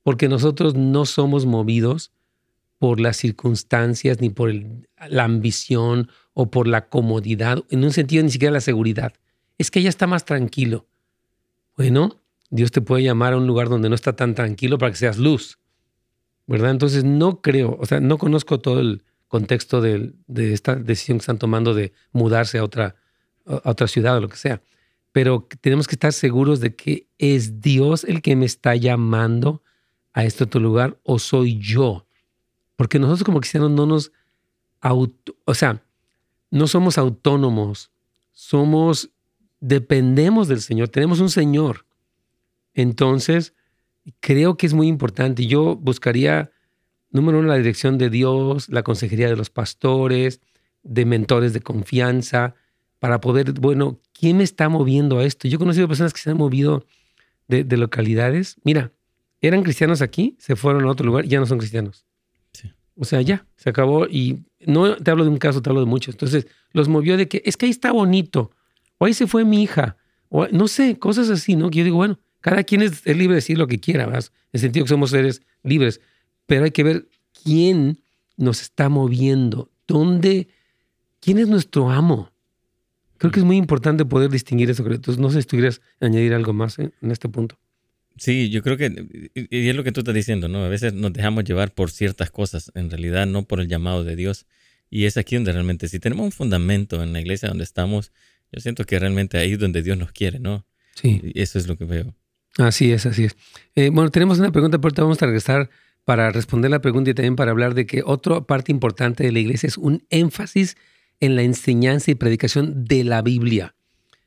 Porque 0.03 0.29
nosotros 0.29 0.75
no 0.75 1.07
somos 1.07 1.47
movidos 1.47 2.13
por 2.83 2.99
las 2.99 3.17
circunstancias, 3.17 4.21
ni 4.21 4.29
por 4.29 4.53
la 5.09 5.23
ambición 5.23 6.11
o 6.35 6.51
por 6.51 6.67
la 6.67 6.89
comodidad, 6.89 7.63
en 7.71 7.85
un 7.85 7.93
sentido 7.93 8.25
ni 8.25 8.31
siquiera 8.31 8.53
la 8.53 8.61
seguridad. 8.61 9.13
Es 9.57 9.71
que 9.71 9.79
ella 9.79 9.89
está 9.89 10.09
más 10.09 10.25
tranquilo. 10.25 10.89
Bueno, 11.77 12.21
Dios 12.51 12.73
te 12.73 12.81
puede 12.81 13.05
llamar 13.05 13.35
a 13.35 13.37
un 13.37 13.47
lugar 13.47 13.69
donde 13.69 13.89
no 13.89 13.95
está 13.95 14.17
tan 14.17 14.35
tranquilo 14.35 14.79
para 14.79 14.91
que 14.91 14.99
seas 14.99 15.17
luz. 15.17 15.61
¿Verdad? 16.49 16.73
Entonces 16.73 17.05
no 17.05 17.41
creo, 17.41 17.79
o 17.81 17.87
sea, 17.87 18.01
no 18.01 18.19
conozco 18.19 18.59
todo 18.59 18.81
el 18.81 19.05
contexto 19.29 19.81
de, 19.81 20.15
esta 20.35 20.75
decisión 20.75 21.19
que 21.19 21.23
están 21.23 21.39
tomando 21.39 21.75
de 21.75 21.93
mudarse 22.11 22.59
a 22.59 22.65
otra, 22.65 22.97
a 23.47 23.71
otra 23.71 23.87
ciudad 23.87 24.17
o 24.17 24.21
lo 24.21 24.29
que 24.29 24.39
sea 24.39 24.61
pero 25.13 25.47
tenemos 25.61 25.87
que 25.87 25.95
estar 25.95 26.15
seguros 26.15 26.61
de 26.61 26.75
que 26.75 27.07
es 27.19 27.61
Dios 27.61 28.03
el 28.03 28.23
que 28.23 28.35
me 28.35 28.47
está 28.47 28.75
llamando 28.77 29.63
a 30.15 30.25
este 30.25 30.45
otro 30.45 30.59
lugar 30.59 30.99
o 31.03 31.19
soy 31.19 31.59
yo 31.59 32.07
Porque 32.77 32.99
nosotros 32.99 33.25
como 33.25 33.41
cristianos 33.41 33.71
no 33.71 33.87
nos, 33.87 34.13
auto, 34.81 35.37
o 35.45 35.55
sea, 35.55 35.83
no 36.51 36.67
somos 36.67 36.99
autónomos, 36.99 37.91
somos, 38.33 39.11
dependemos 39.61 40.49
del 40.49 40.61
Señor, 40.61 40.89
tenemos 40.89 41.21
un 41.21 41.31
Señor. 41.31 41.87
Entonces, 42.75 43.55
creo 44.21 44.57
que 44.57 44.67
es 44.67 44.75
muy 44.75 44.89
importante. 44.89 45.47
Yo 45.47 45.77
buscaría, 45.77 46.51
número 47.11 47.39
uno, 47.39 47.49
la 47.49 47.57
dirección 47.57 47.99
de 47.99 48.11
Dios, 48.11 48.69
la 48.69 48.83
consejería 48.83 49.29
de 49.29 49.37
los 49.37 49.51
pastores, 49.51 50.41
de 50.83 51.05
mentores 51.05 51.53
de 51.53 51.61
confianza, 51.61 52.55
para 52.99 53.21
poder, 53.21 53.53
bueno, 53.53 54.01
¿quién 54.13 54.37
me 54.37 54.45
está 54.45 54.69
moviendo 54.69 55.19
a 55.19 55.25
esto? 55.25 55.49
Yo 55.49 55.57
he 55.57 55.59
conocido 55.59 55.89
personas 55.89 56.13
que 56.13 56.21
se 56.21 56.31
han 56.31 56.37
movido 56.37 56.87
de, 57.49 57.77
localidades. 57.77 58.57
Mira, 58.65 58.93
eran 59.41 59.63
cristianos 59.63 60.03
aquí, 60.03 60.37
se 60.39 60.57
fueron 60.57 60.85
a 60.85 60.91
otro 60.91 61.07
lugar 61.07 61.25
ya 61.27 61.41
no 61.41 61.47
son 61.47 61.59
cristianos. 61.59 62.07
O 62.97 63.05
sea, 63.05 63.21
ya, 63.23 63.47
se 63.57 63.71
acabó. 63.71 64.07
Y 64.07 64.45
no 64.67 64.97
te 64.97 65.11
hablo 65.11 65.25
de 65.25 65.31
un 65.31 65.39
caso, 65.39 65.63
te 65.63 65.71
hablo 65.71 65.81
de 65.81 65.87
muchos. 65.87 66.15
Entonces, 66.15 66.47
los 66.73 66.89
movió 66.89 67.17
de 67.17 67.29
que 67.29 67.43
es 67.45 67.57
que 67.57 67.67
ahí 67.67 67.71
está 67.71 67.93
bonito, 67.93 68.51
o 68.99 69.07
ahí 69.07 69.15
se 69.15 69.27
fue 69.27 69.45
mi 69.45 69.63
hija, 69.63 69.97
o 70.29 70.47
no 70.49 70.69
sé, 70.69 70.99
cosas 70.99 71.29
así, 71.31 71.57
¿no? 71.57 71.71
Que 71.71 71.79
yo 71.79 71.85
digo, 71.85 71.97
bueno, 71.97 72.19
cada 72.41 72.65
quien 72.65 72.83
es, 72.83 73.05
libre 73.07 73.29
de 73.29 73.35
decir 73.35 73.59
lo 73.59 73.67
que 73.67 73.81
quiera, 73.81 74.07
¿verdad? 74.07 74.25
En 74.25 74.51
el 74.53 74.61
sentido 74.61 74.85
que 74.85 74.91
somos 74.91 75.11
seres 75.11 75.43
libres, 75.63 76.01
pero 76.47 76.65
hay 76.65 76.71
que 76.71 76.83
ver 76.83 77.09
quién 77.45 78.01
nos 78.37 78.63
está 78.63 78.89
moviendo, 78.89 79.71
dónde, 79.87 80.49
quién 81.21 81.39
es 81.39 81.49
nuestro 81.49 81.91
amo. 81.91 82.31
Creo 83.19 83.31
que 83.31 83.41
es 83.41 83.47
muy 83.47 83.57
importante 83.57 84.05
poder 84.05 84.31
distinguir 84.31 84.69
eso. 84.69 84.85
Entonces, 84.85 85.19
no 85.19 85.31
sé 85.31 85.43
si 85.43 85.47
tuvieras 85.47 85.81
añadir 86.01 86.35
algo 86.35 86.53
más 86.53 86.79
en 86.81 86.93
este 87.03 87.29
punto. 87.29 87.57
Sí, 88.17 88.51
yo 88.51 88.63
creo 88.63 88.77
que, 88.77 89.31
y 89.35 89.69
es 89.69 89.77
lo 89.77 89.85
que 89.85 89.93
tú 89.93 90.01
estás 90.01 90.15
diciendo, 90.15 90.49
¿no? 90.49 90.65
A 90.65 90.69
veces 90.69 90.93
nos 90.93 91.13
dejamos 91.13 91.45
llevar 91.45 91.73
por 91.73 91.91
ciertas 91.91 92.31
cosas, 92.31 92.71
en 92.75 92.91
realidad 92.91 93.27
no 93.27 93.45
por 93.45 93.61
el 93.61 93.69
llamado 93.69 94.05
de 94.05 94.17
Dios. 94.17 94.47
Y 94.91 95.07
es 95.07 95.17
aquí 95.17 95.37
donde 95.37 95.53
realmente, 95.53 95.89
si 95.89 95.99
tenemos 95.99 96.25
un 96.25 96.33
fundamento 96.33 97.03
en 97.03 97.13
la 97.13 97.21
iglesia 97.21 97.49
donde 97.49 97.65
estamos, 97.65 98.13
yo 98.53 98.61
siento 98.61 98.85
que 98.85 98.99
realmente 98.99 99.39
ahí 99.39 99.53
es 99.53 99.59
donde 99.59 99.83
Dios 99.83 99.97
nos 99.97 100.13
quiere, 100.13 100.39
¿no? 100.39 100.67
Sí. 100.95 101.21
Y 101.23 101.41
eso 101.41 101.59
es 101.59 101.67
lo 101.67 101.77
que 101.77 101.87
veo. 101.87 102.15
Así 102.59 102.93
es, 102.93 103.07
así 103.07 103.25
es. 103.25 103.37
Eh, 103.75 103.89
bueno, 103.91 104.11
tenemos 104.11 104.39
una 104.39 104.53
pregunta, 104.53 104.79
pero 104.79 104.95
vamos 104.99 105.23
a 105.23 105.27
regresar 105.27 105.71
para 106.05 106.31
responder 106.31 106.71
la 106.71 106.81
pregunta 106.81 107.11
y 107.11 107.15
también 107.15 107.37
para 107.37 107.53
hablar 107.53 107.75
de 107.75 107.87
que 107.87 108.03
otra 108.05 108.43
parte 108.43 108.73
importante 108.73 109.25
de 109.25 109.33
la 109.33 109.39
iglesia 109.39 109.67
es 109.67 109.79
un 109.79 110.05
énfasis 110.11 110.77
en 111.21 111.37
la 111.37 111.43
enseñanza 111.43 112.11
y 112.11 112.15
predicación 112.15 112.85
de 112.85 113.05
la 113.05 113.23
Biblia. 113.23 113.75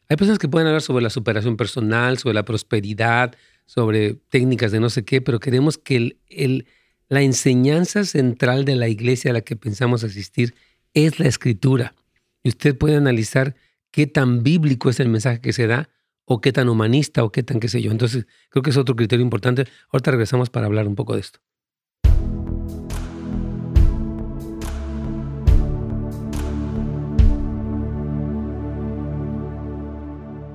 Hay 0.07 0.17
personas 0.17 0.39
que 0.39 0.47
pueden 0.47 0.67
hablar 0.67 0.81
sobre 0.81 1.03
la 1.03 1.09
superación 1.09 1.57
personal, 1.57 2.17
sobre 2.17 2.35
la 2.35 2.45
prosperidad, 2.45 3.35
sobre 3.65 4.15
técnicas 4.29 4.71
de 4.71 4.79
no 4.79 4.89
sé 4.89 5.03
qué, 5.03 5.21
pero 5.21 5.39
queremos 5.39 5.77
que 5.77 6.17
el, 6.29 6.67
la 7.09 7.21
enseñanza 7.21 8.05
central 8.05 8.65
de 8.65 8.75
la 8.75 8.87
iglesia 8.87 9.31
a 9.31 9.33
la 9.33 9.41
que 9.41 9.55
pensamos 9.55 10.03
asistir 10.03 10.55
es 10.93 11.19
la 11.19 11.27
escritura. 11.27 11.95
Y 12.43 12.49
usted 12.49 12.77
puede 12.77 12.95
analizar 12.95 13.55
qué 13.91 14.07
tan 14.07 14.43
bíblico 14.43 14.89
es 14.89 14.99
el 14.99 15.09
mensaje 15.09 15.41
que 15.41 15.53
se 15.53 15.67
da 15.67 15.89
o 16.25 16.41
qué 16.41 16.51
tan 16.51 16.69
humanista 16.69 17.23
o 17.23 17.31
qué 17.31 17.43
tan 17.43 17.59
qué 17.59 17.67
sé 17.67 17.81
yo. 17.81 17.91
Entonces, 17.91 18.27
creo 18.49 18.63
que 18.63 18.69
es 18.69 18.77
otro 18.77 18.95
criterio 18.95 19.23
importante. 19.23 19.65
Ahorita 19.91 20.11
regresamos 20.11 20.49
para 20.49 20.65
hablar 20.67 20.87
un 20.87 20.95
poco 20.95 21.13
de 21.15 21.21
esto. 21.21 21.39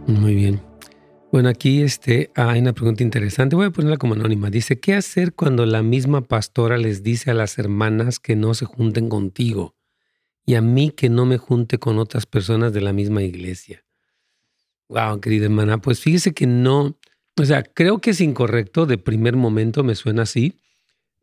Muy 0.07 0.35
bien. 0.35 0.69
Bueno, 1.33 1.49
aquí 1.49 1.83
este, 1.83 2.33
hay 2.35 2.59
una 2.59 2.73
pregunta 2.73 3.05
interesante. 3.05 3.55
Voy 3.55 3.66
a 3.66 3.71
ponerla 3.71 3.99
como 3.99 4.14
anónima. 4.14 4.51
Dice, 4.51 4.81
¿qué 4.81 4.95
hacer 4.95 5.33
cuando 5.33 5.64
la 5.64 5.81
misma 5.81 6.23
pastora 6.23 6.77
les 6.77 7.05
dice 7.05 7.31
a 7.31 7.35
las 7.35 7.57
hermanas 7.57 8.19
que 8.19 8.35
no 8.35 8.53
se 8.53 8.64
junten 8.64 9.09
contigo 9.09 9.77
y 10.45 10.57
a 10.57 10.61
mí 10.61 10.90
que 10.90 11.09
no 11.09 11.27
me 11.27 11.38
junte 11.38 11.79
con 11.79 12.01
otras 12.01 12.27
personas 12.27 12.73
de 12.73 12.81
la 12.81 12.93
misma 12.93 13.23
iglesia? 13.23 13.85
Wow, 14.88 15.21
querida 15.21 15.45
hermana, 15.45 15.81
pues 15.81 16.01
fíjese 16.01 16.35
que 16.35 16.49
no, 16.49 16.99
o 17.37 17.45
sea, 17.45 17.62
creo 17.62 18.01
que 18.01 18.11
es 18.11 18.21
incorrecto, 18.21 18.87
de 18.87 18.99
primer 18.99 19.37
momento 19.37 19.85
me 19.85 19.95
suena 19.95 20.23
así. 20.23 20.59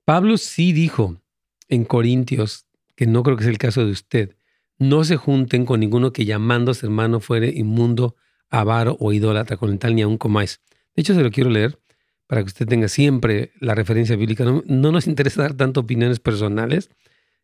Pablo 0.06 0.38
sí 0.38 0.72
dijo 0.72 1.22
en 1.68 1.84
Corintios, 1.84 2.66
que 2.96 3.08
no 3.08 3.24
creo 3.24 3.36
que 3.36 3.44
sea 3.44 3.52
el 3.52 3.58
caso 3.58 3.86
de 3.86 3.92
usted, 3.92 4.38
no 4.80 5.04
se 5.04 5.18
junten 5.18 5.66
con 5.66 5.82
ninguno 5.82 6.14
que 6.14 6.24
llamándose 6.24 6.86
hermano 6.86 7.20
fuere 7.20 7.50
inmundo 7.50 8.16
avaro 8.50 8.98
o 9.00 9.14
idólatra 9.14 9.58
con 9.58 9.72
el 9.72 9.80
tal 9.80 9.96
ni 9.96 10.02
aún 10.02 10.18
comáis. 10.18 10.62
De 10.96 11.02
hecho, 11.02 11.14
se 11.14 11.22
lo 11.22 11.32
quiero 11.32 11.50
leer 11.50 11.80
para 12.28 12.42
que 12.42 12.48
usted 12.48 12.68
tenga 12.68 12.88
siempre 12.88 13.52
la 13.60 13.76
referencia 13.76 14.16
bíblica. 14.16 14.44
No, 14.44 14.92
nos 14.92 15.08
interesa 15.08 15.44
dar 15.44 15.54
tanto 15.54 15.82
opiniones 15.82 16.20
personales 16.20 16.90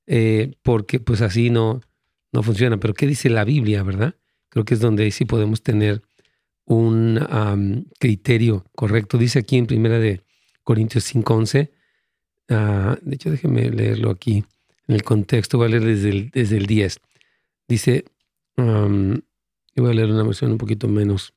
eh, 0.08 0.52
porque 0.62 1.00
pues 1.00 1.22
así 1.22 1.50
no, 1.50 1.82
no 2.32 2.44
funciona. 2.44 2.78
Pero 2.78 2.94
¿qué 2.94 3.08
dice 3.08 3.30
la 3.30 3.46
Biblia, 3.46 3.84
verdad? 3.84 4.16
Creo 4.50 4.66
que 4.66 4.74
es 4.74 4.80
donde 4.80 5.10
sí 5.12 5.26
podemos 5.26 5.64
tener 5.64 6.02
un 6.66 7.90
criterio 8.00 8.66
correcto. 8.76 9.18
Dice 9.18 9.40
aquí 9.40 9.58
en 9.58 9.66
primera 9.66 10.00
de 10.00 10.22
Corintios 10.64 11.14
5.11, 11.14 11.70
uh, 12.50 12.96
de 13.02 13.16
hecho 13.16 13.32
déjeme 13.32 13.70
leerlo 13.70 14.12
aquí 14.12 14.46
en 14.88 14.96
el 14.96 15.04
contexto, 15.04 15.58
voy 15.58 15.68
a 15.68 15.70
leer 15.72 15.86
desde 15.86 16.10
el, 16.10 16.30
desde 16.30 16.58
el 16.58 16.66
10. 16.66 17.00
Dice, 17.68 18.06
y 19.76 19.82
voy 19.82 19.92
a 19.92 19.94
leer 19.94 20.12
una 20.12 20.24
versión 20.24 20.52
un 20.52 20.58
poquito 20.58 20.88
menos. 20.88 21.34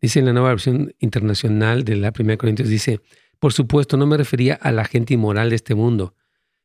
Dice 0.00 0.18
en 0.18 0.26
la 0.26 0.32
nueva 0.32 0.50
versión 0.50 0.94
internacional 0.98 1.84
de 1.84 1.96
la 1.96 2.12
Primera 2.12 2.36
Corintios, 2.36 2.68
dice, 2.68 3.00
por 3.38 3.52
supuesto, 3.52 3.96
no 3.96 4.06
me 4.06 4.16
refería 4.16 4.54
a 4.54 4.72
la 4.72 4.84
gente 4.84 5.14
inmoral 5.14 5.50
de 5.50 5.56
este 5.56 5.74
mundo. 5.74 6.14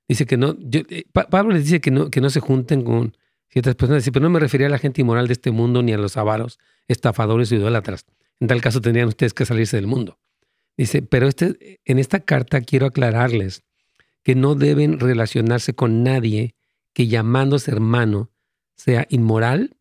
Dice 0.07 0.25
que 0.25 0.37
no, 0.37 0.57
eh, 0.71 1.05
Pablo 1.11 1.53
les 1.53 1.63
dice 1.63 1.79
que 1.79 1.91
no, 1.91 2.09
que 2.09 2.21
no 2.21 2.29
se 2.29 2.39
junten 2.39 2.83
con 2.83 3.15
ciertas 3.49 3.75
personas, 3.75 4.03
dice, 4.03 4.11
pero 4.11 4.23
no 4.23 4.29
me 4.29 4.39
refería 4.39 4.67
a 4.67 4.69
la 4.69 4.77
gente 4.77 5.01
inmoral 5.01 5.27
de 5.27 5.33
este 5.33 5.51
mundo 5.51 5.81
ni 5.83 5.93
a 5.93 5.97
los 5.97 6.17
avaros, 6.17 6.59
estafadores 6.87 7.51
o 7.51 7.55
idólatras. 7.55 8.05
En 8.39 8.47
tal 8.47 8.61
caso 8.61 8.81
tendrían 8.81 9.07
ustedes 9.07 9.33
que 9.33 9.45
salirse 9.45 9.77
del 9.77 9.87
mundo. 9.87 10.19
Dice, 10.77 11.01
pero 11.01 11.27
este, 11.27 11.79
en 11.85 11.99
esta 11.99 12.21
carta 12.21 12.61
quiero 12.61 12.87
aclararles 12.87 13.63
que 14.23 14.35
no 14.35 14.55
deben 14.55 14.99
relacionarse 14.99 15.73
con 15.73 16.03
nadie 16.03 16.55
que 16.93 17.07
llamándose 17.07 17.71
hermano 17.71 18.31
sea 18.75 19.05
inmoral, 19.09 19.77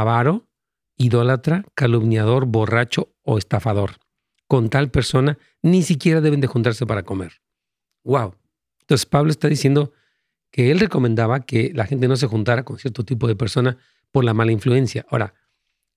avaro, 0.00 0.48
idólatra, 0.96 1.66
calumniador, 1.74 2.46
borracho 2.46 3.14
o 3.22 3.36
estafador. 3.36 3.98
Con 4.46 4.70
tal 4.70 4.90
persona 4.90 5.38
ni 5.60 5.82
siquiera 5.82 6.22
deben 6.22 6.40
de 6.40 6.46
juntarse 6.46 6.86
para 6.86 7.02
comer. 7.02 7.42
Wow. 8.02 8.34
Entonces 8.80 9.04
Pablo 9.04 9.30
está 9.30 9.48
diciendo 9.48 9.92
que 10.50 10.70
él 10.70 10.80
recomendaba 10.80 11.40
que 11.40 11.72
la 11.74 11.84
gente 11.84 12.08
no 12.08 12.16
se 12.16 12.26
juntara 12.26 12.64
con 12.64 12.78
cierto 12.78 13.04
tipo 13.04 13.28
de 13.28 13.36
persona 13.36 13.76
por 14.10 14.24
la 14.24 14.32
mala 14.32 14.52
influencia. 14.52 15.04
Ahora, 15.10 15.34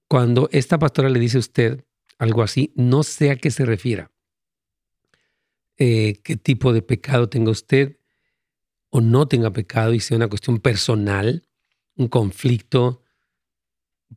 cuando 0.10 0.49
esta 0.51 0.77
pastora 0.77 1.08
le 1.08 1.19
dice 1.19 1.38
a 1.38 1.39
usted 1.39 1.86
algo 2.17 2.43
así, 2.43 2.73
no 2.75 3.03
sé 3.03 3.31
a 3.31 3.38
qué 3.38 3.49
se 3.49 3.65
refiera. 3.65 4.12
Eh, 5.77 6.21
qué 6.21 6.36
tipo 6.36 6.73
de 6.73 6.81
pecado 6.81 7.29
tenga 7.29 7.51
usted 7.51 7.97
o 8.89 8.99
no 8.99 9.27
tenga 9.29 9.51
pecado 9.51 9.93
y 9.93 10.01
sea 10.01 10.17
una 10.17 10.27
cuestión 10.27 10.60
personal, 10.60 11.47
un 11.95 12.10
conflicto, 12.10 13.05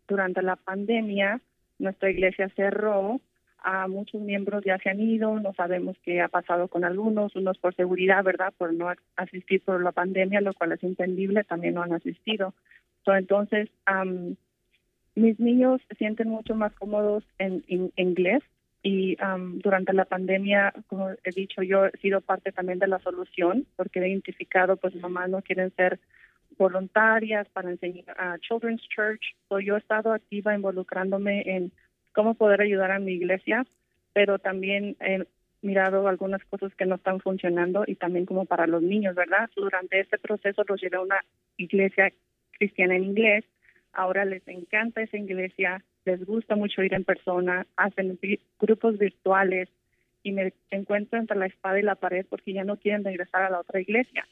durante 0.08 0.42
la 0.42 0.56
pandemia 0.56 1.42
nuestra 1.80 2.10
iglesia 2.10 2.50
cerró, 2.56 3.20
a 3.64 3.88
muchos 3.88 4.22
miembros 4.22 4.64
ya 4.66 4.78
se 4.80 4.90
han 4.90 5.00
ido, 5.00 5.40
no 5.40 5.54
sabemos 5.54 5.96
qué 6.04 6.22
ha 6.22 6.28
pasado 6.28 6.68
con 6.68 6.84
algunos, 6.84 7.36
unos 7.36 7.58
por 7.60 7.76
seguridad, 7.76 8.24
¿verdad? 8.24 8.54
Por 8.58 8.74
no 8.74 8.92
asistir 9.16 9.62
por 9.62 9.82
la 9.84 9.92
pandemia, 9.92 10.42
lo 10.42 10.54
cual 10.54 10.72
es 10.72 10.84
entendible, 10.84 11.44
también 11.44 11.76
no 11.76 11.84
han 11.84 11.94
asistido. 11.94 12.56
So, 13.06 13.16
entonces, 13.16 13.70
am, 13.86 14.36
mis 15.16 15.40
niños 15.40 15.82
se 15.90 15.96
sienten 15.96 16.30
mucho 16.30 16.56
más 16.56 16.74
cómodos 16.74 17.24
en, 17.38 17.64
en 17.68 17.92
inglés 17.98 18.42
y 18.84 19.16
am, 19.20 19.60
durante 19.60 19.94
la 19.94 20.06
pandemia, 20.06 20.74
como 20.88 21.10
he 21.12 21.32
dicho, 21.32 21.62
yo 21.62 21.86
he 21.86 21.98
sido 21.98 22.22
parte 22.22 22.52
también 22.52 22.80
de 22.80 22.88
la 22.88 23.00
solución 23.00 23.68
porque 23.76 24.00
he 24.00 24.10
identificado, 24.10 24.78
pues 24.78 24.96
mamás 24.96 25.30
no 25.30 25.42
quieren 25.44 25.72
ser 25.76 26.00
voluntarias 26.58 27.48
para 27.50 27.72
enseñar 27.72 28.16
a 28.20 28.38
Children's 28.40 28.88
Church. 28.90 29.22
So, 29.50 29.60
yo 29.60 29.76
he 29.76 29.80
estado 29.80 30.14
activa 30.14 30.56
involucrándome 30.56 31.44
en 31.46 31.72
cómo 32.14 32.36
poder 32.36 32.62
ayudar 32.62 32.92
a 32.92 33.00
mi 33.00 33.14
iglesia, 33.14 33.66
pero 34.14 34.40
también 34.40 34.96
he 35.00 35.26
mirado 35.62 36.08
algunas 36.08 36.44
cosas 36.46 36.74
que 36.76 36.86
no 36.86 36.96
están 36.96 37.20
funcionando 37.20 37.84
y 37.86 37.96
también 37.96 38.26
como 38.26 38.46
para 38.46 38.68
los 38.68 38.82
niños, 38.82 39.16
¿verdad? 39.16 39.50
Durante 39.56 40.00
este 40.00 40.18
proceso 40.18 40.64
los 40.68 40.82
llevé 40.82 40.98
a 40.98 41.02
una 41.02 41.24
iglesia 41.58 42.12
cristiana 42.58 42.96
en 42.96 43.04
inglés. 43.04 43.46
Ahora 43.94 44.26
les 44.26 44.48
encanta 44.48 45.02
esa 45.02 45.18
iglesia, 45.18 45.84
les 46.06 46.26
gusta 46.26 46.56
mucho 46.56 46.82
ir 46.84 46.94
en 46.94 47.04
persona, 47.04 47.68
hacen 47.76 48.18
grupos 48.60 48.98
virtuales 48.98 49.70
y 50.24 50.32
me 50.32 50.54
encuentro 50.70 51.20
entre 51.20 51.38
la 51.38 51.48
espada 51.48 51.80
y 51.80 51.84
la 51.84 51.96
pared 51.96 52.26
porque 52.30 52.54
ya 52.54 52.64
no 52.64 52.78
quieren 52.78 53.04
regresar 53.04 53.44
a 53.44 53.50
la 53.50 53.60
otra 53.60 53.82
iglesia. 53.82 54.26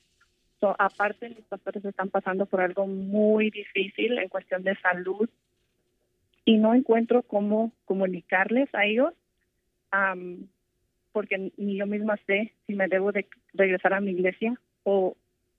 So, 0.59 0.75
aparte, 0.77 1.29
mis 1.29 1.45
pastores 1.45 1.85
están 1.85 2.09
pasando 2.09 2.45
por 2.45 2.61
algo 2.61 2.85
muy 2.85 3.49
difícil 3.49 4.17
en 4.17 4.27
cuestión 4.27 4.63
de 4.63 4.75
salud 4.77 5.29
y 6.43 6.57
no 6.57 6.73
encuentro 6.73 7.23
cómo 7.23 7.71
comunicarles 7.85 8.73
a 8.73 8.85
ellos 8.85 9.13
am, 9.91 10.47
porque 11.11 11.51
ni 11.57 11.77
yo 11.77 11.85
misma 11.85 12.17
sé 12.27 12.53
si 12.67 12.73
me 12.73 12.87
debo 12.87 13.11
de 13.11 13.27
regresar 13.53 13.93
a 13.93 14.01
mi 14.01 14.11
iglesia 14.11 14.59
o 14.83 15.15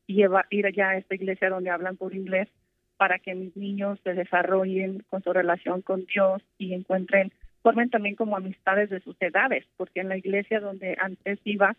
llevar, 0.06 0.46
ir 0.50 0.66
allá 0.66 0.90
a 0.90 0.96
esta 0.98 1.14
iglesia 1.14 1.48
donde 1.48 1.70
hablan 1.70 1.96
por 1.96 2.14
inglés 2.14 2.48
para 2.96 3.18
que 3.18 3.34
mis 3.34 3.56
niños 3.56 3.98
se 4.04 4.12
desarrollen 4.12 5.02
con 5.08 5.22
su 5.22 5.32
relación 5.32 5.80
con 5.80 6.04
Dios 6.04 6.42
y 6.58 6.74
encuentren, 6.74 7.32
formen 7.62 7.88
también 7.88 8.14
como 8.14 8.36
amistades 8.36 8.90
de 8.90 9.00
sus 9.00 9.16
edades, 9.20 9.64
porque 9.78 10.00
en 10.00 10.10
la 10.10 10.18
iglesia 10.18 10.60
donde 10.60 10.96
antes 11.00 11.38
iba 11.44 11.76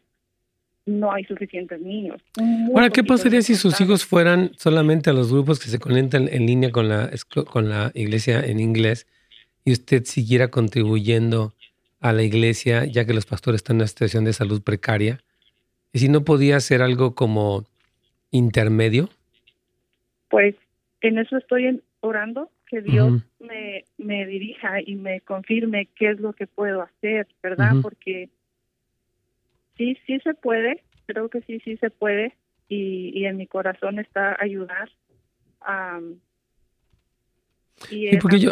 no 0.86 1.12
hay 1.12 1.24
suficientes 1.26 1.80
niños. 1.80 2.22
Muy 2.38 2.72
Ahora, 2.76 2.90
¿qué 2.90 3.04
pasaría 3.04 3.42
si 3.42 3.56
sus 3.56 3.80
hijos 3.82 4.06
fueran 4.06 4.52
solamente 4.58 5.10
a 5.10 5.14
los 5.14 5.32
grupos 5.32 5.60
que 5.60 5.70
se 5.70 5.80
conectan 5.80 6.28
en 6.28 6.46
línea 6.46 6.72
con 6.72 6.90
la, 6.90 7.10
esco- 7.12 7.46
con 7.46 7.70
la 7.70 7.92
iglesia 7.94 8.40
en 8.46 8.60
inglés 8.60 9.08
y 9.64 9.72
usted 9.74 10.04
siguiera 10.06 10.50
contribuyendo 10.50 11.54
a 12.00 12.14
la 12.14 12.24
iglesia 12.24 12.86
ya 12.86 13.06
que 13.06 13.14
los 13.14 13.26
pastores 13.26 13.60
están 13.60 13.76
en 13.76 13.82
una 13.82 13.88
situación 13.88 14.26
de 14.26 14.34
salud 14.34 14.62
precaria? 14.64 15.20
¿Y 15.94 16.00
si 16.00 16.10
no 16.10 16.24
podía 16.24 16.56
hacer 16.56 16.82
algo 16.82 17.14
como 17.16 17.66
intermedio? 18.32 19.10
Pues 20.30 20.56
en 21.02 21.18
eso 21.20 21.38
estoy 21.38 21.82
orando, 22.00 22.50
que 22.68 22.82
Dios 22.82 23.22
me, 23.40 23.84
me 23.98 24.26
dirija 24.26 24.80
y 24.86 24.96
me 24.96 25.22
confirme 25.22 25.88
qué 25.96 26.12
es 26.12 26.20
lo 26.20 26.34
que 26.34 26.48
puedo 26.48 26.82
hacer, 26.82 27.28
¿verdad? 27.44 27.76
Porque 27.82 28.30
sí, 29.82 29.98
sí 30.06 30.20
se 30.20 30.34
puede, 30.34 30.84
creo 31.08 31.30
que 31.30 31.42
sí, 31.42 31.60
sí 31.64 31.78
se 31.78 31.90
puede 31.90 32.38
y, 32.68 33.12
y 33.20 33.26
en 33.26 33.38
mi 33.38 33.48
corazón 33.48 34.00
está 34.00 34.38
ayudar. 34.40 34.90
am, 35.62 36.20
y 37.90 38.10
Sí, 38.10 38.18
porque 38.22 38.40
yo, 38.40 38.52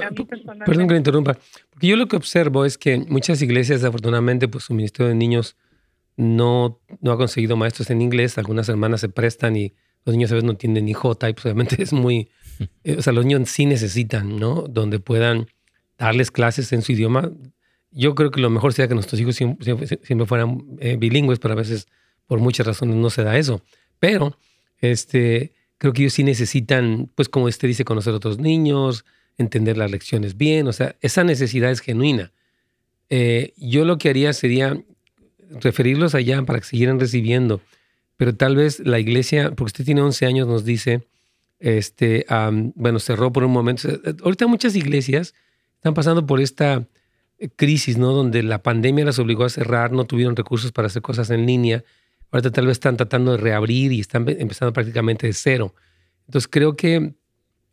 perdón 0.66 0.88
que 0.88 0.94
le 0.94 0.98
interrumpa, 0.98 1.38
porque 1.70 1.88
yo 1.88 1.96
lo 1.96 2.08
que 2.08 2.16
observo 2.16 2.66
es 2.66 2.80
que 2.80 2.98
muchas 2.98 3.42
iglesias, 3.44 3.82
desafortunadamente, 3.82 4.48
pues 4.48 4.64
su 4.64 4.74
ministerio 4.74 5.10
de 5.10 5.16
niños 5.16 5.56
no, 6.18 6.82
no 7.00 7.12
ha 7.12 7.18
conseguido 7.18 7.56
maestros 7.56 7.92
en 7.92 8.02
inglés. 8.02 8.38
Algunas 8.40 8.68
hermanas 8.70 9.02
se 9.02 9.10
prestan 9.10 9.56
y 9.56 9.74
los 10.04 10.16
niños 10.16 10.32
a 10.32 10.36
veces 10.36 10.48
no 10.48 10.58
tienen 10.58 10.86
ni 10.86 10.94
J 10.94 11.30
y 11.30 11.34
pues 11.34 11.46
obviamente 11.46 11.82
es 11.84 11.94
muy, 11.94 12.32
eh, 12.84 12.96
o 12.98 13.02
sea, 13.04 13.14
los 13.14 13.26
niños 13.26 13.50
sí 13.50 13.68
necesitan, 13.68 14.38
¿no? 14.38 14.64
Donde 14.68 15.00
puedan 15.00 15.46
darles 15.98 16.32
clases 16.32 16.74
en 16.74 16.82
su 16.82 16.94
idioma. 16.94 17.32
Yo 17.92 18.16
creo 18.16 18.32
que 18.32 18.40
lo 18.40 18.50
mejor 18.50 18.74
sería 18.74 18.88
que 18.88 18.94
nuestros 18.96 19.20
hijos 19.20 19.36
siempre, 19.36 20.26
fueran 20.26 20.64
eh, 20.80 20.98
bilingües, 20.98 21.40
pero 21.40 21.54
a 21.54 21.58
veces 21.58 21.88
por 22.28 22.40
muchas 22.40 22.68
razones 22.68 22.96
no 22.96 23.10
se 23.10 23.24
da 23.24 23.38
eso. 23.38 23.64
Pero 24.00 24.38
este, 24.80 25.54
creo 25.78 25.94
que 25.94 26.04
ellos 26.04 26.14
sí 26.14 26.24
necesitan, 26.24 27.10
pues 27.16 27.30
como 27.30 27.46
usted 27.46 27.68
dice, 27.68 27.86
conocer 27.86 28.14
a 28.14 28.18
otros 28.18 28.38
niños, 28.38 29.06
entender 29.38 29.78
las 29.78 29.90
lecciones 29.90 30.38
bien, 30.38 30.68
o 30.68 30.74
sea, 30.74 30.96
esa 31.02 31.24
necesidad 31.24 31.72
es 31.72 31.80
genuina. 31.80 32.32
Eh, 33.10 33.54
yo 33.58 33.86
lo 33.86 33.98
que 33.98 34.10
haría 34.10 34.34
sería 34.34 34.80
referirlos 35.50 36.14
allá 36.14 36.44
para 36.44 36.60
que 36.60 36.66
siguieran 36.66 37.00
recibiendo, 37.00 37.62
pero 38.18 38.36
tal 38.36 38.56
vez 38.56 38.80
la 38.80 39.00
iglesia, 39.00 39.52
porque 39.52 39.70
usted 39.70 39.86
tiene 39.86 40.02
11 40.02 40.26
años, 40.26 40.48
nos 40.48 40.66
dice, 40.66 41.08
este, 41.60 42.26
bueno, 42.76 43.00
cerró 43.00 43.32
por 43.32 43.44
un 43.44 43.52
momento. 43.52 43.90
Ahorita 44.24 44.48
muchas 44.48 44.76
iglesias 44.76 45.34
están 45.76 45.94
pasando 45.94 46.26
por 46.26 46.42
esta 46.42 46.86
crisis, 47.56 47.98
¿no? 47.98 48.12
Donde 48.14 48.44
la 48.44 48.62
pandemia 48.64 49.06
las 49.06 49.20
obligó 49.20 49.46
a 49.46 49.50
cerrar, 49.50 49.92
no 49.92 50.06
tuvieron 50.06 50.36
recursos 50.36 50.72
para 50.72 50.88
hacer 50.88 51.02
cosas 51.02 51.30
en 51.30 51.46
línea. 51.46 51.84
Ahorita 52.32 52.52
tal 52.52 52.68
vez 52.68 52.74
están 52.74 52.98
tratando 52.98 53.32
de 53.32 53.38
reabrir 53.38 53.92
y 53.92 54.00
están 54.00 54.28
empezando 54.30 54.74
prácticamente 54.74 55.28
de 55.28 55.34
cero. 55.34 55.74
Entonces 56.28 56.48
creo 56.48 56.76
que 56.76 57.16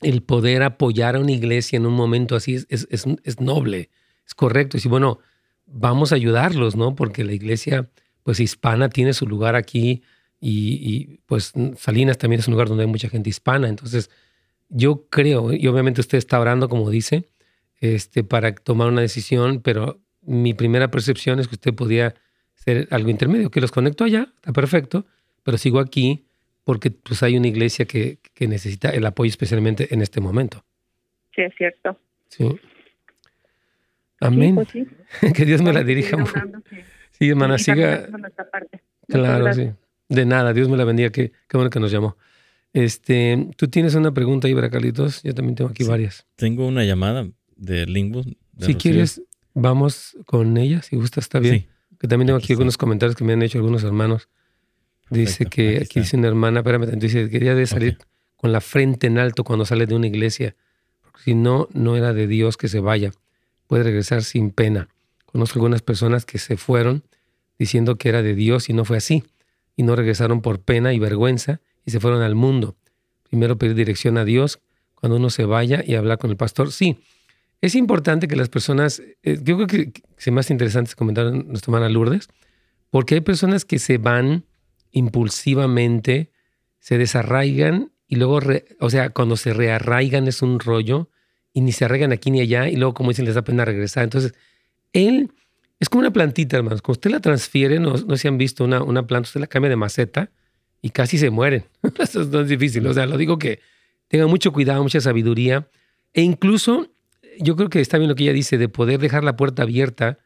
el 0.03 0.23
poder 0.23 0.63
apoyar 0.63 1.17
a 1.17 1.21
una 1.21 1.33
iglesia 1.33 1.77
en 1.77 1.87
un 1.87 1.95
momento 1.95 2.37
así 2.37 2.55
es, 2.55 2.67
es, 2.71 2.87
es- 2.91 3.41
noble, 3.41 3.91
es 4.27 4.35
correcto. 4.35 4.77
Y 4.77 4.81
si, 4.81 4.89
bueno, 4.89 5.19
vamos 5.67 6.13
a 6.13 6.17
ayudarlos, 6.17 6.77
¿no? 6.77 6.95
Porque 6.95 7.25
la 7.25 7.33
iglesia, 7.33 7.91
pues 8.23 8.41
hispana, 8.41 8.89
tiene 8.89 9.13
su 9.15 9.27
lugar 9.27 9.57
aquí 9.57 10.03
y, 10.41 10.75
y, 10.83 11.21
pues 11.27 11.53
Salinas 11.79 12.19
también 12.19 12.41
es 12.41 12.47
un 12.49 12.53
lugar 12.53 12.69
donde 12.69 12.85
hay 12.85 12.91
mucha 12.91 13.09
gente 13.09 13.31
hispana. 13.31 13.69
Entonces, 13.69 14.11
yo 14.69 15.07
creo, 15.11 15.53
y 15.53 15.67
obviamente 15.67 16.01
usted 16.01 16.19
está 16.19 16.41
orando, 16.41 16.69
como 16.69 16.91
dice, 16.91 17.29
este, 17.81 18.25
para 18.25 18.55
tomar 18.55 18.89
una 18.89 19.01
decisión, 19.03 19.61
pero 19.61 20.01
mi 20.23 20.55
primera 20.55 20.91
percepción 20.91 21.39
es 21.41 21.49
que 21.49 21.55
usted 21.57 21.75
podía 21.75 22.15
ser 22.55 22.89
algo 22.91 23.11
intermedio, 23.11 23.51
que 23.51 23.61
los 23.61 23.71
conecto 23.71 24.05
allá, 24.05 24.33
está 24.37 24.53
perfecto, 24.53 25.07
pero 25.43 25.59
sigo 25.59 25.79
aquí 25.79 26.25
porque 26.65 26.91
pues 26.91 27.23
hay 27.23 27.37
una 27.37 27.47
iglesia 27.47 27.85
que, 27.85 28.19
que 28.35 28.49
necesita 28.49 28.91
el 28.91 29.07
apoyo 29.07 29.29
especialmente 29.29 29.95
en 29.95 30.03
este 30.03 30.21
momento. 30.21 30.65
Sí, 31.35 31.43
es 31.43 31.55
cierto. 31.57 31.99
Sí. 32.29 32.49
Sí, 32.49 32.59
Amén. 34.21 34.55
pues 34.57 34.69
sí. 34.71 34.87
que 35.35 35.45
Dios 35.45 35.63
me 35.63 35.73
la 35.73 35.85
dirija. 35.85 36.17
orando, 36.17 36.61
Sí, 37.13 37.29
hermana, 37.29 37.59
siga. 37.59 38.09
Claro, 39.09 39.53
sí. 39.55 39.71
De 40.09 40.27
nada, 40.27 40.53
Dios 40.53 40.69
me 40.69 40.77
la 40.77 40.85
bendiga. 40.85 41.11
Qué, 41.11 41.33
qué 41.49 41.57
bueno 41.57 41.71
que 41.71 41.81
nos 41.81 41.93
llamó. 41.93 42.17
Este, 42.73 43.49
¿Tú 43.57 43.69
tienes 43.69 43.95
una 43.95 44.13
pregunta 44.13 44.49
ahí, 44.49 44.55
Carlitos? 44.71 45.23
Yo 45.23 45.35
también 45.35 45.55
tengo 45.55 45.71
aquí 45.71 45.85
Sí. 45.85 45.89
varias. 45.89 46.27
Tengo 46.37 46.67
una 46.67 46.85
llamada 46.85 47.29
de 47.57 47.87
Lingo. 47.87 48.23
de 48.23 48.31
Si 48.67 48.73
Rocío. 48.73 48.79
quieres, 48.79 49.23
vamos 49.55 50.17
con 50.27 50.57
ella, 50.57 50.83
si 50.83 50.97
gusta, 50.97 51.21
está 51.21 51.39
bien. 51.41 51.61
Sí. 51.61 51.67
Que 51.99 52.09
también 52.09 52.27
tengo 52.27 52.39
Aquí 52.39 52.53
algunos 52.53 52.77
comentarios 52.77 53.17
que 53.17 53.25
me 53.25 53.33
han 53.33 53.43
hecho 53.43 53.59
algunos 53.59 53.83
hermanos. 53.83 54.29
Dice 55.11 55.47
que 55.47 55.77
aquí 55.77 55.85
aquí, 55.85 56.01
dice 56.01 56.17
una 56.17 56.29
hermana, 56.29 56.61
espérame, 56.61 56.87
dice 56.99 57.25
que 57.25 57.31
quería 57.31 57.55
de 57.55 57.67
salir 57.67 57.95
Ok. 58.01 58.07
con 58.37 58.53
la 58.53 58.61
frente 58.61 59.07
en 59.07 59.19
alto 59.19 59.45
cuando 59.45 59.65
sale 59.65 59.87
de 59.87 59.95
una 59.95 60.07
iglesia. 60.09 60.57
Porque 61.01 61.23
si 61.23 61.35
no, 61.35 61.69
no 61.73 61.97
era 61.97 62.13
de 62.13 62.27
Dios 62.27 62.57
que 62.57 62.69
se 62.69 62.81
vaya. 62.81 63.13
Puede 63.67 63.85
regresar 63.85 64.25
sin 64.25 64.51
pena. 64.51 64.89
Conozco 65.25 65.59
algunas 65.59 65.83
personas 65.83 66.25
que 66.27 66.39
se 66.39 66.57
fueron 66.57 67.05
diciendo 67.59 67.97
que 67.97 68.09
era 68.09 68.23
de 68.23 68.35
Dios 68.35 68.69
y 68.69 68.73
no 68.73 68.85
fue 68.85 68.97
así. 68.99 69.25
Y 69.77 69.83
no 69.85 69.95
regresaron 69.97 70.43
por 70.43 70.61
pena 70.61 70.93
y 70.93 70.99
vergüenza 70.99 71.61
y 71.85 71.91
se 71.93 72.01
fueron 72.01 72.23
al 72.23 72.35
mundo. 72.35 72.77
Primero 73.31 73.57
pedir 73.59 73.75
dirección 73.75 74.19
a 74.19 74.25
Dios 74.25 74.61
cuando 74.95 75.17
uno 75.17 75.31
se 75.31 75.45
vaya 75.45 75.83
y 75.87 75.95
hablar 75.95 76.19
con 76.19 76.31
el 76.31 76.37
pastor. 76.37 76.73
Sí, 76.73 76.99
es 77.61 77.75
importante 77.75 78.29
que 78.29 78.37
las 78.37 78.49
personas, 78.49 79.03
eh, 79.23 79.39
yo 79.43 79.57
creo 79.57 79.67
que 79.67 79.93
es 80.17 80.33
más 80.33 80.51
interesante 80.51 80.95
comentar 80.95 81.33
nuestra 81.33 81.71
hermana 81.71 81.89
Lourdes, 81.89 82.29
porque 82.91 83.17
hay 83.17 83.21
personas 83.21 83.65
que 83.65 83.79
se 83.79 83.99
van 83.99 84.45
impulsivamente, 84.93 86.33
se 86.79 86.99
desarraigan 86.99 87.93
y 88.09 88.17
luego, 88.17 88.41
o 88.81 88.91
sea, 88.91 89.11
cuando 89.11 89.37
se 89.37 89.53
rearraigan 89.53 90.29
es 90.29 90.43
un 90.43 90.61
rollo 90.61 91.11
y 91.53 91.61
ni 91.63 91.73
se 91.73 91.85
arraigan 91.85 92.13
aquí 92.13 92.31
ni 92.31 92.41
allá 92.41 92.69
y 92.69 92.77
luego, 92.77 92.95
como 92.95 93.11
dicen, 93.11 93.25
les 93.25 93.35
da 93.35 93.43
pena 93.43 93.65
regresar. 93.65 94.05
Entonces, 94.05 94.35
él 94.93 95.33
es 95.79 95.89
como 95.89 96.01
una 96.01 96.13
plantita, 96.13 96.57
hermanos. 96.57 96.83
Cuando 96.83 96.99
usted 96.99 97.11
la 97.11 97.21
transfiere, 97.21 97.79
no, 97.79 97.95
no 97.95 98.17
se 98.17 98.29
han 98.29 98.39
visto 98.39 98.65
una, 98.65 98.83
una 98.83 99.07
planta, 99.07 99.27
usted 99.27 99.41
la 99.41 99.47
cambia 99.47 99.69
de 99.69 99.77
maceta 99.77 100.31
y 100.81 100.91
casi 100.91 101.19
se 101.19 101.31
mueren. 101.31 101.65
Eso 101.99 102.23
es 102.23 102.49
difícil. 102.49 102.87
O 102.87 102.95
sea, 102.95 103.07
lo 103.07 103.17
digo 103.17 103.39
que 103.39 103.61
tenga 104.09 104.27
mucho 104.27 104.53
cuidado, 104.53 104.83
mucha 104.83 105.01
sabiduría. 105.01 105.69
E 106.15 106.23
incluso, 106.23 106.91
yo 107.41 107.57
creo 107.57 107.69
que 107.69 107.81
está 107.81 107.99
bien 107.99 108.09
lo 108.09 108.15
que 108.15 108.25
ella 108.25 108.33
dice, 108.33 108.59
de 108.59 108.69
poder 108.69 109.01
dejar 109.01 109.25
la 109.25 109.37
puerta 109.37 109.63
abierta. 109.63 110.19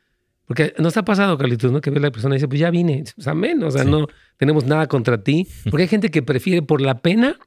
Porque 0.47 0.75
nos 0.79 0.97
ha 0.97 1.05
pasado, 1.05 1.39
Carlitos, 1.39 1.71
¿no? 1.71 1.81
Que 1.81 1.91
ve 1.91 2.01
la 2.01 2.11
persona 2.11 2.35
y 2.35 2.39
dice, 2.39 2.49
pues 2.49 2.61
ya 2.61 2.71
vine. 2.71 3.05
O 3.17 3.23
sea, 3.23 3.35
menos, 3.35 3.75
o 3.75 3.79
sea, 3.79 3.85
no 3.85 4.09
tenemos 4.37 4.65
nada 4.65 4.87
contra 4.89 5.23
ti. 5.23 5.47
Porque 5.71 5.83
hay 5.83 5.89
gente 5.89 6.11
que 6.11 6.23
prefiere 6.23 6.63
por 6.63 6.81
la 6.81 7.03
pena 7.03 7.39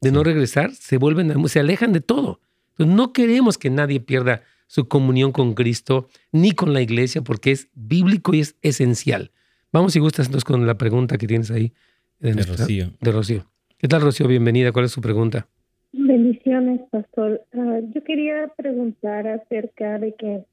de 0.00 0.12
no 0.12 0.22
regresar, 0.22 0.72
se 0.72 0.98
vuelven, 0.98 1.48
se 1.48 1.60
alejan 1.60 1.92
de 1.92 2.00
todo. 2.00 2.40
Entonces, 2.72 2.94
no 2.94 3.12
queremos 3.12 3.58
que 3.58 3.70
nadie 3.70 4.00
pierda 4.00 4.42
su 4.66 4.88
comunión 4.88 5.32
con 5.32 5.54
Cristo 5.54 6.08
ni 6.32 6.52
con 6.52 6.72
la 6.72 6.80
iglesia 6.82 7.22
porque 7.22 7.52
es 7.52 7.68
bíblico 7.74 8.34
y 8.34 8.40
es 8.40 8.56
esencial. 8.62 9.32
Vamos, 9.72 9.92
si 9.92 10.00
gustas, 10.00 10.26
entonces 10.26 10.44
con 10.44 10.66
la 10.66 10.76
pregunta 10.76 11.18
que 11.18 11.26
tienes 11.26 11.50
ahí. 11.50 11.72
De, 12.20 12.32
Rocío. 12.32 12.92
De 13.00 13.12
Rocío. 13.12 13.50
¿Qué 13.78 13.88
tal, 13.88 14.02
Rocío? 14.02 14.28
Bienvenida. 14.28 14.72
¿Cuál 14.72 14.86
es 14.86 14.92
su 14.92 15.00
pregunta? 15.00 15.48
Bendiciones, 15.96 16.80
pastor. 16.90 17.44
Ah, 17.52 17.78
yo 17.94 18.02
quería 18.02 18.48
preguntar 18.56 19.28
acerca 19.28 19.96
de 20.00 20.12
que 20.14 20.44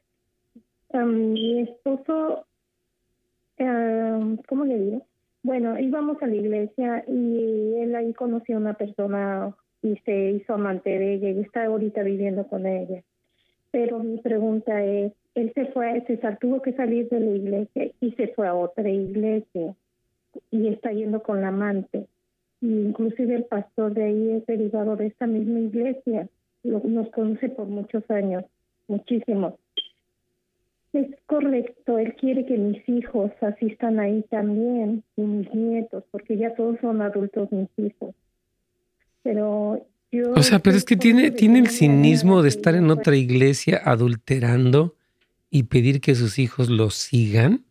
mi 0.93 1.61
esposo, 1.61 2.45
¿cómo 4.47 4.65
le 4.65 4.77
digo? 4.77 5.05
Bueno, 5.41 5.79
íbamos 5.79 6.21
a 6.21 6.27
la 6.27 6.35
iglesia 6.35 7.03
y 7.07 7.73
él 7.79 7.95
ahí 7.95 8.13
conoció 8.13 8.57
a 8.57 8.59
una 8.59 8.75
persona 8.75 9.55
y 9.81 9.95
se 10.05 10.31
hizo 10.31 10.53
amante 10.53 10.91
de 10.91 11.15
ella 11.15 11.29
y 11.31 11.39
está 11.39 11.65
ahorita 11.65 12.03
viviendo 12.03 12.45
con 12.45 12.67
ella. 12.67 13.01
Pero 13.71 13.97
mi 13.97 14.19
pregunta 14.19 14.83
es, 14.83 15.11
él 15.33 15.51
se 15.55 15.65
fue, 15.67 16.03
se 16.05 16.17
tuvo 16.39 16.61
que 16.61 16.73
salir 16.73 17.09
de 17.09 17.19
la 17.19 17.35
iglesia 17.35 17.91
y 17.99 18.11
se 18.11 18.27
fue 18.27 18.47
a 18.47 18.53
otra 18.53 18.87
iglesia 18.87 19.73
y 20.51 20.67
está 20.67 20.91
yendo 20.91 21.23
con 21.23 21.41
la 21.41 21.47
amante. 21.47 22.05
Inclusive 22.61 23.35
el 23.35 23.45
pastor 23.45 23.93
de 23.93 24.03
ahí 24.03 24.31
es 24.33 24.45
derivado 24.45 24.95
de 24.95 25.07
esta 25.07 25.25
misma 25.25 25.59
iglesia, 25.59 26.29
nos 26.63 27.09
conoce 27.09 27.49
por 27.49 27.67
muchos 27.67 28.03
años, 28.09 28.45
muchísimos. 28.87 29.55
Es 30.93 31.07
correcto, 31.25 31.97
él 31.97 32.15
quiere 32.15 32.45
que 32.45 32.57
mis 32.57 32.87
hijos 32.87 33.31
asistan 33.41 33.99
ahí 33.99 34.23
también 34.29 35.03
y 35.15 35.21
mis 35.21 35.53
nietos, 35.53 36.03
porque 36.11 36.37
ya 36.37 36.53
todos 36.53 36.77
son 36.81 37.01
adultos 37.01 37.51
mis 37.51 37.69
hijos. 37.77 38.13
Pero 39.23 39.87
yo... 40.11 40.33
O 40.33 40.43
sea, 40.43 40.59
pero 40.59 40.75
es 40.75 40.83
que 40.83 40.97
tiene, 40.97 41.31
tiene 41.31 41.59
el 41.59 41.69
cinismo 41.69 42.41
de 42.41 42.49
estar 42.49 42.75
en 42.75 42.91
otra 42.91 43.15
iglesia 43.15 43.81
adulterando 43.83 44.95
y 45.49 45.63
pedir 45.63 46.01
que 46.01 46.13
sus 46.13 46.37
hijos 46.37 46.69
lo 46.69 46.89
sigan. 46.89 47.63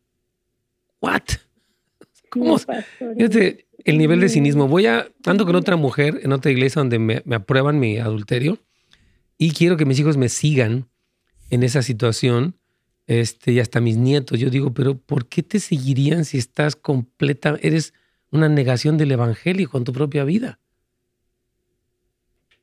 ¿What? 1.00 1.22
¿Cómo? 2.30 2.58
Fíjate, 2.58 3.66
el 3.84 3.98
nivel 3.98 4.20
de 4.20 4.28
cinismo. 4.28 4.68
Voy 4.68 4.86
a, 4.86 5.08
ando 5.24 5.44
con 5.44 5.56
otra 5.56 5.76
mujer 5.76 6.20
en 6.22 6.32
otra 6.32 6.50
iglesia 6.50 6.80
donde 6.80 6.98
me, 6.98 7.22
me 7.24 7.36
aprueban 7.36 7.78
mi 7.78 7.98
adulterio 7.98 8.58
y 9.36 9.52
quiero 9.52 9.76
que 9.76 9.84
mis 9.84 9.98
hijos 9.98 10.16
me 10.16 10.28
sigan 10.28 10.88
en 11.50 11.62
esa 11.62 11.82
situación 11.82 12.56
este, 13.06 13.52
y 13.52 13.58
hasta 13.60 13.80
mis 13.80 13.96
nietos. 13.96 14.38
Yo 14.38 14.50
digo, 14.50 14.72
pero 14.72 14.96
¿por 14.96 15.26
qué 15.26 15.42
te 15.42 15.58
seguirían 15.58 16.24
si 16.24 16.38
estás 16.38 16.76
completa, 16.76 17.58
eres 17.60 17.92
una 18.30 18.48
negación 18.48 18.98
del 18.98 19.10
evangelio 19.10 19.68
con 19.68 19.84
tu 19.84 19.92
propia 19.92 20.24
vida? 20.24 20.60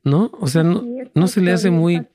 ¿No? 0.04 0.30
O 0.40 0.46
sea, 0.46 0.62
no, 0.62 0.86
no 1.14 1.28
se 1.28 1.42
le 1.42 1.52
hace 1.52 1.70
muy... 1.70 2.06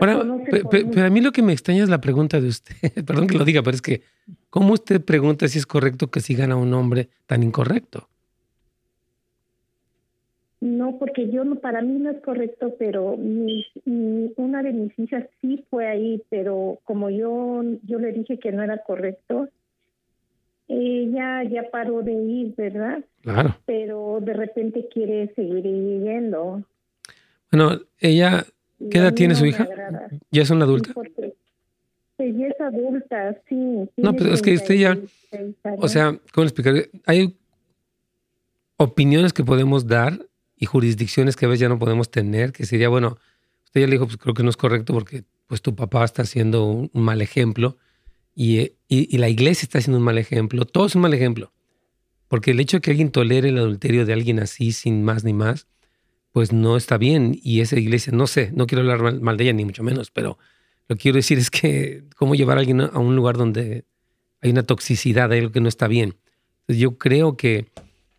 Ahora, 0.00 0.24
pero, 0.70 1.04
a 1.04 1.10
mí 1.10 1.20
lo 1.20 1.32
que 1.32 1.42
me 1.42 1.52
extraña 1.52 1.82
es 1.82 1.90
la 1.90 2.00
pregunta 2.00 2.40
de 2.40 2.48
usted. 2.48 2.76
Perdón 3.04 3.26
que 3.26 3.36
lo 3.36 3.44
diga, 3.44 3.62
pero 3.62 3.74
es 3.74 3.82
que, 3.82 4.02
¿cómo 4.50 4.74
usted 4.74 5.04
pregunta 5.04 5.48
si 5.48 5.58
es 5.58 5.66
correcto 5.66 6.10
que 6.10 6.20
sigan 6.20 6.52
a 6.52 6.56
un 6.56 6.72
hombre 6.74 7.08
tan 7.26 7.42
incorrecto? 7.42 8.08
No, 10.60 10.98
porque 10.98 11.30
yo 11.30 11.44
no, 11.44 11.56
para 11.56 11.82
mí 11.82 11.98
no 11.98 12.10
es 12.10 12.20
correcto, 12.22 12.74
pero 12.78 13.16
mi, 13.16 13.66
una 14.36 14.62
de 14.62 14.72
mis 14.72 14.98
hijas 14.98 15.26
sí 15.40 15.64
fue 15.70 15.86
ahí, 15.86 16.22
pero 16.30 16.78
como 16.84 17.10
yo 17.10 17.62
yo 17.84 17.98
le 17.98 18.12
dije 18.12 18.38
que 18.38 18.52
no 18.52 18.62
era 18.62 18.82
correcto, 18.82 19.48
ella 20.68 21.44
ya 21.44 21.70
paró 21.70 22.02
de 22.02 22.12
ir, 22.12 22.54
¿verdad? 22.56 23.04
Claro. 23.22 23.56
Pero 23.66 24.18
de 24.20 24.32
repente 24.32 24.88
quiere 24.92 25.32
seguir 25.34 25.62
yendo. 25.64 26.62
Bueno, 27.52 27.80
ella, 28.00 28.44
¿qué 28.90 28.98
edad 28.98 29.14
tiene 29.14 29.34
su 29.34 29.46
hija? 29.46 29.68
¿Ya 30.30 30.42
es 30.42 30.50
una 30.50 30.64
adulta? 30.64 30.92
Sí, 30.92 31.32
ya 32.18 32.46
es 32.46 32.60
adulta, 32.60 33.36
sí. 33.48 33.88
No, 33.96 34.14
pero 34.14 34.32
es 34.32 34.42
que 34.42 34.54
usted 34.54 34.74
ya, 34.74 34.98
o 35.78 35.88
sea, 35.88 36.18
¿cómo 36.32 36.44
explicar? 36.44 36.88
Hay 37.04 37.36
opiniones 38.76 39.32
que 39.32 39.44
podemos 39.44 39.86
dar 39.86 40.26
y 40.56 40.66
jurisdicciones 40.66 41.36
que 41.36 41.46
a 41.46 41.48
veces 41.48 41.60
ya 41.60 41.68
no 41.68 41.78
podemos 41.78 42.10
tener, 42.10 42.52
que 42.52 42.64
sería, 42.64 42.88
bueno, 42.88 43.18
usted 43.64 43.82
ya 43.82 43.86
le 43.86 43.92
dijo, 43.92 44.06
pues 44.06 44.16
creo 44.16 44.34
que 44.34 44.42
no 44.42 44.50
es 44.50 44.56
correcto 44.56 44.92
porque 44.94 45.24
pues 45.46 45.62
tu 45.62 45.74
papá 45.74 46.04
está 46.04 46.22
haciendo 46.22 46.64
un, 46.64 46.90
mal 46.92 47.20
ejemplo 47.20 47.76
y, 48.34 48.72
y, 48.88 49.16
la 49.18 49.28
iglesia 49.28 49.64
está 49.64 49.78
haciendo 49.78 49.98
un 49.98 50.04
mal 50.04 50.18
ejemplo, 50.18 50.64
todo 50.64 50.86
es 50.86 50.94
un 50.94 51.02
mal 51.02 51.14
ejemplo. 51.14 51.52
Porque 52.28 52.50
el 52.50 52.60
hecho 52.60 52.78
de 52.78 52.80
que 52.80 52.90
alguien 52.90 53.10
tolere 53.10 53.50
el 53.50 53.58
adulterio 53.58 54.04
de 54.04 54.12
alguien 54.12 54.40
así, 54.40 54.72
sin 54.72 55.04
más 55.04 55.24
ni 55.24 55.32
más, 55.32 55.68
pues 56.32 56.52
no 56.52 56.76
está 56.76 56.98
bien. 56.98 57.38
Y 57.40 57.60
esa 57.60 57.78
iglesia, 57.78 58.12
no 58.12 58.26
sé, 58.26 58.50
no 58.52 58.66
quiero 58.66 58.82
hablar 58.82 59.20
mal, 59.20 59.36
de 59.36 59.44
ella, 59.44 59.52
ni 59.52 59.64
mucho 59.64 59.82
menos, 59.82 60.10
pero 60.10 60.38
lo 60.88 60.96
que 60.96 61.02
quiero 61.02 61.16
decir 61.16 61.38
es 61.38 61.50
que 61.50 62.04
cómo 62.16 62.34
llevar 62.34 62.58
a 62.58 62.60
alguien 62.60 62.80
a 62.80 62.98
un 62.98 63.16
lugar 63.16 63.36
donde 63.36 63.84
hay 64.40 64.50
una 64.50 64.62
toxicidad, 64.62 65.32
hay 65.32 65.40
algo 65.40 65.52
que 65.52 65.60
no 65.60 65.68
está 65.68 65.88
bien. 65.88 66.14
Yo 66.68 66.98
creo 66.98 67.36
que 67.36 67.66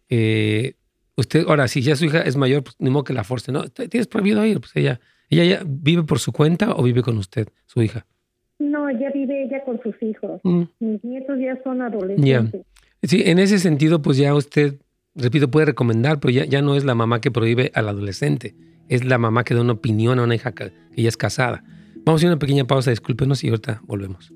eh, 0.09 0.77
Usted, 1.17 1.45
ahora, 1.47 1.67
si 1.67 1.81
ya 1.81 1.95
su 1.95 2.05
hija 2.05 2.21
es 2.21 2.37
mayor, 2.37 2.63
pues 2.63 2.75
ni 2.77 2.91
modo 2.91 3.03
que 3.03 3.13
la 3.13 3.23
force, 3.23 3.51
¿no? 3.51 3.67
Tienes 3.69 4.05
prohibido 4.05 4.45
ir, 4.45 4.59
pues 4.59 4.71
ella, 4.75 4.99
ella 5.31 5.43
ya 5.43 5.63
vive 5.65 6.03
por 6.03 6.19
su 6.19 6.31
cuenta 6.31 6.75
o 6.75 6.83
vive 6.83 7.01
con 7.01 7.17
usted, 7.17 7.47
su 7.65 7.81
hija. 7.81 8.05
No, 8.59 8.89
ya 8.91 9.09
vive 9.09 9.45
ella 9.45 9.63
con 9.65 9.81
sus 9.81 9.95
hijos. 10.03 10.39
Mm. 10.43 10.63
Mis 10.79 11.03
nietos 11.03 11.39
ya 11.39 11.59
son 11.63 11.81
adolescentes. 11.81 12.61
Sí, 13.01 13.23
en 13.25 13.39
ese 13.39 13.57
sentido, 13.57 14.03
pues 14.03 14.17
ya 14.17 14.35
usted, 14.35 14.75
repito, 15.15 15.49
puede 15.49 15.65
recomendar, 15.65 16.19
pero 16.19 16.31
ya, 16.31 16.45
ya 16.45 16.61
no 16.61 16.75
es 16.75 16.85
la 16.85 16.93
mamá 16.93 17.19
que 17.19 17.31
prohíbe 17.31 17.71
al 17.73 17.89
adolescente, 17.89 18.53
es 18.87 19.03
la 19.03 19.17
mamá 19.17 19.43
que 19.43 19.55
da 19.55 19.61
una 19.61 19.73
opinión 19.73 20.19
a 20.19 20.23
una 20.23 20.35
hija 20.35 20.51
que, 20.51 20.71
que 20.93 21.01
ya 21.01 21.09
es 21.09 21.17
casada. 21.17 21.63
Vamos 22.07 22.19
a 22.19 22.21
hacer 22.21 22.29
una 22.29 22.39
pequeña 22.39 22.63
pausa, 22.65 22.89
discúlpenos 22.89 23.43
y 23.43 23.49
ahorita 23.49 23.81
volvemos. 23.83 24.31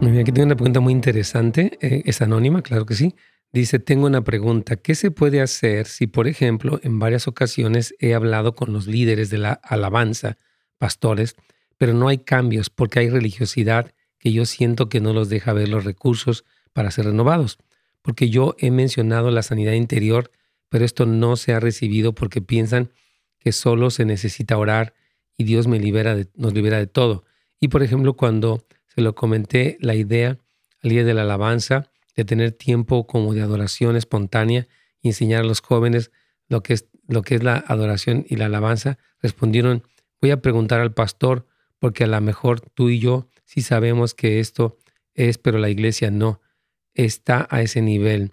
Muy 0.00 0.10
bien, 0.10 0.22
aquí 0.22 0.32
tengo 0.32 0.46
una 0.46 0.56
pregunta 0.56 0.80
muy 0.80 0.92
interesante. 0.92 1.78
Eh, 1.80 2.02
es 2.04 2.20
anónima, 2.20 2.62
claro 2.62 2.84
que 2.84 2.94
sí. 2.94 3.14
Dice, 3.52 3.78
tengo 3.78 4.06
una 4.06 4.24
pregunta. 4.24 4.74
¿Qué 4.74 4.96
se 4.96 5.12
puede 5.12 5.40
hacer 5.40 5.86
si, 5.86 6.08
por 6.08 6.26
ejemplo, 6.26 6.80
en 6.82 6.98
varias 6.98 7.28
ocasiones 7.28 7.94
he 8.00 8.14
hablado 8.14 8.56
con 8.56 8.72
los 8.72 8.88
líderes 8.88 9.30
de 9.30 9.38
la 9.38 9.52
alabanza, 9.52 10.36
pastores, 10.78 11.36
pero 11.76 11.94
no 11.94 12.08
hay 12.08 12.18
cambios 12.18 12.70
porque 12.70 12.98
hay 12.98 13.08
religiosidad 13.08 13.92
que 14.18 14.32
yo 14.32 14.44
siento 14.46 14.88
que 14.88 15.00
no 15.00 15.12
los 15.12 15.28
deja 15.28 15.52
ver 15.52 15.68
los 15.68 15.84
recursos 15.84 16.44
para 16.72 16.90
ser 16.90 17.04
renovados? 17.04 17.60
Porque 18.08 18.30
yo 18.30 18.56
he 18.56 18.70
mencionado 18.70 19.30
la 19.30 19.42
sanidad 19.42 19.74
interior, 19.74 20.30
pero 20.70 20.86
esto 20.86 21.04
no 21.04 21.36
se 21.36 21.52
ha 21.52 21.60
recibido 21.60 22.14
porque 22.14 22.40
piensan 22.40 22.90
que 23.38 23.52
solo 23.52 23.90
se 23.90 24.06
necesita 24.06 24.56
orar 24.56 24.94
y 25.36 25.44
Dios 25.44 25.66
me 25.66 25.78
libera 25.78 26.16
de, 26.16 26.26
nos 26.34 26.54
libera 26.54 26.78
de 26.78 26.86
todo. 26.86 27.26
Y 27.60 27.68
por 27.68 27.82
ejemplo, 27.82 28.14
cuando 28.14 28.64
lo 28.96 29.14
comenté, 29.14 29.76
la 29.82 29.94
idea 29.94 30.38
al 30.82 30.88
día 30.88 31.04
de 31.04 31.12
la 31.12 31.20
alabanza, 31.20 31.90
de 32.16 32.24
tener 32.24 32.52
tiempo 32.52 33.06
como 33.06 33.34
de 33.34 33.42
adoración 33.42 33.94
espontánea 33.94 34.68
y 35.02 35.08
enseñar 35.08 35.42
a 35.42 35.46
los 35.46 35.60
jóvenes 35.60 36.10
lo 36.48 36.62
que 36.62 36.72
es, 36.72 36.86
lo 37.08 37.20
que 37.20 37.34
es 37.34 37.42
la 37.42 37.62
adoración 37.66 38.24
y 38.26 38.36
la 38.36 38.46
alabanza, 38.46 38.96
respondieron, 39.20 39.82
voy 40.22 40.30
a 40.30 40.40
preguntar 40.40 40.80
al 40.80 40.94
pastor 40.94 41.46
porque 41.78 42.04
a 42.04 42.06
lo 42.06 42.18
mejor 42.22 42.62
tú 42.62 42.88
y 42.88 43.00
yo 43.00 43.28
sí 43.44 43.60
sabemos 43.60 44.14
que 44.14 44.40
esto 44.40 44.78
es, 45.12 45.36
pero 45.36 45.58
la 45.58 45.68
iglesia 45.68 46.10
no. 46.10 46.40
Está 46.98 47.46
a 47.48 47.62
ese 47.62 47.80
nivel 47.80 48.32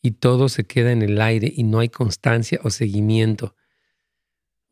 y 0.00 0.12
todo 0.12 0.48
se 0.48 0.64
queda 0.64 0.92
en 0.92 1.02
el 1.02 1.20
aire 1.20 1.52
y 1.54 1.64
no 1.64 1.80
hay 1.80 1.88
constancia 1.88 2.60
o 2.62 2.70
seguimiento. 2.70 3.56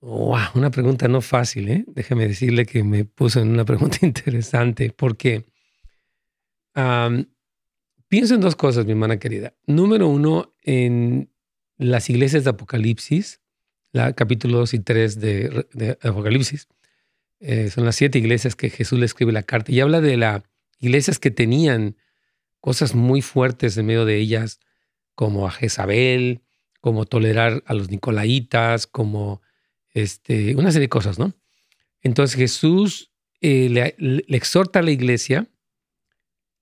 Wow, 0.01 0.39
una 0.55 0.71
pregunta 0.71 1.09
no 1.09 1.21
fácil, 1.21 1.69
¿eh? 1.69 1.85
Déjeme 1.89 2.29
decirle 2.29 2.65
que 2.65 2.85
me 2.85 3.05
puso 3.05 3.41
en 3.41 3.49
una 3.49 3.65
pregunta 3.67 3.99
interesante 4.03 4.95
porque 4.97 5.45
pienso 8.09 8.35
en 8.35 8.41
dos 8.41 8.55
cosas, 8.55 8.87
mi 8.87 8.93
hermana 8.93 9.19
querida. 9.19 9.55
Número 9.67 10.09
uno, 10.09 10.55
en 10.63 11.31
las 11.77 12.09
iglesias 12.11 12.45
de 12.45 12.51
Apocalipsis, 12.51 13.41
la, 13.91 14.13
capítulo 14.13 14.59
2 14.59 14.75
y 14.75 14.79
3 14.79 15.21
de, 15.21 15.99
Apocalipsis. 16.03 16.69
Eh, 17.41 17.71
son 17.71 17.85
las 17.85 17.97
siete 17.97 18.19
iglesias 18.19 18.55
que 18.55 18.71
Jesús 18.71 19.01
le 19.01 19.07
escribe 19.07 19.33
la 19.33 19.43
carta 19.43 19.73
y 19.73 19.81
habla 19.81 20.01
de 20.01 20.17
las 20.17 20.43
iglesias 20.79 21.19
que 21.19 21.33
tenían 21.33 21.97
cosas 22.65 22.95
muy 22.95 23.21
fuertes 23.21 23.77
en 23.77 23.85
medio 23.85 24.07
de 24.07 24.17
ellas, 24.17 24.59
como 25.15 25.47
a 25.47 25.51
Jezabel, 25.51 26.41
como 26.81 27.05
tolerar 27.05 27.63
a 27.67 27.75
los 27.75 27.91
nicolaitas, 27.91 28.87
como 28.87 29.43
este, 29.91 30.57
una 30.57 30.73
serie 30.73 30.87
de 30.87 30.89
cosas, 30.89 31.19
¿no? 31.19 31.35
Entonces 32.01 32.39
Jesús 32.39 33.13
eh, 33.43 33.69
le, 33.69 34.25
exhorta 34.35 34.79
a 34.79 34.83
la 34.83 34.93
iglesia 34.93 35.47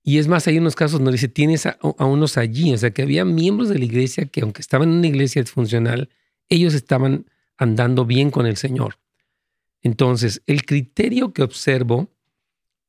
y 0.03 0.18
es 0.18 0.26
más, 0.26 0.48
hay 0.48 0.59
unos 0.59 0.74
casos 0.74 0.98
donde 0.98 1.12
dice, 1.12 1.28
tienes 1.28 1.66
a, 1.66 1.78
unos 1.80 2.36
allí, 2.36 2.74
o 2.74 2.78
sea, 2.78 2.90
que 2.90 3.03
había 3.03 3.24
miembros 3.24 3.68
de 3.68 3.78
la 3.78 3.84
iglesia 3.84 4.26
que 4.26 4.40
aunque 4.40 4.61
estaban 4.61 4.88
en 4.88 4.96
una 4.96 5.07
iglesia 5.07 5.40
disfuncional, 5.40 6.11
ellos 6.48 6.74
estaban 6.74 7.26
andando 7.57 8.07
bien 8.07 8.32
con 8.32 8.46
el 8.46 8.57
Señor. 8.57 8.98
Entonces, 9.82 10.42
el 10.48 10.64
criterio 10.64 11.32
que 11.32 11.44
observo 11.44 12.12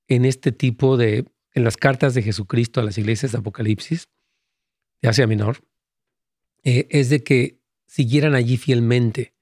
en 0.08 0.26
este 0.26 0.52
tipo 0.52 0.98
de, 0.98 1.28
en 1.54 1.64
las 1.64 1.78
cartas 1.78 2.14
de 2.14 2.24
Jesucristo 2.24 2.80
a 2.80 2.84
las 2.84 2.98
iglesias 2.98 3.32
de 3.32 3.38
Apocalipsis, 3.38 4.10
de 5.02 5.10
Asia 5.10 5.28
Menor, 5.28 5.64
eh, 6.64 6.88
es 6.90 7.10
de 7.10 7.24
que 7.24 7.60
siguieran 7.86 8.36
allí 8.36 8.58
fielmente. 8.58 9.34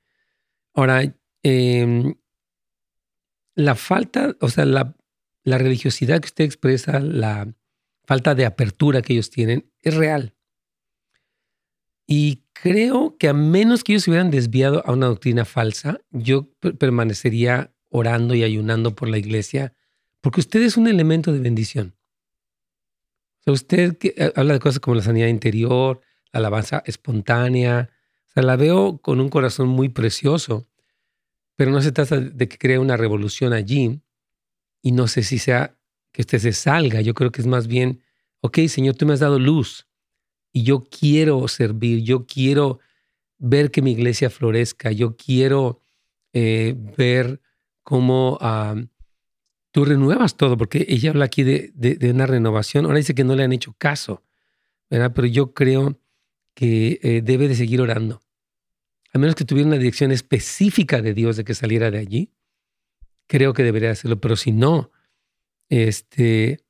Ahora, 0.74 1.16
em, 1.44 2.16
la 3.56 3.76
falta, 3.76 4.36
o 4.40 4.50
sea, 4.50 4.66
la, 4.66 4.96
la 5.44 5.58
religiosidad 5.58 6.20
que 6.20 6.28
usted 6.28 6.46
expresa, 6.46 7.00
la 7.00 7.54
falta 8.04 8.36
de 8.36 8.46
apertura 8.46 9.02
que 9.02 9.14
ellos 9.14 9.30
tienen, 9.30 9.72
es 9.82 9.96
real. 9.96 10.34
Y 12.08 12.44
creo 12.54 13.16
que 13.18 13.30
a 13.30 13.34
menos 13.34 13.84
que 13.84 13.94
ellos 13.94 14.04
se 14.04 14.12
hubieran 14.12 14.32
desviado 14.32 14.84
a 14.86 14.92
una 14.92 15.08
doctrina 15.08 15.46
falsa, 15.46 16.02
yo 16.10 16.52
permanecería 16.78 17.74
orando 17.90 18.36
y 18.36 18.44
ayunando 18.44 18.96
por 18.96 19.10
la 19.10 19.18
iglesia, 19.18 19.74
porque 20.20 20.42
usted 20.42 20.62
es 20.62 20.78
un 20.78 20.88
elemento 20.88 21.32
de 21.32 21.40
bendición. 21.40 21.96
O 23.42 23.44
sea, 23.44 23.54
usted 23.54 23.98
eh, 24.04 24.32
habla 24.36 24.54
de 24.54 24.60
cosas 24.60 24.80
como 24.80 24.96
la 24.96 25.02
sanidad 25.02 25.28
interior, 25.28 26.02
la 26.32 26.40
alabanza 26.40 26.84
espontánea. 26.86 27.90
O 28.30 28.34
sea, 28.34 28.44
la 28.44 28.56
veo 28.56 29.00
con 29.00 29.20
un 29.20 29.30
corazón 29.30 29.68
muy 29.68 29.90
precioso, 29.90 30.68
pero 31.56 31.72
no 31.72 31.82
se 31.82 31.92
trata 31.92 32.20
de 32.20 32.48
que 32.48 32.58
cree 32.58 32.78
una 32.78 32.98
revolución 32.98 33.54
allí 33.54 34.02
y 34.82 34.92
no 34.92 35.08
sé 35.08 35.24
si 35.24 35.40
sea 35.40 35.76
que 36.12 36.22
usted 36.22 36.40
se 36.40 36.54
salga. 36.54 37.02
Yo 37.02 37.14
creo 37.14 37.32
que 37.32 37.42
es 37.42 37.48
más 37.48 37.68
bien, 37.68 38.02
ok, 38.42 38.60
Señor, 38.68 38.96
tú 38.96 39.06
me 39.06 39.14
has 39.14 39.20
dado 39.20 39.40
luz 39.40 39.88
y 40.54 40.64
yo 40.64 40.84
quiero 40.84 41.48
servir, 41.48 42.04
yo 42.04 42.26
quiero 42.26 42.80
ver 43.38 43.72
que 43.72 43.82
mi 43.82 43.92
iglesia 43.92 44.30
florezca, 44.30 44.92
yo 44.92 45.16
quiero 45.16 45.82
eh, 46.34 46.76
ver 46.98 47.42
cómo 47.84 48.38
tú 49.72 49.86
renuevas 49.86 50.36
todo, 50.36 50.58
porque 50.58 50.86
ella 50.90 51.10
habla 51.10 51.26
aquí 51.26 51.44
de, 51.44 51.72
de, 51.74 52.12
una 52.12 52.26
renovación. 52.26 52.86
Ahora 52.86 52.98
dice 52.98 53.16
que 53.16 53.24
no 53.24 53.36
le 53.36 53.44
han 53.44 53.54
hecho 53.54 53.74
caso, 53.78 54.24
¿verdad? 54.90 55.14
Pero 55.16 55.28
yo 55.28 55.54
creo 55.54 56.00
que 56.54 57.00
eh, 57.02 57.22
debe 57.24 57.48
de 57.48 57.56
seguir 57.56 57.82
orando. 57.82 58.22
A 59.14 59.18
menos 59.18 59.36
que 59.36 59.46
tuviera 59.46 59.68
una 59.68 59.78
dirección 59.78 60.12
específica 60.12 61.02
de 61.02 61.14
Dios 61.14 61.38
de 61.38 61.44
que 61.44 61.54
saliera 61.54 61.92
de 61.92 62.00
allí, 62.00 62.32
creo 63.28 63.54
que 63.54 63.64
debería 63.64 63.92
hacerlo. 63.92 64.20
Pero 64.20 64.36
si 64.36 64.52
no, 64.52 64.92
este, 65.70 66.64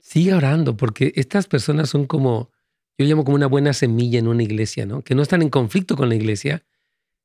siga 0.00 0.36
orando, 0.36 0.76
porque 0.76 1.12
estas 1.16 1.46
personas 1.46 1.88
son 1.88 2.06
como, 2.06 2.50
yo 2.98 3.06
llamo 3.06 3.24
como 3.24 3.36
una 3.36 3.46
buena 3.46 3.72
semilla 3.72 4.18
en 4.18 4.28
una 4.28 4.42
iglesia, 4.42 4.86
¿no? 4.86 5.02
Que 5.02 5.14
no 5.14 5.22
están 5.22 5.42
en 5.42 5.50
conflicto 5.50 5.96
con 5.96 6.08
la 6.08 6.16
iglesia, 6.16 6.64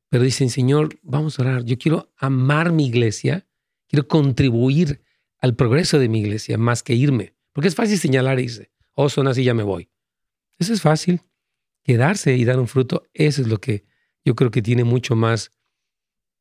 pero 0.10 0.24
dicen, 0.24 0.50
Señor, 0.50 1.00
vamos 1.02 1.40
a 1.40 1.42
orar. 1.42 1.66
Yo 1.66 1.78
quiero 1.78 2.12
amar 2.18 2.72
mi 2.72 2.86
iglesia, 2.86 3.48
quiero 3.88 4.08
contribuir 4.08 5.02
al 5.46 5.56
progreso 5.56 6.00
de 6.00 6.10
mi 6.10 6.22
iglesia 6.22 6.58
más 6.58 6.82
que 6.82 6.96
irme. 6.96 7.36
Porque 7.54 7.68
es 7.68 7.76
fácil 7.76 8.00
señalar 8.00 8.40
y 8.40 8.44
dice, 8.44 8.72
oh, 8.96 9.10
son 9.10 9.28
así, 9.28 9.44
ya 9.44 9.54
me 9.54 9.64
voy. 9.64 9.90
Eso 10.58 10.74
es 10.74 10.82
fácil 10.82 11.22
quedarse 11.84 12.36
y 12.36 12.46
dar 12.46 12.60
un 12.60 12.68
fruto, 12.68 13.04
eso 13.14 13.44
es 13.44 13.48
lo 13.48 13.60
que 13.60 13.86
yo 14.24 14.34
creo 14.36 14.50
que 14.50 14.64
tiene 14.64 14.84
mucho 14.84 15.16
más, 15.16 15.52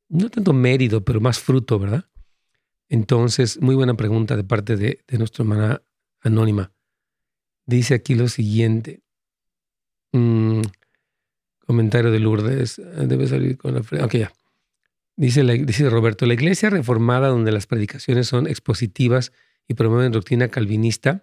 no 0.08 0.30
tanto 0.30 0.54
mérito, 0.54 1.04
pero 1.04 1.20
más 1.20 1.38
fruto, 1.38 1.78
¿verdad? 1.78 2.08
Entonces, 2.88 3.60
muy 3.60 3.74
buena 3.74 3.94
pregunta 3.94 4.36
de 4.36 4.44
parte 4.44 4.76
de, 4.76 5.04
de 5.06 5.18
nuestra 5.18 5.42
hermana 5.42 5.82
anónima. 6.20 6.72
Dice 7.66 7.92
aquí 7.92 8.14
lo 8.14 8.28
siguiente. 8.28 9.02
Mm, 10.12 10.62
comentario 11.66 12.10
de 12.10 12.20
Lourdes. 12.20 12.80
Debe 13.06 13.26
salir 13.26 13.58
con 13.58 13.74
la... 13.74 13.80
Ok, 13.80 14.14
ya. 14.14 14.32
Dice, 15.16 15.42
dice 15.42 15.88
Roberto, 15.90 16.26
la 16.26 16.34
iglesia 16.34 16.70
reformada 16.70 17.28
donde 17.28 17.52
las 17.52 17.66
predicaciones 17.66 18.26
son 18.26 18.46
expositivas 18.46 19.32
y 19.68 19.74
promueven 19.74 20.12
doctrina 20.12 20.48
calvinista 20.48 21.22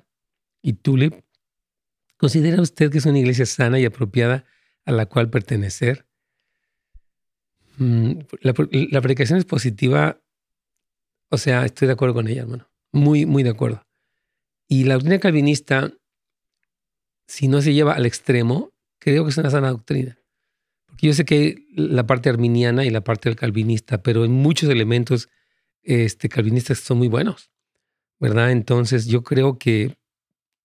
y 0.61 0.73
tulip 0.73 1.15
¿Considera 2.21 2.61
usted 2.61 2.91
que 2.91 2.99
es 2.99 3.05
una 3.07 3.17
iglesia 3.17 3.47
sana 3.47 3.79
y 3.79 3.85
apropiada 3.85 4.45
a 4.85 4.91
la 4.91 5.07
cual 5.07 5.31
pertenecer? 5.31 6.05
Mm, 7.77 8.19
la, 8.41 8.53
predicación 9.01 9.39
es 9.39 9.45
positiva, 9.45 10.21
o 11.29 11.39
sea, 11.39 11.65
estoy 11.65 11.87
de 11.87 11.93
acuerdo 11.93 12.13
con 12.13 12.27
ella, 12.27 12.43
hermano. 12.43 12.69
Muy, 12.91 13.25
muy 13.25 13.41
de 13.41 13.49
acuerdo. 13.49 13.87
Y 14.67 14.83
la 14.83 14.93
doctrina 14.93 15.17
calvinista, 15.17 15.91
si 17.25 17.47
no 17.47 17.59
se 17.63 17.73
lleva 17.73 17.93
al 17.93 18.05
extremo, 18.05 18.71
creo 18.99 19.23
que 19.23 19.31
es 19.31 19.37
una 19.39 19.49
sana 19.49 19.71
doctrina. 19.71 20.19
Porque 20.91 21.07
yo 21.07 21.13
sé 21.13 21.25
que 21.25 21.65
la 21.73 22.05
parte 22.05 22.29
arminiana 22.29 22.85
y 22.85 22.89
la 22.89 23.01
parte 23.01 23.29
del 23.29 23.37
calvinista, 23.37 24.03
pero 24.03 24.25
en 24.25 24.31
muchos 24.31 24.69
elementos 24.69 25.29
este, 25.83 26.29
calvinistas 26.29 26.79
son 26.79 26.97
muy 26.97 27.07
buenos, 27.07 27.49
¿verdad? 28.19 28.51
Entonces 28.51 29.07
yo 29.07 29.23
creo 29.23 29.57
que 29.57 29.95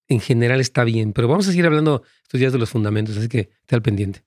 en 0.08 0.20
general 0.20 0.60
está 0.60 0.82
bien, 0.82 1.12
pero 1.12 1.28
vamos 1.28 1.46
a 1.46 1.50
seguir 1.50 1.64
hablando 1.66 2.02
estos 2.22 2.40
días 2.40 2.52
de 2.52 2.58
los 2.58 2.70
fundamentos, 2.70 3.16
así 3.16 3.28
que 3.28 3.50
esté 3.60 3.76
al 3.76 3.82
pendiente. 3.82 4.24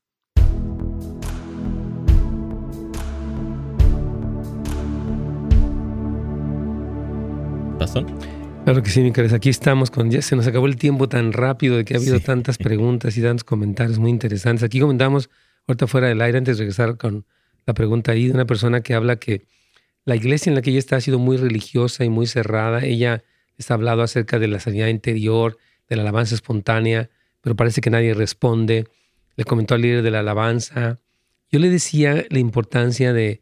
¿Pasó? 7.77 8.05
Claro 8.63 8.83
que 8.83 8.89
sí, 8.89 9.01
mi 9.01 9.11
querida. 9.11 9.35
Aquí 9.35 9.49
estamos 9.49 9.91
con 9.91 10.11
ya 10.11 10.21
se 10.21 10.35
nos 10.35 10.47
acabó 10.47 10.67
el 10.67 10.75
tiempo 10.75 11.09
tan 11.09 11.33
rápido 11.33 11.75
de 11.77 11.85
que 11.85 11.95
ha 11.95 11.97
habido 11.97 12.19
tantas 12.19 12.57
preguntas 12.57 13.17
y 13.17 13.21
tantos 13.21 13.43
comentarios 13.43 13.99
muy 13.99 14.11
interesantes. 14.11 14.63
Aquí 14.63 14.79
comentamos 14.79 15.29
ahorita 15.71 15.87
fuera 15.87 16.07
del 16.07 16.21
aire 16.21 16.37
antes 16.37 16.57
de 16.57 16.63
regresar 16.63 16.97
con 16.97 17.25
la 17.65 17.73
pregunta 17.73 18.11
ahí 18.11 18.27
de 18.27 18.33
una 18.33 18.45
persona 18.45 18.81
que 18.81 18.93
habla 18.93 19.17
que 19.17 19.45
la 20.05 20.15
iglesia 20.15 20.49
en 20.49 20.55
la 20.55 20.61
que 20.61 20.71
ella 20.71 20.79
está 20.79 20.95
ha 20.95 21.01
sido 21.01 21.19
muy 21.19 21.37
religiosa 21.37 22.03
y 22.03 22.09
muy 22.09 22.25
cerrada. 22.25 22.83
Ella 22.83 23.23
está 23.57 23.75
hablado 23.75 24.01
acerca 24.01 24.39
de 24.39 24.47
la 24.47 24.59
sanidad 24.59 24.87
interior, 24.87 25.57
de 25.87 25.95
la 25.95 26.01
alabanza 26.01 26.33
espontánea, 26.33 27.09
pero 27.41 27.55
parece 27.55 27.81
que 27.81 27.89
nadie 27.89 28.13
responde. 28.13 28.87
Le 29.35 29.43
comentó 29.43 29.75
al 29.75 29.81
líder 29.81 30.01
de 30.01 30.11
la 30.11 30.21
alabanza. 30.21 30.99
Yo 31.51 31.59
le 31.59 31.69
decía 31.69 32.25
la 32.29 32.39
importancia 32.39 33.13
de 33.13 33.41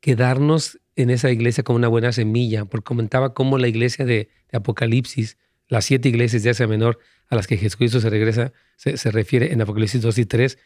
quedarnos 0.00 0.78
en 0.96 1.08
esa 1.08 1.30
iglesia 1.30 1.64
como 1.64 1.78
una 1.78 1.88
buena 1.88 2.12
semilla, 2.12 2.66
porque 2.66 2.84
comentaba 2.84 3.32
cómo 3.32 3.56
la 3.56 3.68
iglesia 3.68 4.04
de, 4.04 4.28
Apocalipsis, 4.52 5.38
las 5.68 5.86
siete 5.86 6.10
iglesias 6.10 6.42
de 6.42 6.50
Asia 6.50 6.66
Menor 6.66 6.98
a 7.28 7.36
las 7.36 7.46
que 7.46 7.56
Jesucristo 7.56 8.00
se 8.00 8.10
regresa, 8.10 8.52
se, 8.76 8.98
se, 8.98 9.10
refiere 9.10 9.54
en 9.54 9.62
Apocalipsis 9.62 10.02
2 10.02 10.18
y 10.18 10.26
3, 10.26 10.58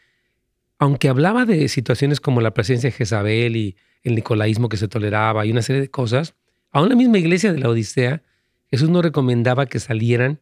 aunque 0.78 1.08
hablaba 1.08 1.44
de 1.44 1.68
situaciones 1.68 2.20
como 2.20 2.40
la 2.40 2.52
presencia 2.52 2.88
de 2.88 2.96
Jezabel 2.96 3.56
y 3.56 3.76
el 4.02 4.14
nicolaísmo 4.14 4.68
que 4.68 4.76
se 4.76 4.88
toleraba 4.88 5.46
y 5.46 5.50
una 5.50 5.62
serie 5.62 5.80
de 5.80 5.90
cosas, 5.90 6.34
aún 6.70 6.88
la 6.88 6.96
misma 6.96 7.18
iglesia 7.18 7.52
de 7.52 7.58
la 7.58 7.68
Odisea, 7.68 8.22
Jesús 8.70 8.90
no 8.90 9.02
recomendaba 9.02 9.66
que 9.66 9.80
salieran 9.80 10.40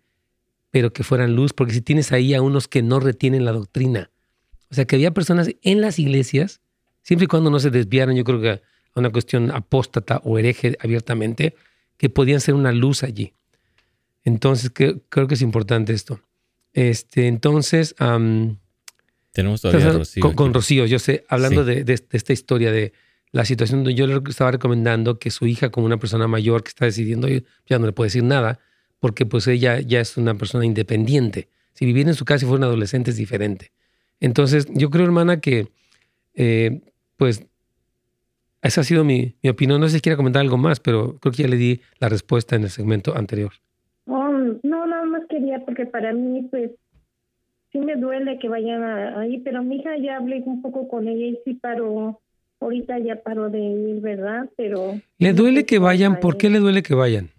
pero 0.75 0.93
que 0.93 1.05
fueran 1.05 1.37
luz, 1.37 1.53
porque 1.53 1.73
si 1.73 1.83
tienes 1.83 2.11
ahí 2.11 2.35
a 2.35 2.43
unos 2.43 2.67
que 2.67 2.83
no 2.83 2.99
retienen 2.99 3.45
la 3.45 3.53
doctrina, 3.53 4.11
o 4.73 4.75
sea, 4.75 4.87
que 4.87 4.97
había 4.97 5.13
personas 5.13 5.49
en 5.63 5.81
las 5.81 6.01
iglesias, 6.01 6.63
siempre 7.01 7.27
y 7.27 7.29
cuando 7.29 7.49
no 7.49 7.61
se 7.61 7.71
desviaran, 7.71 8.17
yo 8.17 8.25
creo 8.25 8.41
que 8.41 8.51
a 8.51 8.61
una 8.97 9.11
cuestión 9.11 9.53
apóstata 9.53 10.21
o 10.25 10.37
hereje 10.37 10.77
abiertamente, 10.81 11.55
que 11.97 12.11
podían 12.11 12.41
ser 12.41 12.55
una 12.55 12.73
luz 12.73 13.05
allí. 13.05 13.35
Entonces, 14.25 14.73
creo 14.75 15.29
que 15.29 15.35
es 15.35 15.43
importante 15.43 15.93
esto. 15.93 16.21
Este, 16.73 17.29
entonces, 17.29 17.95
tenemos 19.35 19.61
todavía 19.61 19.93
Rocío. 19.93 20.35
Con, 20.35 20.55
Rocío, 20.55 20.87
yo 20.87 20.99
sé, 20.99 21.25
hablando 21.29 21.65
de, 21.65 21.83
de, 21.85 21.93
esta 21.93 22.33
historia 22.33 22.71
de 22.71 22.93
la 23.33 23.45
situación 23.45 23.81
donde 23.81 23.95
yo 23.95 24.07
le 24.07 24.21
estaba 24.29 24.53
recomendando 24.53 25.19
que 25.19 25.33
su 25.33 25.47
hija, 25.47 25.71
como 25.71 25.87
una 25.87 25.97
persona 25.97 26.29
mayor 26.29 26.63
que 26.63 26.69
está 26.69 26.85
decidiendo, 26.85 27.27
ya 27.67 27.79
no 27.81 27.87
le 27.87 27.93
puede 27.93 28.07
decir 28.07 28.23
nada, 28.23 28.61
porque 29.01 29.27
pues 29.27 29.49
ella 29.49 29.81
ya 29.81 30.01
es 30.01 30.17
una 30.17 30.37
persona 30.37 30.65
independiente. 30.65 31.49
Si 31.73 31.85
viviera 31.85 32.11
en 32.11 32.15
su 32.15 32.25
casa 32.25 32.45
y 32.45 32.49
fuera 32.49 32.59
un 32.59 32.65
adolescente 32.65 33.11
es 33.11 33.17
diferente. 33.17 33.73
Entonces, 34.21 34.69
yo 34.73 34.89
creo, 34.89 35.05
hermana, 35.05 35.41
que 35.41 35.67
eh, 36.35 36.81
pues 37.17 37.45
esa 38.63 38.83
ha 38.83 38.85
sido 38.85 39.03
mi, 39.03 39.35
mi, 39.43 39.51
opinión. 39.51 39.81
No 39.81 39.89
sé 39.89 39.97
si 39.97 40.01
quiere 40.01 40.17
comentar 40.17 40.41
algo 40.41 40.57
más, 40.57 40.79
pero 40.79 41.19
creo 41.19 41.33
que 41.33 41.43
ya 41.43 41.49
le 41.49 41.57
di 41.57 41.81
la 41.99 42.09
respuesta 42.09 42.55
en 42.55 42.63
el 42.63 42.71
segmento 42.71 43.17
anterior. 43.17 43.51
Oh, 44.07 44.31
no, 44.63 44.87
nada 44.87 45.07
más 45.07 45.23
quería, 45.29 45.59
porque 45.65 45.87
para 45.87 46.13
mí, 46.13 46.47
pues, 46.53 46.71
sí 47.75 47.81
me 47.81 47.97
duele 47.97 48.39
que 48.39 48.49
vayan 48.49 48.85
ahí, 49.19 49.39
pero 49.39 49.63
mi 49.65 49.77
hija 49.77 49.99
ya 49.99 50.17
hablé 50.17 50.43
un 50.47 50.63
poco 50.63 50.87
con 50.87 51.09
ella 51.09 51.27
y 51.27 51.39
sí 51.45 51.55
paró, 51.55 52.21
ahorita 52.61 53.01
ya 53.01 53.17
paró 53.17 53.51
de 53.51 53.59
ir, 53.59 54.01
¿verdad? 54.01 54.49
Pero... 54.57 55.01
¿Le 55.19 55.33
duele 55.33 55.67
que 55.67 55.81
vayan? 55.81 56.21
¿Por 56.21 56.39
qué 56.39 56.49
le 56.51 56.61
duele 56.61 56.85
que 56.85 56.95
vayan? 56.95 57.31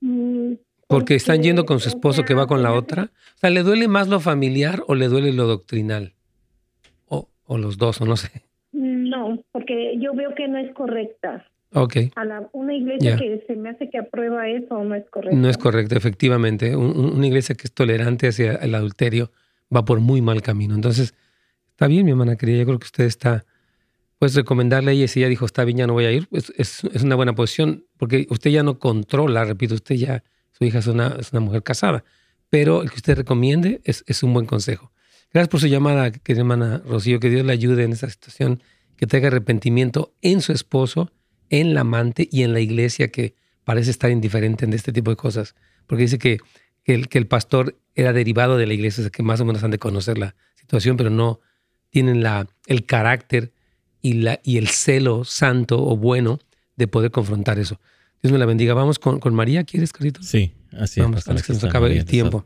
Mm, 0.00 0.52
¿Porque 0.86 1.16
están 1.16 1.42
yendo 1.42 1.66
con 1.66 1.80
su 1.80 1.88
esposo 1.88 2.22
que 2.22 2.34
va 2.34 2.46
con 2.46 2.62
la 2.62 2.72
otra? 2.72 3.10
O 3.34 3.38
sea, 3.38 3.50
¿le 3.50 3.64
duele 3.64 3.88
más 3.88 4.08
lo 4.08 4.20
familiar 4.20 4.84
o 4.86 4.94
le 4.94 5.08
duele 5.08 5.32
lo 5.32 5.48
doctrinal? 5.48 6.12
O, 7.08 7.28
o 7.44 7.58
los 7.58 7.76
dos, 7.76 8.00
o 8.00 8.06
no 8.06 8.16
sé. 8.16 8.30
No, 8.70 9.42
porque 9.50 9.98
yo 9.98 10.14
veo 10.14 10.32
que 10.36 10.46
no 10.46 10.58
es 10.58 10.72
correcta. 10.74 11.44
Ok. 11.74 11.96
A 12.14 12.24
la, 12.24 12.48
una 12.52 12.74
iglesia 12.74 13.16
que 13.16 13.42
se 13.48 13.56
me 13.56 13.70
hace 13.70 13.90
que 13.90 13.98
aprueba 13.98 14.48
eso 14.48 14.84
no 14.84 14.94
es 14.94 15.08
correcto. 15.10 15.36
No 15.36 15.48
es 15.48 15.58
correcto, 15.58 15.96
efectivamente. 15.96 16.76
una 16.76 17.26
iglesia 17.26 17.56
que 17.56 17.66
es 17.66 17.72
tolerante 17.72 18.28
hacia 18.28 18.54
el 18.56 18.74
adulterio 18.76 19.32
va 19.74 19.84
por 19.84 20.00
muy 20.00 20.20
mal 20.20 20.42
camino. 20.42 20.74
Entonces, 20.74 21.14
está 21.70 21.86
bien, 21.86 22.04
mi 22.04 22.10
hermana 22.10 22.36
querida. 22.36 22.58
Yo 22.58 22.66
creo 22.66 22.78
que 22.78 22.86
usted 22.86 23.04
está, 23.04 23.44
pues 24.18 24.34
recomendarle 24.34 24.90
a 24.92 24.94
ella, 24.94 25.08
si 25.08 25.20
ella 25.20 25.28
dijo, 25.28 25.46
está 25.46 25.64
bien, 25.64 25.78
ya 25.78 25.86
no 25.86 25.94
voy 25.94 26.04
a 26.04 26.12
ir, 26.12 26.28
es, 26.30 26.52
es 26.56 27.02
una 27.02 27.14
buena 27.14 27.34
posición, 27.34 27.86
porque 27.96 28.26
usted 28.30 28.50
ya 28.50 28.62
no 28.62 28.78
controla, 28.78 29.44
repito, 29.44 29.74
usted 29.74 29.96
ya, 29.96 30.22
su 30.52 30.64
hija 30.64 30.78
es 30.78 30.86
una, 30.86 31.16
es 31.18 31.32
una 31.32 31.40
mujer 31.40 31.62
casada, 31.62 32.04
pero 32.50 32.82
el 32.82 32.90
que 32.90 32.96
usted 32.96 33.16
recomiende 33.16 33.80
es, 33.84 34.04
es 34.06 34.22
un 34.22 34.32
buen 34.32 34.46
consejo. 34.46 34.92
Gracias 35.32 35.48
por 35.48 35.60
su 35.60 35.66
llamada, 35.66 36.10
querida 36.12 36.42
hermana 36.42 36.82
Rocío, 36.86 37.18
que 37.18 37.30
Dios 37.30 37.44
le 37.46 37.52
ayude 37.52 37.84
en 37.84 37.92
esta 37.92 38.10
situación, 38.10 38.62
que 38.96 39.06
tenga 39.06 39.28
arrepentimiento 39.28 40.14
en 40.20 40.42
su 40.42 40.52
esposo 40.52 41.10
en 41.48 41.74
la 41.74 41.80
amante 41.80 42.28
y 42.30 42.42
en 42.42 42.52
la 42.52 42.60
iglesia 42.60 43.08
que 43.08 43.34
parece 43.64 43.90
estar 43.90 44.10
indiferente 44.10 44.64
en 44.64 44.72
este 44.72 44.92
tipo 44.92 45.10
de 45.10 45.16
cosas. 45.16 45.54
Porque 45.86 46.02
dice 46.02 46.18
que, 46.18 46.38
el, 46.84 47.08
que 47.08 47.18
el 47.18 47.26
pastor 47.26 47.76
era 47.94 48.12
derivado 48.12 48.56
de 48.56 48.66
la 48.66 48.74
iglesia, 48.74 49.08
que 49.10 49.22
más 49.22 49.40
o 49.40 49.44
menos 49.44 49.62
han 49.64 49.70
de 49.70 49.78
conocer 49.78 50.18
la 50.18 50.34
situación, 50.54 50.96
pero 50.96 51.10
no 51.10 51.40
tienen 51.90 52.22
la, 52.22 52.46
el 52.66 52.86
carácter 52.86 53.52
y, 54.00 54.14
la, 54.14 54.40
y 54.42 54.58
el 54.58 54.68
celo 54.68 55.24
santo 55.24 55.84
o 55.84 55.96
bueno 55.96 56.38
de 56.76 56.88
poder 56.88 57.10
confrontar 57.10 57.58
eso. 57.58 57.78
Dios 58.22 58.32
me 58.32 58.38
la 58.38 58.46
bendiga. 58.46 58.74
Vamos 58.74 58.98
con, 58.98 59.20
con 59.20 59.34
María, 59.34 59.64
¿quieres, 59.64 59.92
Carlito? 59.92 60.22
Sí, 60.22 60.54
así 60.72 61.00
es. 61.00 61.06
Vamos, 61.06 61.24
que 61.24 61.52
nos 61.52 61.64
acaba 61.64 61.88
el 61.88 62.04
tiempo. 62.04 62.44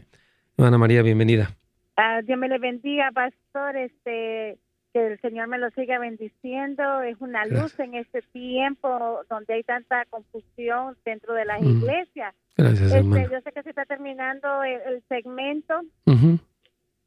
Ana 0.59 0.79
María, 0.79 1.03
bienvenida. 1.03 1.55
Ah, 1.97 2.21
Dios 2.23 2.39
me 2.39 2.49
le 2.49 2.59
bendiga, 2.59 3.11
pastor. 3.13 3.77
Este, 3.77 4.59
que 4.97 5.07
el 5.07 5.21
Señor 5.21 5.49
me 5.49 5.59
lo 5.59 5.69
siga 5.73 5.99
bendiciendo. 5.99 7.03
Es 7.03 7.21
una 7.21 7.45
luz 7.45 7.79
en 7.79 7.95
este 7.95 8.23
tiempo 8.33 9.21
donde 9.29 9.55
hay 9.55 9.63
tanta 9.63 10.07
confusión 10.07 10.97
dentro 11.05 11.35
de 11.35 11.45
las 11.45 11.61
iglesias. 11.63 12.35
Gracias, 12.57 12.95
este, 12.95 13.29
Yo 13.31 13.41
sé 13.43 13.53
que 13.53 13.63
se 13.63 13.71
está 13.71 13.85
terminando 13.85 14.63
el, 14.63 15.03
segmento, 15.09 15.83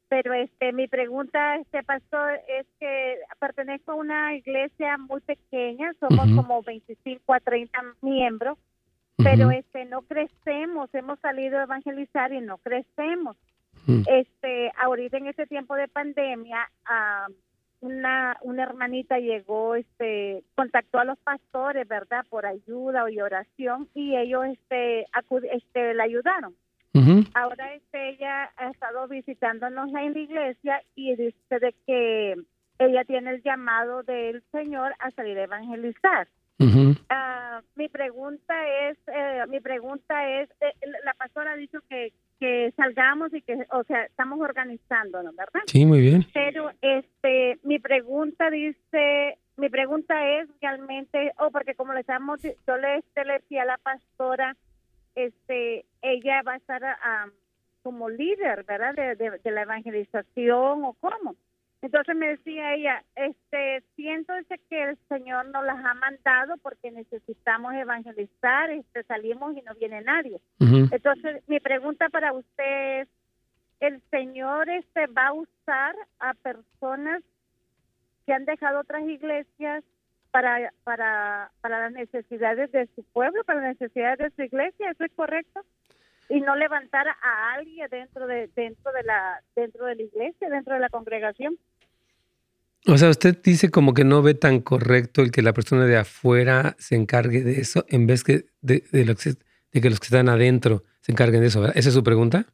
pero 0.08 0.32
este 0.34 0.72
mi 0.72 0.86
pregunta, 0.86 1.56
este 1.56 1.82
pastor, 1.82 2.38
es 2.60 2.66
que 2.78 3.18
pertenezco 3.40 3.92
a 3.92 3.96
una 3.96 4.34
iglesia 4.36 4.96
muy 4.96 5.20
pequeña, 5.20 5.92
somos 5.98 6.26
como 6.36 6.62
25 6.62 7.34
a 7.34 7.40
30 7.40 7.78
miembros, 8.02 8.56
pero 9.16 9.50
este 9.50 9.84
no 9.86 10.02
crecemos, 10.02 10.94
hemos 10.94 11.18
salido 11.18 11.58
a 11.58 11.64
evangelizar 11.64 12.32
y 12.32 12.40
no 12.40 12.58
crecemos. 12.58 13.36
Este, 14.06 14.70
ahorita 14.80 15.16
en 15.16 15.26
este 15.26 15.46
tiempo 15.46 15.74
de 15.74 15.88
pandemia, 15.88 16.70
uh, 16.84 17.32
una, 17.80 18.36
una 18.42 18.62
hermanita 18.62 19.18
llegó, 19.18 19.74
este, 19.74 20.42
contactó 20.54 20.98
a 20.98 21.04
los 21.04 21.18
pastores, 21.18 21.86
¿verdad? 21.88 22.24
Por 22.28 22.46
ayuda 22.46 23.10
y 23.10 23.20
oración 23.20 23.88
y 23.94 24.16
ellos, 24.16 24.46
este, 24.46 25.06
este, 25.52 25.94
la 25.94 26.04
ayudaron. 26.04 26.54
Ahora, 27.34 27.72
este, 27.74 28.10
ella 28.10 28.50
ha 28.56 28.70
estado 28.70 29.06
visitándonos 29.06 29.88
en 29.94 30.12
la 30.12 30.18
iglesia 30.18 30.82
y 30.96 31.14
dice 31.14 31.58
de 31.60 31.74
que 31.86 32.34
ella 32.78 33.04
tiene 33.04 33.30
el 33.30 33.42
llamado 33.42 34.02
del 34.02 34.42
Señor 34.50 34.92
a 34.98 35.10
salir 35.12 35.38
a 35.38 35.44
evangelizar. 35.44 36.28
Ah, 37.08 37.62
mi 37.74 37.88
pregunta 37.88 38.54
es, 38.88 38.98
eh, 39.06 39.44
mi 39.48 39.60
pregunta 39.60 40.28
es, 40.28 40.50
eh, 40.60 40.74
la 41.04 41.14
pastora 41.14 41.52
ha 41.52 41.56
dicho 41.56 41.78
que, 41.88 42.12
que 42.40 42.72
salgamos 42.74 43.32
y 43.34 43.42
que, 43.42 43.66
o 43.70 43.84
sea, 43.84 44.04
estamos 44.04 44.40
organizándonos, 44.40 45.36
¿verdad? 45.36 45.60
Sí, 45.66 45.84
muy 45.84 46.00
bien. 46.00 46.26
Pero, 46.32 46.70
este, 46.80 47.58
mi 47.62 47.78
pregunta 47.78 48.50
dice, 48.50 49.38
mi 49.58 49.68
pregunta 49.68 50.14
es 50.26 50.48
realmente, 50.60 51.32
o 51.38 51.46
oh, 51.46 51.50
porque 51.50 51.74
como 51.74 51.92
le 51.92 52.00
estamos, 52.00 52.40
yo 52.42 52.76
le, 52.78 52.96
este, 52.96 53.26
le 53.26 53.34
decía 53.34 53.62
a 53.62 53.66
la 53.66 53.76
pastora, 53.76 54.56
este, 55.14 55.84
ella 56.00 56.42
va 56.42 56.54
a 56.54 56.56
estar 56.56 56.82
ah, 56.82 57.26
como 57.82 58.08
líder, 58.08 58.64
¿verdad? 58.64 58.94
De, 58.94 59.38
de 59.38 59.50
la 59.50 59.62
evangelización 59.62 60.84
o 60.84 60.96
cómo. 60.98 61.36
Entonces 61.82 62.14
me 62.14 62.28
decía 62.28 62.74
ella, 62.74 63.02
este, 63.16 63.82
siento 63.96 64.34
ese 64.34 64.58
que 64.68 64.82
el 64.82 64.98
Señor 65.08 65.46
nos 65.46 65.64
las 65.64 65.82
ha 65.82 65.94
mandado 65.94 66.58
porque 66.58 66.90
necesitamos 66.90 67.72
evangelizar, 67.72 68.70
este, 68.70 69.02
salimos 69.04 69.56
y 69.56 69.62
no 69.62 69.74
viene 69.74 70.02
nadie. 70.02 70.40
Entonces 70.58 71.42
mi 71.48 71.58
pregunta 71.58 72.10
para 72.10 72.34
usted 72.34 73.00
es, 73.00 73.08
¿el 73.80 74.02
Señor 74.10 74.68
este 74.68 75.06
va 75.06 75.28
a 75.28 75.32
usar 75.32 75.96
a 76.18 76.34
personas 76.34 77.22
que 78.26 78.34
han 78.34 78.44
dejado 78.44 78.80
otras 78.80 79.08
iglesias 79.08 79.82
para, 80.30 80.72
para, 80.84 81.50
para 81.62 81.80
las 81.80 81.92
necesidades 81.92 82.70
de 82.72 82.88
su 82.94 83.02
pueblo, 83.04 83.42
para 83.44 83.62
las 83.62 83.80
necesidades 83.80 84.18
de 84.18 84.30
su 84.36 84.42
iglesia? 84.42 84.90
¿Eso 84.90 85.04
es 85.04 85.12
correcto? 85.12 85.64
y 86.30 86.40
no 86.40 86.54
levantar 86.54 87.08
a 87.08 87.54
alguien 87.54 87.88
dentro 87.90 88.26
de 88.28 88.48
dentro 88.54 88.92
de 88.92 89.02
la 89.02 89.42
dentro 89.56 89.84
de 89.86 89.96
la 89.96 90.02
iglesia, 90.02 90.48
dentro 90.48 90.74
de 90.74 90.80
la 90.80 90.88
congregación. 90.88 91.58
O 92.86 92.96
sea, 92.96 93.10
usted 93.10 93.38
dice 93.42 93.70
como 93.70 93.92
que 93.92 94.04
no 94.04 94.22
ve 94.22 94.34
tan 94.34 94.60
correcto 94.60 95.22
el 95.22 95.30
que 95.30 95.42
la 95.42 95.52
persona 95.52 95.86
de 95.86 95.96
afuera 95.96 96.76
se 96.78 96.96
encargue 96.96 97.42
de 97.42 97.60
eso 97.60 97.84
en 97.88 98.06
vez 98.06 98.24
que 98.24 98.46
de, 98.62 98.84
de, 98.90 99.04
de 99.04 99.80
que 99.80 99.90
los 99.90 100.00
que 100.00 100.06
están 100.06 100.28
adentro 100.28 100.84
se 101.00 101.12
encarguen 101.12 101.42
de 101.42 101.48
eso. 101.48 101.66
¿Esa 101.72 101.88
es 101.88 101.94
su 101.94 102.02
pregunta? 102.02 102.46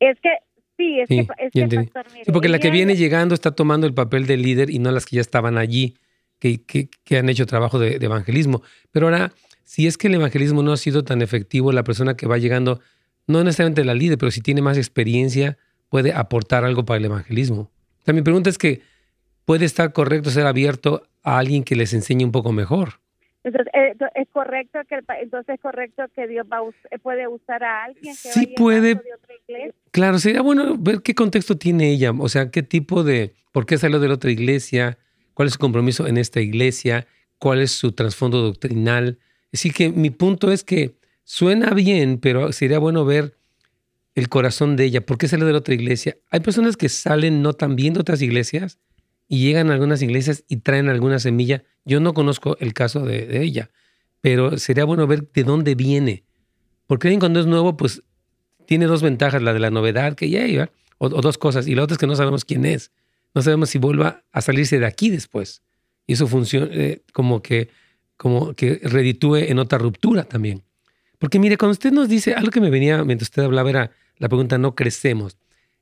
Es 0.00 0.18
que 0.20 0.30
sí, 0.76 1.00
es 1.00 1.08
que, 1.08 1.20
es 1.38 1.52
que 1.52 1.90
sí, 2.24 2.32
porque 2.32 2.48
la 2.48 2.58
que 2.58 2.70
viene 2.70 2.96
llegando 2.96 3.34
está 3.34 3.52
tomando 3.52 3.86
el 3.86 3.94
papel 3.94 4.26
de 4.26 4.36
líder 4.36 4.70
y 4.70 4.80
no 4.80 4.90
las 4.90 5.06
que 5.06 5.16
ya 5.16 5.22
estaban 5.22 5.56
allí, 5.56 5.94
que, 6.40 6.60
que, 6.64 7.16
han 7.16 7.28
hecho 7.28 7.46
trabajo 7.46 7.78
de, 7.78 8.00
de 8.00 8.06
evangelismo. 8.06 8.62
Pero 8.90 9.06
ahora 9.06 9.32
si 9.72 9.86
es 9.86 9.96
que 9.96 10.08
el 10.08 10.14
evangelismo 10.16 10.62
no 10.62 10.74
ha 10.74 10.76
sido 10.76 11.02
tan 11.02 11.22
efectivo, 11.22 11.72
la 11.72 11.82
persona 11.82 12.14
que 12.14 12.26
va 12.26 12.36
llegando, 12.36 12.80
no 13.26 13.42
necesariamente 13.42 13.86
la 13.86 13.94
líder, 13.94 14.18
pero 14.18 14.30
si 14.30 14.42
tiene 14.42 14.60
más 14.60 14.76
experiencia, 14.76 15.56
puede 15.88 16.12
aportar 16.12 16.66
algo 16.66 16.84
para 16.84 16.98
el 16.98 17.06
evangelismo. 17.06 17.70
O 18.06 18.12
mi 18.12 18.20
pregunta 18.20 18.50
es 18.50 18.58
que 18.58 18.82
puede 19.44 19.64
estar 19.64 19.92
correcto 19.92 20.30
ser 20.30 20.46
abierto 20.46 21.02
a 21.22 21.38
alguien 21.38 21.64
que 21.64 21.76
les 21.76 21.94
enseñe 21.94 22.24
un 22.24 22.32
poco 22.32 22.52
mejor. 22.52 23.00
Entonces, 23.44 23.72
eh, 23.74 23.94
es 24.14 24.28
correcto 24.28 24.78
que 24.88 25.00
entonces 25.20 25.54
es 25.54 25.60
correcto 25.60 26.04
que 26.14 26.28
Dios 26.28 26.46
va, 26.50 26.60
eh, 26.90 26.98
puede 26.98 27.26
usar 27.26 27.64
a 27.64 27.84
alguien 27.84 28.14
que 28.14 28.28
sí 28.30 28.46
puede. 28.46 28.94
De 28.94 29.14
otra 29.14 29.34
iglesia. 29.48 29.74
Claro, 29.90 30.18
sería 30.18 30.42
bueno 30.42 30.76
ver 30.78 31.02
qué 31.02 31.14
contexto 31.14 31.56
tiene 31.56 31.90
ella, 31.90 32.12
o 32.16 32.28
sea, 32.28 32.50
qué 32.50 32.62
tipo 32.62 33.02
de, 33.02 33.34
por 33.50 33.66
qué 33.66 33.78
salió 33.78 33.98
de 33.98 34.08
la 34.08 34.14
otra 34.14 34.30
iglesia, 34.30 34.98
cuál 35.34 35.48
es 35.48 35.54
su 35.54 35.58
compromiso 35.58 36.06
en 36.06 36.18
esta 36.18 36.40
iglesia, 36.40 37.06
cuál 37.38 37.60
es 37.60 37.72
su 37.72 37.92
trasfondo 37.92 38.40
doctrinal, 38.40 39.18
Así 39.52 39.70
que 39.70 39.90
mi 39.90 40.10
punto 40.10 40.50
es 40.50 40.64
que 40.64 40.96
suena 41.24 41.70
bien, 41.70 42.18
pero 42.18 42.52
sería 42.52 42.78
bueno 42.78 43.04
ver 43.04 43.36
el 44.14 44.28
corazón 44.28 44.76
de 44.76 44.84
ella. 44.84 45.04
¿Por 45.04 45.18
qué 45.18 45.28
sale 45.28 45.44
de 45.44 45.52
la 45.52 45.58
otra 45.58 45.74
iglesia? 45.74 46.16
Hay 46.30 46.40
personas 46.40 46.76
que 46.76 46.88
salen 46.88 47.42
no 47.42 47.52
tan 47.52 47.76
bien 47.76 47.94
de 47.94 48.00
otras 48.00 48.22
iglesias 48.22 48.78
y 49.32 49.38
llegan 49.38 49.70
a 49.70 49.72
algunas 49.72 50.02
iglesias 50.02 50.44
y 50.46 50.58
traen 50.58 50.90
alguna 50.90 51.18
semilla. 51.18 51.64
Yo 51.86 52.00
no 52.00 52.12
conozco 52.12 52.58
el 52.60 52.74
caso 52.74 53.00
de, 53.00 53.42
ella, 53.42 53.70
pero 54.20 54.58
sería 54.58 54.84
bueno 54.84 55.06
ver 55.06 55.26
de 55.32 55.42
dónde 55.42 55.74
viene. 55.74 56.24
Porque 56.86 57.18
cuando 57.18 57.40
es 57.40 57.46
nuevo, 57.46 57.74
pues 57.78 58.02
tiene 58.66 58.84
dos 58.84 59.00
ventajas, 59.00 59.40
la 59.40 59.54
de 59.54 59.58
la 59.58 59.70
novedad 59.70 60.16
que 60.16 60.28
ya 60.28 60.46
iba, 60.46 60.70
o, 60.98 61.08
dos 61.08 61.38
cosas, 61.38 61.66
y 61.66 61.74
la 61.74 61.82
otra 61.82 61.94
es 61.94 61.98
que 61.98 62.06
no 62.06 62.14
sabemos 62.14 62.44
quién 62.44 62.66
es. 62.66 62.90
No 63.34 63.40
sabemos 63.40 63.70
si 63.70 63.78
vuelva 63.78 64.22
a 64.32 64.42
salirse 64.42 64.78
de 64.78 64.84
aquí 64.84 65.08
después. 65.08 65.62
Y 66.06 66.12
eso 66.12 66.26
funciona 66.26 66.68
eh, 66.70 67.00
como 67.14 67.40
que 67.40 67.70
como 68.18 68.52
que 68.52 68.80
reditúe 68.82 69.36
en 69.36 69.58
otra 69.58 69.78
ruptura 69.78 70.24
también. 70.24 70.62
Porque 71.18 71.38
mire, 71.38 71.56
cuando 71.56 71.72
usted 71.72 71.90
nos 71.90 72.06
dice, 72.06 72.34
algo 72.34 72.50
que 72.50 72.60
me 72.60 72.68
venía 72.68 73.02
mientras 73.02 73.30
usted 73.30 73.44
hablaba 73.44 73.70
era 73.70 73.92
la 74.18 74.28
pregunta, 74.28 74.58
no 74.58 74.74
crecemos. 74.74 75.38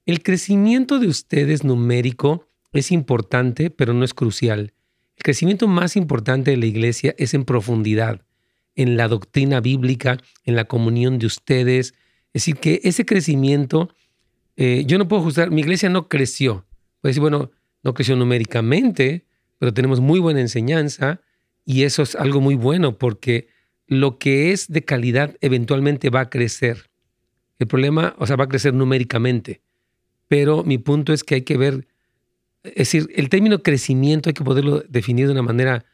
El 0.07 0.23
crecimiento 0.23 1.01
de 1.01 1.09
ustedes 1.09 1.65
numérico 1.65 2.47
es 2.73 2.93
importante, 2.93 3.71
pero 3.71 3.93
no 3.95 4.05
es 4.05 4.15
crucial. 4.15 4.73
El 5.17 5.23
crecimiento 5.23 5.69
más 5.69 5.97
importante 5.97 6.51
de 6.51 6.57
la 6.57 6.67
iglesia 6.67 7.15
es 7.19 7.35
en 7.35 7.45
profundidad, 7.45 8.23
en 8.75 8.97
la 8.97 9.09
doctrina 9.09 9.61
bíblica, 9.61 10.19
en 10.45 10.57
la 10.57 10.65
comunión 10.65 11.19
de 11.19 11.27
ustedes. 11.27 11.95
Es 12.33 12.45
decir, 12.45 12.57
que 12.57 12.81
ese 12.85 13.05
crecimiento, 13.05 13.95
eh, 14.57 14.85
yo 14.87 14.99
no 14.99 15.09
puedo 15.09 15.23
juzgar, 15.23 15.51
mi 15.51 15.61
iglesia 15.61 15.89
no 15.89 16.09
creció. 16.09 16.67
Puede 17.01 17.11
decir, 17.11 17.21
bueno, 17.21 17.51
no 17.83 17.95
creció 17.95 18.17
numéricamente, 18.17 19.27
pero 19.59 19.75
tenemos 19.75 20.01
muy 20.01 20.21
buena 20.21 20.41
enseñanza, 20.41 21.21
y 21.65 21.85
eso 21.85 22.03
es 22.03 22.17
algo 22.17 22.41
muy 22.41 22.55
bueno 22.55 22.99
porque 22.99 23.49
lo 23.87 24.19
que 24.19 24.53
es 24.53 24.69
de 24.69 24.85
calidad 24.85 25.37
eventualmente 25.41 26.11
va 26.11 26.21
a 26.21 26.31
crecer. 26.31 26.91
El 27.59 27.67
problema, 27.67 28.15
o 28.19 28.27
sea, 28.27 28.37
va 28.37 28.45
a 28.45 28.49
crecer 28.49 28.75
numéricamente. 28.75 29.61
pero 30.29 30.63
mi 30.63 30.79
punto 30.79 31.13
es 31.13 31.25
que 31.25 31.35
hay 31.35 31.43
que 31.43 31.57
ver, 31.57 31.89
es 32.63 32.75
decir, 32.75 33.09
el 33.15 33.29
término 33.29 33.63
crecimiento 33.63 34.29
hay 34.29 34.35
que 34.35 34.45
poderlo 34.45 34.83
definir 34.89 35.27
de 35.27 35.33
una 35.33 35.43
manera 35.43 35.85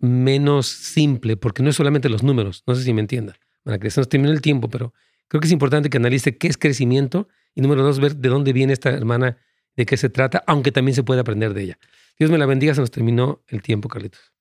menos 0.00 0.66
simple, 0.66 1.36
porque 1.36 1.62
no 1.62 1.70
es 1.70 1.76
solamente 1.76 2.08
los 2.08 2.22
números, 2.22 2.62
no 2.66 2.74
sé 2.74 2.82
si 2.82 2.92
me 2.92 3.00
entienda. 3.00 3.36
Para 3.62 3.78
que 3.78 3.90
se 3.90 4.00
nos 4.00 4.08
termine 4.08 4.32
el 4.32 4.40
tiempo, 4.40 4.68
pero 4.68 4.94
creo 5.28 5.40
que 5.40 5.46
es 5.46 5.52
importante 5.52 5.90
que 5.90 5.98
analice 5.98 6.36
qué 6.36 6.48
es 6.48 6.56
crecimiento 6.56 7.28
y 7.54 7.60
número 7.60 7.82
dos, 7.82 8.00
ver 8.00 8.16
de 8.16 8.28
dónde 8.28 8.52
viene 8.52 8.72
esta 8.72 8.90
hermana, 8.90 9.38
de 9.76 9.86
qué 9.86 9.96
se 9.96 10.08
trata, 10.08 10.42
aunque 10.46 10.72
también 10.72 10.94
se 10.94 11.02
puede 11.02 11.20
aprender 11.20 11.54
de 11.54 11.62
ella. 11.62 11.78
Dios 12.18 12.30
me 12.30 12.38
la 12.38 12.46
bendiga, 12.46 12.74
se 12.74 12.80
nos 12.80 12.90
terminó 12.90 13.42
el 13.48 13.62
tiempo, 13.62 13.88
Carlitos. 13.88 14.32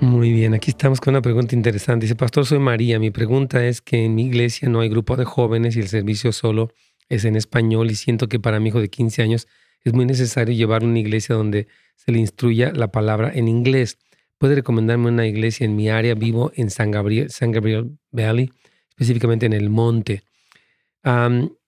Muy 0.00 0.32
bien, 0.32 0.54
aquí 0.54 0.70
estamos 0.70 1.00
con 1.00 1.14
una 1.14 1.22
pregunta 1.22 1.56
interesante. 1.56 2.04
Dice, 2.04 2.14
Pastor, 2.14 2.46
soy 2.46 2.60
María. 2.60 3.00
Mi 3.00 3.10
pregunta 3.10 3.66
es 3.66 3.80
que 3.80 4.04
en 4.04 4.14
mi 4.14 4.26
iglesia 4.26 4.68
no 4.68 4.78
hay 4.78 4.88
grupo 4.88 5.16
de 5.16 5.24
jóvenes 5.24 5.76
y 5.76 5.80
el 5.80 5.88
servicio 5.88 6.30
solo 6.30 6.72
es 7.08 7.24
en 7.24 7.34
español 7.34 7.90
y 7.90 7.96
siento 7.96 8.28
que 8.28 8.38
para 8.38 8.60
mi 8.60 8.68
hijo 8.68 8.80
de 8.80 8.90
15 8.90 9.22
años 9.22 9.48
es 9.82 9.92
muy 9.94 10.06
necesario 10.06 10.54
llevar 10.54 10.84
una 10.84 11.00
iglesia 11.00 11.34
donde 11.34 11.66
se 11.96 12.12
le 12.12 12.20
instruya 12.20 12.72
la 12.72 12.92
palabra 12.92 13.32
en 13.34 13.48
inglés. 13.48 13.98
¿Puede 14.38 14.54
recomendarme 14.54 15.08
una 15.08 15.26
iglesia 15.26 15.64
en 15.64 15.74
mi 15.74 15.88
área? 15.88 16.14
Vivo 16.14 16.52
en 16.54 16.70
San 16.70 16.92
Gabriel, 16.92 17.30
San 17.30 17.50
Gabriel 17.50 17.98
Valley, 18.12 18.52
específicamente 18.90 19.46
en 19.46 19.52
el 19.52 19.68
monte. 19.68 20.22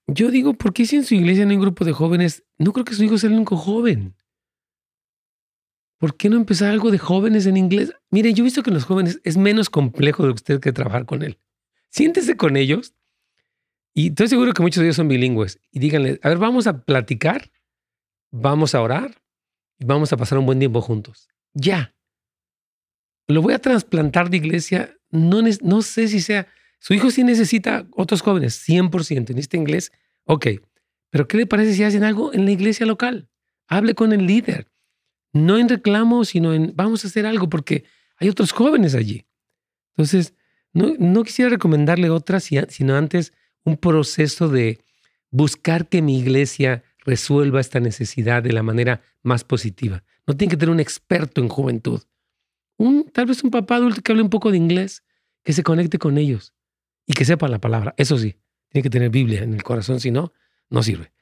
yo 0.06 0.30
digo, 0.30 0.54
¿por 0.54 0.72
qué 0.72 0.86
si 0.86 0.96
en 0.96 1.04
su 1.04 1.16
iglesia 1.16 1.46
no 1.46 1.50
hay 1.50 1.58
grupo 1.58 1.84
de 1.84 1.92
jóvenes? 1.92 2.44
No 2.58 2.72
creo 2.72 2.84
que 2.84 2.94
su 2.94 3.02
hijo 3.02 3.18
sea 3.18 3.28
el 3.28 3.34
único 3.34 3.56
joven. 3.56 4.14
¿Por 6.00 6.16
qué 6.16 6.30
no 6.30 6.36
empezar 6.36 6.70
algo 6.70 6.90
de 6.90 6.96
jóvenes 6.96 7.44
en 7.44 7.58
inglés? 7.58 7.92
Mire, 8.08 8.32
yo 8.32 8.42
he 8.42 8.44
visto 8.44 8.62
que 8.62 8.70
los 8.70 8.84
jóvenes 8.84 9.20
es 9.22 9.36
menos 9.36 9.68
complejo 9.68 10.24
de 10.24 10.30
usted 10.30 10.58
que 10.58 10.72
trabajar 10.72 11.04
con 11.04 11.22
él. 11.22 11.38
Siéntese 11.90 12.38
con 12.38 12.56
ellos 12.56 12.94
y 13.92 14.08
estoy 14.08 14.28
seguro 14.28 14.54
que 14.54 14.62
muchos 14.62 14.80
de 14.80 14.86
ellos 14.86 14.96
son 14.96 15.08
bilingües 15.08 15.60
y 15.70 15.78
díganle, 15.78 16.18
a 16.22 16.30
ver, 16.30 16.38
vamos 16.38 16.66
a 16.66 16.84
platicar, 16.84 17.50
vamos 18.30 18.74
a 18.74 18.80
orar 18.80 19.20
y 19.78 19.84
vamos 19.84 20.10
a 20.14 20.16
pasar 20.16 20.38
un 20.38 20.46
buen 20.46 20.58
tiempo 20.58 20.80
juntos. 20.80 21.28
Ya. 21.52 21.94
Lo 23.28 23.42
voy 23.42 23.52
a 23.52 23.58
trasplantar 23.58 24.30
de 24.30 24.38
iglesia. 24.38 24.96
No, 25.10 25.42
no 25.42 25.82
sé 25.82 26.08
si 26.08 26.22
sea, 26.22 26.46
su 26.78 26.94
hijo 26.94 27.10
sí 27.10 27.24
necesita 27.24 27.86
otros 27.90 28.22
jóvenes, 28.22 28.66
100%, 28.66 29.36
este 29.36 29.58
inglés. 29.58 29.92
Ok, 30.24 30.46
pero 31.10 31.28
¿qué 31.28 31.36
le 31.36 31.46
parece 31.46 31.74
si 31.74 31.84
hacen 31.84 32.04
algo 32.04 32.32
en 32.32 32.46
la 32.46 32.52
iglesia 32.52 32.86
local? 32.86 33.28
Hable 33.66 33.94
con 33.94 34.14
el 34.14 34.26
líder 34.26 34.70
no 35.32 35.58
en 35.58 35.68
reclamo, 35.68 36.24
sino 36.24 36.54
en 36.54 36.72
vamos 36.74 37.04
a 37.04 37.08
hacer 37.08 37.26
algo 37.26 37.48
porque 37.48 37.84
hay 38.16 38.28
otros 38.28 38.52
jóvenes 38.52 38.94
allí. 38.94 39.26
Entonces, 39.96 40.34
no, 40.72 40.94
no 40.98 41.24
quisiera 41.24 41.50
recomendarle 41.50 42.10
otra, 42.10 42.40
sino 42.40 42.96
antes 42.96 43.32
un 43.64 43.76
proceso 43.76 44.48
de 44.48 44.80
buscar 45.30 45.88
que 45.88 46.02
mi 46.02 46.18
iglesia 46.18 46.82
resuelva 47.04 47.60
esta 47.60 47.80
necesidad 47.80 48.42
de 48.42 48.52
la 48.52 48.62
manera 48.62 49.02
más 49.22 49.44
positiva. 49.44 50.02
No 50.26 50.36
tiene 50.36 50.50
que 50.50 50.56
tener 50.56 50.72
un 50.72 50.80
experto 50.80 51.40
en 51.40 51.48
juventud. 51.48 52.02
Un, 52.76 53.10
tal 53.12 53.26
vez 53.26 53.42
un 53.42 53.50
papá 53.50 53.76
adulto 53.76 54.00
que 54.02 54.12
hable 54.12 54.22
un 54.22 54.30
poco 54.30 54.50
de 54.50 54.56
inglés, 54.56 55.02
que 55.42 55.52
se 55.52 55.62
conecte 55.62 55.98
con 55.98 56.18
ellos 56.18 56.54
y 57.06 57.12
que 57.14 57.24
sepa 57.24 57.48
la 57.48 57.60
palabra. 57.60 57.94
Eso 57.96 58.18
sí, 58.18 58.36
tiene 58.68 58.82
que 58.82 58.90
tener 58.90 59.10
Biblia 59.10 59.42
en 59.42 59.54
el 59.54 59.62
corazón, 59.62 60.00
si 60.00 60.10
no, 60.10 60.32
no 60.68 60.82
sirve. 60.82 61.12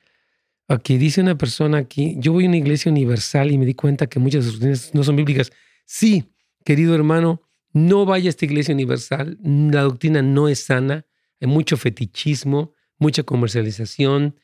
Aquí 0.69 0.99
dice 0.99 1.23
una 1.23 1.39
persona 1.39 1.79
aquí, 1.79 2.17
yo 2.19 2.35
voy 2.35 2.45
a 2.45 2.49
una 2.49 2.59
iglesia 2.59 2.93
universal 2.93 3.51
y 3.51 3.57
me 3.57 3.65
di 3.65 3.73
cuenta 3.73 4.07
que 4.07 4.19
muchas 4.19 4.45
de 4.45 4.51
sus 4.51 4.61
doctrinas 4.61 4.95
no 4.95 5.03
son 5.03 5.17
bíblicas. 5.17 5.51
Sí, 5.87 6.31
querido 6.63 6.95
hermano, 6.95 7.41
no 7.73 8.05
vaya 8.05 8.29
a 8.29 8.31
esta 8.31 8.45
iglesia 8.45 8.75
universal. 8.75 9.39
La 9.43 9.81
doctrina 9.81 10.21
no 10.21 10.47
es 10.47 10.65
sana. 10.65 11.07
Hay 11.41 11.49
mucho 11.49 11.79
fetichismo, 11.79 12.75
mucha 12.99 13.23
comercialización. 13.23 14.39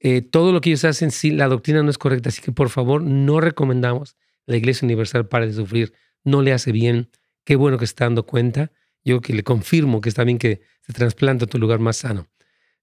Eh, 0.00 0.22
todo 0.22 0.52
lo 0.52 0.60
que 0.60 0.70
ellos 0.70 0.84
hacen, 0.84 1.12
sí, 1.12 1.30
la 1.30 1.46
doctrina 1.46 1.84
no 1.84 1.90
es 1.90 1.98
correcta. 1.98 2.30
Así 2.30 2.42
que 2.42 2.50
por 2.50 2.68
favor, 2.68 3.00
no 3.00 3.40
recomendamos 3.40 4.16
la 4.46 4.56
iglesia 4.56 4.84
universal 4.84 5.28
para 5.28 5.46
de 5.46 5.52
sufrir. 5.52 5.92
No 6.24 6.42
le 6.42 6.52
hace 6.52 6.72
bien. 6.72 7.08
Qué 7.44 7.54
bueno 7.54 7.78
que 7.78 7.84
está 7.84 8.06
dando 8.06 8.26
cuenta. 8.26 8.72
Yo 9.04 9.20
que 9.20 9.32
le 9.32 9.44
confirmo 9.44 10.00
que 10.00 10.08
está 10.08 10.24
bien 10.24 10.38
que 10.38 10.60
se 10.80 10.92
trasplante 10.92 11.44
a 11.44 11.46
tu 11.46 11.58
lugar 11.58 11.78
más 11.78 11.98
sano. 11.98 12.26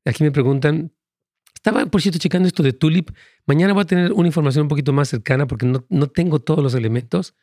Aquí 0.06 0.24
me 0.24 0.32
preguntan, 0.32 0.94
estaba, 1.60 1.86
por 1.88 2.02
cierto, 2.02 2.20
checando 2.20 2.48
esto 2.48 2.64
de 2.64 2.72
Tulip. 2.72 3.12
Mañana 3.46 3.74
voy 3.74 3.82
a 3.82 3.86
tener 3.86 4.14
una 4.14 4.28
información 4.28 4.64
un 4.64 4.70
poquito 4.70 4.94
más 4.94 5.10
cercana 5.10 5.46
porque 5.46 5.66
no, 5.66 5.86
no 5.90 6.08
tengo 6.08 6.40
todos 6.40 6.64
los 6.64 6.74
elementos. 6.74 7.36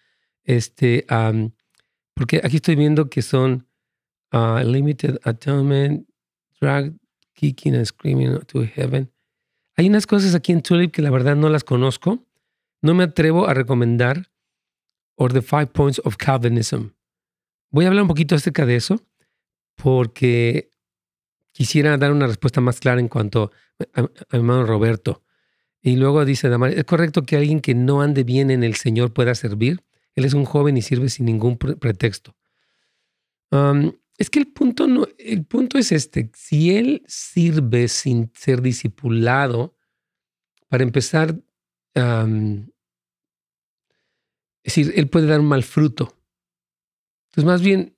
Este, 0.43 1.05
porque 2.15 2.41
aquí 2.43 2.57
estoy 2.57 2.77
viendo 2.77 3.11
que 3.11 3.21
son 3.21 3.69
uh, 4.33 4.59
Limited 4.65 5.19
Atonement, 5.25 6.09
Drag, 6.59 6.95
Kicking 7.35 7.75
and 7.75 7.85
Screaming 7.85 8.39
to 8.47 8.65
Heaven. 8.65 9.13
Hay 9.77 9.89
unas 9.89 10.07
cosas 10.07 10.35
aquí 10.35 10.53
en 10.53 10.63
Tulip 10.63 10.93
que 10.93 11.03
la 11.03 11.11
verdad 11.11 11.37
no 11.37 11.51
las 11.51 11.63
conozco. 11.63 12.25
No 12.81 12.95
me 12.95 13.05
atrevo 13.05 13.47
a 13.47 13.53
recomendar 13.53 14.31
or 15.17 15.31
the 15.31 15.43
Five 15.43 15.67
Points 15.67 16.01
of 16.05 16.17
Calvinism. 16.17 16.95
Voy 17.71 17.85
a 17.85 17.89
hablar 17.89 18.03
un 18.03 18.09
poquito 18.09 18.35
acerca 18.35 18.65
de 18.65 18.77
eso 18.77 19.03
porque 19.75 20.71
quisiera 21.57 21.97
dar 21.97 22.13
una 22.13 22.27
respuesta 22.27 22.61
más 22.61 22.81
clara 22.81 23.01
en 23.01 23.09
cuanto 23.09 23.51
a, 23.95 24.03
mi 24.03 24.09
hermano 24.31 24.67
Roberto. 24.67 25.23
Y 25.81 25.97
luego 25.97 26.23
dice 26.27 26.51
¿es 26.75 26.85
correcto 26.85 27.23
que 27.23 27.37
alguien 27.37 27.61
que 27.61 27.75
no 27.75 28.03
ande 28.03 28.25
bien 28.25 28.51
en 28.51 28.63
el 28.63 28.75
Señor 28.75 29.15
pueda 29.15 29.35
servir? 29.35 29.83
Él 30.15 30.27
es 30.27 30.35
un 30.35 30.45
joven 30.45 30.77
y 30.77 30.83
sirve 30.83 31.09
sin 31.09 31.25
ningún 31.25 31.57
pretexto. 31.57 32.37
es 34.19 34.29
que 34.29 34.39
el 34.39 34.49
punto, 34.49 34.87
no, 34.87 35.09
el 35.19 35.47
punto 35.47 35.79
es 35.79 35.93
este, 35.93 36.31
si 36.35 36.77
él 36.77 37.03
sirve 37.07 37.89
sin 37.89 38.31
ser 38.35 38.61
discipulado, 38.61 39.75
para 40.69 40.83
empezar, 40.83 41.41
es 41.95 42.65
decir, 44.63 44.93
él 44.95 45.09
puede 45.09 45.27
dar 45.27 45.41
un 45.41 45.47
mal 45.47 45.63
fruto. 45.63 46.19
Entonces, 47.31 47.45
más 47.47 47.63
bien, 47.63 47.96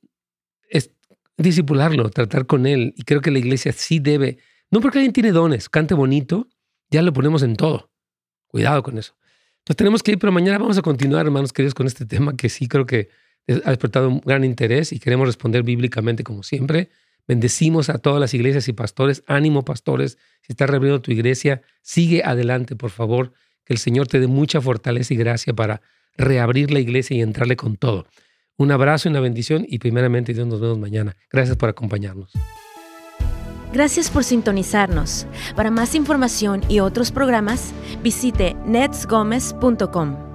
disipularlo, 1.39 2.11
tratar 2.11 2.47
con 2.47 2.67
él. 2.67 2.95
Y 2.97 3.03
creo 3.05 3.21
que 3.21 3.31
la 3.31 3.39
iglesia 3.39 3.73
sí 3.73 3.99
debe, 3.99 4.39
no 4.71 4.81
porque 4.81 4.99
alguien 4.99 5.13
tiene 5.13 5.33
dones, 5.33 5.69
cante 5.69 5.95
bonito, 5.95 6.49
ya 6.91 7.03
lo 7.03 7.13
ponemos 7.13 7.43
en 7.43 7.57
todo. 7.57 7.91
Cuidado 8.49 8.83
con 8.83 8.99
eso. 8.99 9.15
Nos 9.69 9.77
tenemos 9.77 10.03
que 10.03 10.13
ir, 10.13 10.19
pero 10.19 10.33
mañana 10.33 10.59
vamos 10.59 10.79
a 10.79 10.83
continuar, 10.83 11.27
hermanos 11.27 11.53
queridos, 11.53 11.75
con 11.75 11.87
este 11.87 12.07
tema 12.07 12.37
que 12.37 12.49
sí 12.49 12.69
creo 12.69 12.87
que 12.87 13.11
ha 13.65 13.71
despertado 13.71 14.09
un 14.09 14.21
gran 14.21 14.45
interés 14.45 14.93
y 14.93 14.99
queremos 14.99 15.27
responder 15.27 15.63
bíblicamente 15.63 16.25
como 16.25 16.43
siempre. 16.43 16.91
Bendecimos 17.27 17.91
a 17.91 17.99
todas 17.99 18.21
las 18.21 18.33
iglesias 18.33 18.69
y 18.69 18.73
pastores. 18.73 19.23
Ánimo, 19.27 19.65
pastores. 19.65 20.17
Si 20.41 20.53
estás 20.53 20.71
reabriendo 20.71 21.03
tu 21.03 21.13
iglesia, 21.13 21.63
sigue 21.83 22.23
adelante, 22.25 22.77
por 22.77 22.91
favor. 22.91 23.33
Que 23.65 23.75
el 23.75 23.79
Señor 23.79 24.07
te 24.07 24.19
dé 24.19 24.27
mucha 24.27 24.63
fortaleza 24.63 25.13
y 25.13 25.19
gracia 25.19 25.53
para 25.53 25.83
reabrir 26.17 26.71
la 26.71 26.81
iglesia 26.81 27.17
y 27.17 27.21
entrarle 27.21 27.57
con 27.57 27.77
todo. 27.77 28.07
Un 28.59 28.73
abrazo 28.73 29.09
y 29.09 29.11
una 29.11 29.21
bendición 29.21 29.65
y 29.69 29.79
primeramente 29.79 30.35
Dios 30.35 30.47
nos 30.47 30.61
vemos 30.61 30.79
mañana. 30.79 31.17
Gracias 31.31 31.57
por 31.57 31.69
acompañarnos. 31.69 32.33
Gracias 33.73 34.11
por 34.11 34.25
sintonizarnos. 34.25 35.27
Para 35.55 35.71
más 35.71 35.95
información 35.95 36.63
y 36.69 36.81
otros 36.81 37.13
programas, 37.13 37.73
visite 38.03 38.57
netsgomez.com. 38.67 40.28